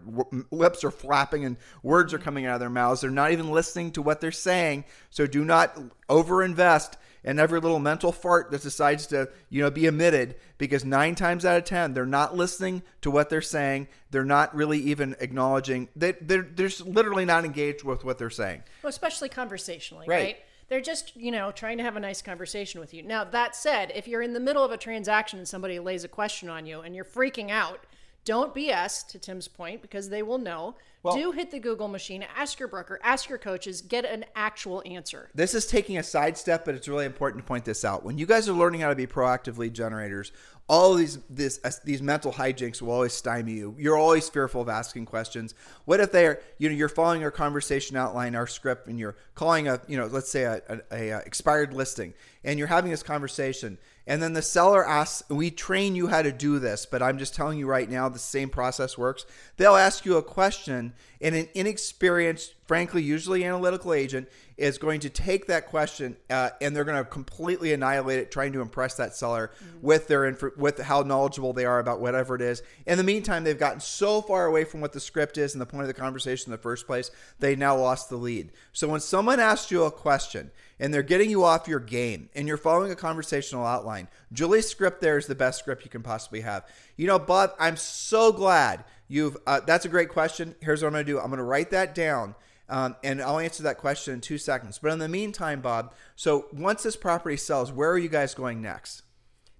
lips 0.50 0.86
are 0.86 0.92
flapping 0.92 1.44
and 1.44 1.58
words 1.84 2.14
are 2.14 2.20
coming 2.20 2.46
out 2.46 2.54
of 2.54 2.62
their 2.62 2.70
mouths. 2.70 3.02
They're 3.02 3.12
not 3.12 3.34
even 3.34 3.52
listening 3.52 3.92
to 3.92 4.02
what 4.02 4.22
they're 4.22 4.32
saying. 4.32 4.86
So 5.10 5.28
do 5.28 5.44
not 5.44 5.78
overinvest 6.08 6.94
and 7.24 7.40
every 7.40 7.60
little 7.60 7.80
mental 7.80 8.12
fart 8.12 8.52
that 8.52 8.62
decides 8.62 9.08
to, 9.08 9.30
you 9.50 9.62
know, 9.62 9.70
be 9.70 9.86
emitted 9.86 10.36
because 10.58 10.84
nine 10.84 11.16
times 11.16 11.46
out 11.46 11.58
of 11.58 11.66
10, 11.66 11.94
they're 11.94 12.06
not 12.06 12.36
listening 12.36 12.82
to 13.02 13.12
what 13.12 13.30
they're 13.30 13.42
saying. 13.42 13.88
They're 14.10 14.26
not 14.26 14.56
really 14.56 14.80
even 14.80 15.16
acknowledging, 15.20 15.90
they, 15.96 16.14
they're, 16.14 16.42
they're 16.42 16.70
literally 16.86 17.26
not 17.26 17.46
engaged 17.46 17.84
with 17.84 18.04
what 18.04 18.18
they're 18.18 18.30
saying. 18.30 18.64
Well, 18.84 18.90
especially 18.90 19.30
conversationally, 19.30 20.08
right? 20.08 20.24
right? 20.24 20.38
They're 20.70 20.82
just, 20.82 21.16
you 21.18 21.32
know, 21.32 21.52
trying 21.52 21.78
to 21.80 21.84
have 21.84 21.98
a 21.98 22.00
nice 22.00 22.22
conversation 22.22 22.80
with 22.80 22.94
you. 22.94 23.04
Now, 23.04 23.26
that 23.26 23.56
said, 23.56 23.92
if 23.94 24.08
you're 24.08 24.22
in 24.22 24.34
the 24.34 24.40
middle 24.40 24.64
of 24.64 24.72
a 24.72 24.78
transaction 24.78 25.38
and 25.38 25.48
somebody 25.48 25.80
lays 25.80 26.06
a 26.06 26.08
question 26.08 26.50
on 26.50 26.66
you 26.66 26.80
and 26.80 26.96
you're 26.96 27.04
freaking 27.04 27.52
out, 27.52 27.86
don't 28.24 28.56
BS 28.56 29.06
to 29.08 29.20
Tim's 29.20 29.48
point 29.48 29.82
because 29.82 30.10
they 30.10 30.24
will 30.24 30.38
know. 30.38 30.76
Well, 31.04 31.16
Do 31.16 31.32
hit 31.32 31.50
the 31.50 31.60
Google 31.60 31.88
machine, 31.88 32.24
ask 32.36 32.60
your 32.60 32.68
broker, 32.68 33.00
ask 33.04 33.28
your 33.28 33.40
coaches, 33.40 33.82
get 33.82 34.06
an 34.06 34.24
actual 34.36 34.84
answer. 34.86 35.32
This 35.34 35.56
is 35.56 35.66
taking 35.66 35.98
a 35.98 36.04
side 36.04 36.38
step, 36.38 36.64
but 36.64 36.76
it's 36.76 36.88
really 36.88 37.06
important 37.06 37.44
to 37.44 37.48
point 37.48 37.66
this 37.66 37.84
out. 37.84 38.04
When 38.06 38.20
you 38.20 38.28
guys 38.28 38.48
are 38.48 38.54
learning 38.54 38.82
how 38.82 38.90
to 38.90 38.96
be 38.96 39.08
proactive 39.08 39.58
lead 39.58 39.74
generators, 39.74 40.32
all 40.68 40.94
of 40.94 41.00
these 41.00 41.18
this 41.30 41.60
uh, 41.64 41.72
these 41.84 42.02
mental 42.02 42.32
hijinks 42.32 42.82
will 42.82 42.92
always 42.92 43.14
stymie 43.14 43.54
you. 43.54 43.76
You're 43.80 43.98
always 43.98 44.30
fearful 44.30 44.62
of 44.62 44.70
asking 44.70 45.06
questions. 45.06 45.56
What 45.86 46.00
if 46.00 46.12
they're 46.12 46.40
you 46.60 46.70
know 46.70 46.76
you're 46.76 46.88
following 46.88 47.24
our 47.24 47.32
conversation 47.32 47.98
outline, 47.98 48.36
our 48.36 48.48
script, 48.48 48.88
and 48.88 49.00
you're 49.00 49.16
calling 49.34 49.68
a 49.68 49.82
you 49.88 49.98
know 49.98 50.06
let's 50.06 50.30
say 50.30 50.44
a, 50.44 50.62
a, 50.92 51.10
a 51.10 51.18
expired 51.26 51.74
listing, 51.74 52.14
and 52.44 52.60
you're 52.60 52.68
having 52.68 52.92
this 52.92 53.04
conversation, 53.04 53.80
and 54.08 54.22
then 54.22 54.34
the 54.34 54.42
seller 54.42 54.86
asks, 54.86 55.24
we 55.30 55.52
train 55.52 55.96
you 55.96 56.08
how 56.08 56.22
to 56.22 56.32
do 56.32 56.60
this, 56.60 56.86
but 56.86 57.02
I'm 57.02 57.18
just 57.18 57.36
telling 57.36 57.60
you 57.60 57.68
right 57.68 57.90
now, 57.90 58.10
the 58.10 58.20
same 58.20 58.50
process 58.50 58.98
works. 58.98 59.26
They'll 59.58 59.76
ask 59.76 60.06
you 60.06 60.18
a 60.18 60.24
question, 60.24 60.94
and 61.22 61.36
an 61.36 61.48
inexperienced, 61.54 62.56
frankly, 62.66 63.04
usually 63.04 63.46
analytical 63.46 63.94
agent 63.94 64.28
is 64.58 64.78
going 64.78 65.00
to 65.00 65.10
take 65.10 65.48
that 65.48 65.68
question 65.68 66.16
uh, 66.30 66.50
and 66.62 66.76
they're 66.76 66.84
going 66.84 66.98
to 66.98 67.10
completely 67.10 67.74
annihilate 67.74 68.20
it, 68.20 68.32
trying 68.32 68.54
to 68.54 68.62
impress 68.62 68.96
that 68.96 69.16
seller 69.16 69.52
mm-hmm. 69.56 69.78
with 69.82 70.08
their 70.08 70.26
inf- 70.26 70.56
with 70.56 70.80
how 70.80 71.02
knowledgeable 71.02 71.52
they 71.52 71.66
are 71.66 71.80
about 71.80 72.00
whatever 72.00 72.36
it 72.36 72.42
is. 72.42 72.62
In 72.86 72.98
the 72.98 73.04
meantime, 73.04 73.44
they've 73.44 73.58
gotten 73.58 73.80
so 73.80 74.22
far 74.22 74.46
away 74.46 74.64
from 74.64 74.80
what 74.80 74.94
the 74.94 75.00
script 75.00 75.38
is 75.38 75.54
and 75.54 75.62
the 75.62 75.66
point 75.66 75.82
of 75.82 75.88
the 75.88 75.94
conversation 75.96 76.48
in 76.48 76.52
the 76.52 76.62
first 76.62 76.86
place, 76.86 77.10
they 77.40 77.56
now 77.56 77.76
lost 77.76 78.10
the 78.10 78.18
lead. 78.18 78.52
So 78.72 78.88
when 78.88 79.00
someone 79.00 79.40
asks 79.40 79.72
you 79.72 79.84
a 79.84 79.92
question 79.92 80.52
and 80.82 80.92
they're 80.92 81.04
getting 81.04 81.30
you 81.30 81.44
off 81.44 81.68
your 81.68 81.80
game 81.80 82.28
and 82.34 82.48
you're 82.48 82.58
following 82.58 82.92
a 82.92 82.96
conversational 82.96 83.66
outline, 83.66 84.08
Julie's 84.34 84.68
script 84.68 85.00
there 85.00 85.18
is 85.18 85.28
the 85.28 85.36
best 85.36 85.60
script 85.60 85.86
you 85.86 85.92
can 85.92 86.02
possibly 86.02 86.42
have. 86.42 86.66
You 86.98 87.06
know, 87.06 87.20
Bob, 87.20 87.52
I'm 87.60 87.78
so 87.78 88.34
glad 88.34 88.84
you've. 89.08 89.38
Uh, 89.46 89.62
that's 89.66 89.86
a 89.86 89.90
great 89.90 90.10
question. 90.10 90.56
Here's 90.60 90.82
what 90.82 90.88
I'm 90.88 90.94
going 90.94 91.06
to 91.06 91.12
do. 91.12 91.20
I'm 91.20 91.28
going 91.28 91.38
to 91.38 91.44
write 91.44 91.70
that 91.70 91.94
down. 91.94 92.36
Um, 92.68 92.96
and 93.04 93.22
I'll 93.22 93.40
answer 93.40 93.64
that 93.64 93.78
question 93.78 94.16
in 94.16 94.22
two 94.22 94.38
seconds. 94.38 94.80
But 94.80 94.92
in 94.94 95.00
the 95.00 95.10
meantime, 95.10 95.62
Bob, 95.62 95.94
so 96.16 96.48
once 96.52 96.84
this 96.84 96.96
property 96.96 97.38
sells, 97.38 97.72
where 97.72 97.92
are 97.92 97.98
you 97.98 98.10
guys 98.10 98.34
going 98.34 98.62
next? 98.62 99.04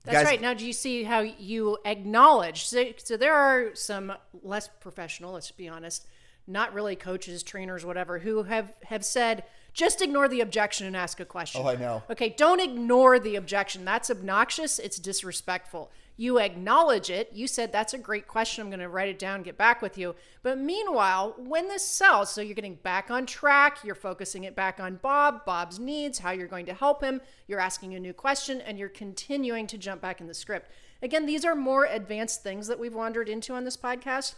That's 0.06 0.20
guys, 0.20 0.26
right. 0.26 0.42
Now, 0.42 0.54
do 0.54 0.66
you 0.66 0.74
see 0.74 1.04
how 1.04 1.20
you 1.20 1.78
acknowledge? 1.86 2.66
So, 2.66 2.86
so 2.98 3.18
there 3.18 3.34
are 3.34 3.76
some 3.76 4.14
less 4.42 4.70
professional, 4.80 5.34
let's 5.34 5.52
be 5.52 5.68
honest, 5.68 6.08
not 6.52 6.74
really 6.74 6.96
coaches, 6.96 7.44
trainers, 7.44 7.86
whatever, 7.86 8.20
who 8.20 8.44
have 8.44 8.74
have 8.86 9.06
said 9.06 9.44
just 9.74 10.02
ignore 10.02 10.28
the 10.28 10.42
objection 10.42 10.86
and 10.86 10.98
ask 10.98 11.20
a 11.20 11.26
question. 11.26 11.62
Oh, 11.64 11.70
I 11.70 11.76
know. 11.76 12.04
Okay, 12.10 12.30
don't 12.30 12.60
ignore 12.60 13.20
the 13.20 13.38
objection. 13.38 13.86
That's 13.86 14.10
obnoxious. 14.10 14.80
It's 14.80 15.00
disrespectful. 15.00 15.92
You 16.18 16.40
acknowledge 16.40 17.10
it. 17.10 17.32
You 17.34 17.48
said, 17.48 17.72
That's 17.72 17.94
a 17.94 17.98
great 17.98 18.28
question. 18.28 18.62
I'm 18.62 18.70
going 18.70 18.82
to 18.82 18.90
write 18.90 19.10
it 19.10 19.18
down, 19.18 19.44
get 19.44 19.58
back 19.58 19.82
with 19.82 19.98
you. 19.98 20.14
But 20.44 20.58
meanwhile, 20.58 21.36
when 21.38 21.70
this 21.70 21.86
sells, 21.86 22.30
so 22.32 22.42
you're 22.42 22.54
getting 22.54 22.76
back 22.76 23.10
on 23.10 23.26
track, 23.26 23.80
you're 23.84 23.96
focusing 23.96 24.44
it 24.44 24.56
back 24.56 24.80
on 24.80 24.98
Bob, 24.98 25.46
Bob's 25.46 25.80
needs, 25.80 26.20
how 26.20 26.32
you're 26.32 26.48
going 26.48 26.66
to 26.66 26.74
help 26.74 27.02
him, 27.02 27.22
you're 27.48 27.60
asking 27.60 27.96
a 27.96 28.00
new 28.00 28.14
question, 28.14 28.60
and 28.62 28.78
you're 28.78 28.90
continuing 28.90 29.68
to 29.68 29.78
jump 29.78 30.02
back 30.02 30.20
in 30.20 30.28
the 30.28 30.34
script. 30.34 30.70
Again, 31.02 31.26
these 31.26 31.46
are 31.46 31.56
more 31.56 31.86
advanced 31.86 32.44
things 32.44 32.68
that 32.68 32.78
we've 32.78 32.94
wandered 32.94 33.30
into 33.30 33.54
on 33.54 33.64
this 33.64 33.78
podcast. 33.78 34.36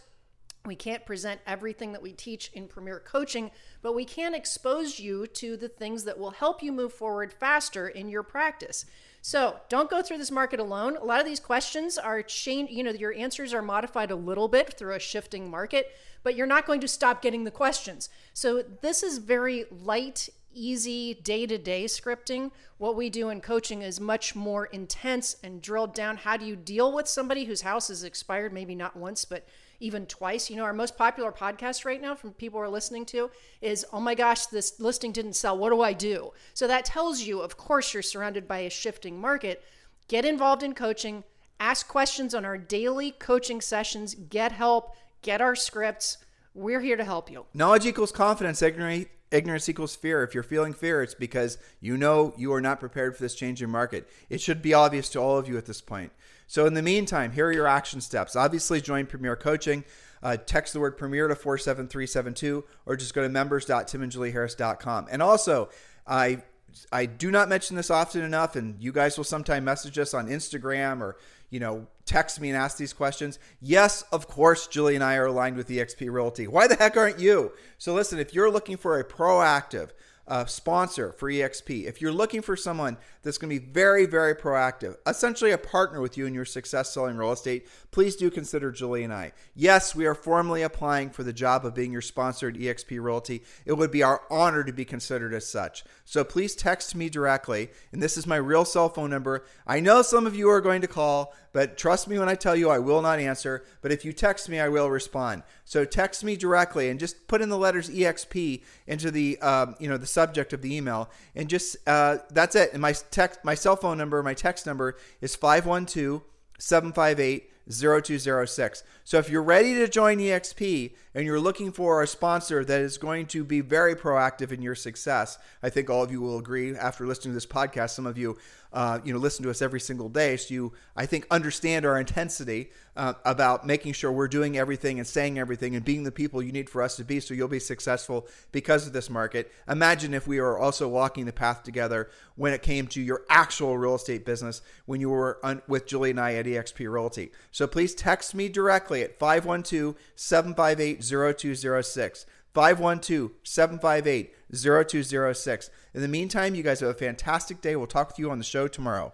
We 0.66 0.76
can't 0.76 1.04
present 1.04 1.42
everything 1.46 1.92
that 1.92 2.00
we 2.00 2.12
teach 2.12 2.50
in 2.54 2.68
Premier 2.68 2.98
Coaching, 2.98 3.50
but 3.82 3.94
we 3.94 4.06
can 4.06 4.34
expose 4.34 4.98
you 4.98 5.26
to 5.26 5.58
the 5.58 5.68
things 5.68 6.04
that 6.04 6.18
will 6.18 6.30
help 6.30 6.62
you 6.62 6.72
move 6.72 6.94
forward 6.94 7.34
faster 7.34 7.86
in 7.86 8.08
your 8.08 8.22
practice. 8.22 8.86
So 9.20 9.60
don't 9.68 9.90
go 9.90 10.00
through 10.00 10.16
this 10.16 10.30
market 10.30 10.60
alone. 10.60 10.96
A 10.96 11.04
lot 11.04 11.20
of 11.20 11.26
these 11.26 11.38
questions 11.38 11.98
are 11.98 12.22
changed, 12.22 12.72
you 12.72 12.82
know, 12.82 12.92
your 12.92 13.12
answers 13.12 13.52
are 13.52 13.60
modified 13.60 14.10
a 14.10 14.16
little 14.16 14.48
bit 14.48 14.72
through 14.78 14.94
a 14.94 14.98
shifting 14.98 15.50
market, 15.50 15.88
but 16.22 16.34
you're 16.34 16.46
not 16.46 16.66
going 16.66 16.80
to 16.80 16.88
stop 16.88 17.20
getting 17.20 17.44
the 17.44 17.50
questions. 17.50 18.08
So 18.32 18.62
this 18.62 19.02
is 19.02 19.18
very 19.18 19.66
light, 19.70 20.30
easy 20.54 21.12
day 21.12 21.44
to 21.46 21.58
day 21.58 21.84
scripting. 21.84 22.50
What 22.78 22.96
we 22.96 23.10
do 23.10 23.28
in 23.28 23.42
coaching 23.42 23.82
is 23.82 24.00
much 24.00 24.34
more 24.34 24.64
intense 24.64 25.36
and 25.44 25.60
drilled 25.60 25.94
down. 25.94 26.16
How 26.16 26.38
do 26.38 26.46
you 26.46 26.56
deal 26.56 26.90
with 26.90 27.06
somebody 27.06 27.44
whose 27.44 27.60
house 27.60 27.90
is 27.90 28.02
expired, 28.02 28.54
maybe 28.54 28.74
not 28.74 28.96
once, 28.96 29.26
but 29.26 29.46
even 29.84 30.06
twice. 30.06 30.48
You 30.48 30.56
know, 30.56 30.64
our 30.64 30.72
most 30.72 30.96
popular 30.96 31.30
podcast 31.30 31.84
right 31.84 32.00
now 32.00 32.14
from 32.14 32.32
people 32.32 32.58
we're 32.58 32.68
listening 32.68 33.04
to 33.06 33.30
is, 33.60 33.84
oh 33.92 34.00
my 34.00 34.14
gosh, 34.14 34.46
this 34.46 34.80
listing 34.80 35.12
didn't 35.12 35.34
sell. 35.34 35.58
What 35.58 35.70
do 35.70 35.82
I 35.82 35.92
do? 35.92 36.32
So 36.54 36.66
that 36.66 36.86
tells 36.86 37.20
you, 37.22 37.40
of 37.40 37.56
course, 37.56 37.92
you're 37.92 38.02
surrounded 38.02 38.48
by 38.48 38.60
a 38.60 38.70
shifting 38.70 39.20
market. 39.20 39.62
Get 40.08 40.24
involved 40.24 40.62
in 40.62 40.74
coaching, 40.74 41.22
ask 41.60 41.86
questions 41.86 42.34
on 42.34 42.44
our 42.44 42.56
daily 42.56 43.10
coaching 43.10 43.60
sessions, 43.60 44.14
get 44.14 44.52
help, 44.52 44.96
get 45.22 45.40
our 45.40 45.54
scripts. 45.54 46.18
We're 46.54 46.80
here 46.80 46.96
to 46.96 47.04
help 47.04 47.30
you. 47.30 47.44
Knowledge 47.52 47.84
equals 47.84 48.12
confidence. 48.12 48.62
Ignorance, 48.62 49.06
ignorance 49.30 49.68
equals 49.68 49.96
fear. 49.96 50.22
If 50.22 50.32
you're 50.32 50.42
feeling 50.42 50.72
fear, 50.72 51.02
it's 51.02 51.14
because 51.14 51.58
you 51.80 51.96
know 51.96 52.32
you 52.38 52.52
are 52.54 52.60
not 52.60 52.80
prepared 52.80 53.16
for 53.16 53.22
this 53.22 53.34
change 53.34 53.62
in 53.62 53.70
market. 53.70 54.08
It 54.30 54.40
should 54.40 54.62
be 54.62 54.72
obvious 54.72 55.08
to 55.10 55.20
all 55.20 55.36
of 55.36 55.48
you 55.48 55.58
at 55.58 55.66
this 55.66 55.80
point. 55.80 56.12
So, 56.46 56.66
in 56.66 56.74
the 56.74 56.82
meantime, 56.82 57.32
here 57.32 57.46
are 57.46 57.52
your 57.52 57.66
action 57.66 58.00
steps. 58.00 58.36
Obviously, 58.36 58.80
join 58.80 59.06
Premier 59.06 59.36
Coaching. 59.36 59.84
Uh, 60.22 60.38
text 60.38 60.72
the 60.72 60.80
word 60.80 60.96
Premier 60.96 61.28
to 61.28 61.34
47372 61.34 62.64
or 62.86 62.96
just 62.96 63.12
go 63.12 63.22
to 63.22 63.28
members.timandjulieharris.com. 63.28 65.08
And 65.10 65.22
also, 65.22 65.68
I 66.06 66.42
I 66.90 67.06
do 67.06 67.30
not 67.30 67.48
mention 67.48 67.76
this 67.76 67.90
often 67.90 68.22
enough, 68.22 68.56
and 68.56 68.82
you 68.82 68.90
guys 68.90 69.16
will 69.16 69.24
sometime 69.24 69.64
message 69.64 69.98
us 69.98 70.14
on 70.14 70.28
Instagram 70.28 71.00
or 71.00 71.16
you 71.50 71.60
know 71.60 71.86
text 72.06 72.40
me 72.40 72.48
and 72.48 72.56
ask 72.56 72.76
these 72.76 72.92
questions. 72.92 73.38
Yes, 73.60 74.02
of 74.12 74.26
course, 74.26 74.66
Julie 74.66 74.94
and 74.94 75.04
I 75.04 75.16
are 75.16 75.26
aligned 75.26 75.56
with 75.56 75.68
eXp 75.68 76.10
Realty. 76.10 76.46
Why 76.46 76.66
the 76.66 76.76
heck 76.76 76.96
aren't 76.96 77.20
you? 77.20 77.52
So 77.78 77.94
listen, 77.94 78.18
if 78.18 78.34
you're 78.34 78.50
looking 78.50 78.76
for 78.76 78.98
a 78.98 79.04
proactive 79.04 79.90
uh, 80.26 80.46
sponsor 80.46 81.12
for 81.12 81.30
EXP, 81.30 81.84
if 81.84 82.00
you're 82.00 82.12
looking 82.12 82.42
for 82.42 82.56
someone 82.56 82.96
that's 83.24 83.38
going 83.38 83.52
to 83.52 83.58
be 83.58 83.66
very, 83.66 84.06
very 84.06 84.34
proactive, 84.34 84.96
essentially 85.06 85.50
a 85.50 85.58
partner 85.58 86.00
with 86.00 86.16
you 86.16 86.26
in 86.26 86.34
your 86.34 86.44
success 86.44 86.92
selling 86.92 87.16
real 87.16 87.32
estate, 87.32 87.66
please 87.90 88.14
do 88.14 88.30
consider 88.30 88.70
Julie 88.70 89.02
and 89.02 89.12
I. 89.12 89.32
Yes, 89.54 89.94
we 89.94 90.06
are 90.06 90.14
formally 90.14 90.62
applying 90.62 91.10
for 91.10 91.24
the 91.24 91.32
job 91.32 91.64
of 91.64 91.74
being 91.74 91.90
your 91.90 92.02
sponsor 92.02 92.48
at 92.48 92.54
EXP 92.54 93.02
Realty. 93.02 93.42
It 93.64 93.72
would 93.72 93.90
be 93.90 94.02
our 94.02 94.22
honor 94.30 94.62
to 94.62 94.72
be 94.72 94.84
considered 94.84 95.34
as 95.34 95.46
such. 95.46 95.84
So 96.04 96.22
please 96.22 96.54
text 96.54 96.94
me 96.94 97.08
directly, 97.08 97.70
and 97.92 98.02
this 98.02 98.16
is 98.16 98.26
my 98.26 98.36
real 98.36 98.64
cell 98.64 98.88
phone 98.88 99.10
number. 99.10 99.44
I 99.66 99.80
know 99.80 100.02
some 100.02 100.26
of 100.26 100.36
you 100.36 100.48
are 100.50 100.60
going 100.60 100.82
to 100.82 100.86
call, 100.86 101.34
but 101.54 101.78
trust 101.78 102.08
me 102.08 102.18
when 102.18 102.28
I 102.28 102.34
tell 102.34 102.56
you 102.56 102.68
I 102.68 102.80
will 102.80 103.00
not 103.00 103.20
answer. 103.20 103.64
But 103.80 103.92
if 103.92 104.04
you 104.04 104.12
text 104.12 104.48
me, 104.48 104.58
I 104.58 104.68
will 104.68 104.90
respond. 104.90 105.44
So 105.64 105.84
text 105.84 106.24
me 106.24 106.36
directly 106.36 106.90
and 106.90 106.98
just 106.98 107.28
put 107.28 107.40
in 107.40 107.48
the 107.48 107.56
letters 107.56 107.88
EXP 107.88 108.62
into 108.88 109.10
the 109.12 109.38
um, 109.38 109.76
you 109.78 109.88
know 109.88 109.96
the 109.96 110.06
subject 110.06 110.52
of 110.52 110.62
the 110.62 110.74
email, 110.74 111.10
and 111.34 111.48
just 111.48 111.76
uh, 111.86 112.18
that's 112.30 112.56
it. 112.56 112.72
And 112.72 112.82
my 112.82 112.92
text, 113.14 113.40
my 113.44 113.54
cell 113.54 113.76
phone 113.76 113.98
number, 113.98 114.22
my 114.22 114.34
text 114.34 114.66
number 114.66 114.96
is 115.20 115.36
512 115.36 116.22
758 116.58 117.50
0206. 117.70 118.82
So 119.04 119.18
if 119.18 119.30
you're 119.30 119.42
ready 119.42 119.74
to 119.74 119.88
join 119.88 120.18
EXP 120.18 120.94
and 121.14 121.24
you're 121.24 121.40
looking 121.40 121.72
for 121.72 122.02
a 122.02 122.06
sponsor 122.06 122.64
that 122.64 122.80
is 122.80 122.98
going 122.98 123.26
to 123.26 123.44
be 123.44 123.60
very 123.60 123.94
proactive 123.94 124.52
in 124.52 124.60
your 124.60 124.74
success, 124.74 125.38
I 125.62 125.70
think 125.70 125.88
all 125.88 126.02
of 126.02 126.10
you 126.10 126.20
will 126.20 126.38
agree 126.38 126.76
after 126.76 127.06
listening 127.06 127.32
to 127.32 127.36
this 127.36 127.46
podcast. 127.46 127.90
Some 127.90 128.06
of 128.06 128.18
you, 128.18 128.36
uh, 128.74 128.98
you 129.04 129.12
know, 129.12 129.20
listen 129.20 129.44
to 129.44 129.50
us 129.50 129.62
every 129.62 129.78
single 129.78 130.08
day, 130.08 130.36
so 130.36 130.52
you, 130.52 130.72
I 130.96 131.06
think, 131.06 131.28
understand 131.30 131.86
our 131.86 131.98
intensity 131.98 132.70
uh, 132.96 133.14
about 133.24 133.64
making 133.64 133.92
sure 133.92 134.10
we're 134.10 134.26
doing 134.26 134.58
everything 134.58 134.98
and 134.98 135.06
saying 135.06 135.38
everything 135.38 135.76
and 135.76 135.84
being 135.84 136.02
the 136.02 136.10
people 136.10 136.42
you 136.42 136.50
need 136.50 136.68
for 136.68 136.82
us 136.82 136.96
to 136.96 137.04
be, 137.04 137.20
so 137.20 137.34
you'll 137.34 137.46
be 137.46 137.60
successful 137.60 138.26
because 138.50 138.84
of 138.86 138.92
this 138.92 139.08
market. 139.08 139.52
Imagine 139.68 140.12
if 140.12 140.26
we 140.26 140.40
were 140.40 140.58
also 140.58 140.88
walking 140.88 141.24
the 141.24 141.32
path 141.32 141.62
together 141.62 142.10
when 142.34 142.52
it 142.52 142.62
came 142.62 142.88
to 142.88 143.00
your 143.00 143.22
actual 143.30 143.78
real 143.78 143.94
estate 143.94 144.26
business 144.26 144.60
when 144.86 145.00
you 145.00 145.08
were 145.08 145.38
un- 145.44 145.62
with 145.68 145.86
Julie 145.86 146.10
and 146.10 146.20
I 146.20 146.34
at 146.34 146.46
EXP 146.46 146.90
Realty. 146.90 147.30
So 147.52 147.68
please 147.68 147.94
text 147.94 148.34
me 148.34 148.48
directly 148.48 149.02
at 149.02 149.18
512 149.20 149.94
758 150.16 151.02
0206. 151.02 152.26
512 152.54 153.30
758 153.42 154.34
0206. 154.62 155.70
In 155.94 156.02
the 156.02 156.08
meantime, 156.08 156.54
you 156.54 156.62
guys 156.62 156.80
have 156.80 156.90
a 156.90 156.94
fantastic 156.94 157.60
day. 157.60 157.76
We'll 157.76 157.86
talk 157.86 158.08
with 158.08 158.18
you 158.18 158.30
on 158.30 158.38
the 158.38 158.44
show 158.44 158.68
tomorrow. 158.68 159.12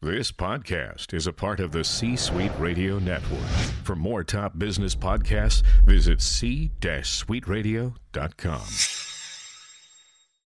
This 0.00 0.32
podcast 0.32 1.14
is 1.14 1.26
a 1.26 1.32
part 1.32 1.60
of 1.60 1.72
the 1.72 1.82
C 1.82 2.14
Suite 2.16 2.52
Radio 2.58 2.98
Network. 2.98 3.40
For 3.84 3.96
more 3.96 4.22
top 4.22 4.58
business 4.58 4.94
podcasts, 4.94 5.62
visit 5.86 6.20
c-suiteradio.com. 6.20 9.13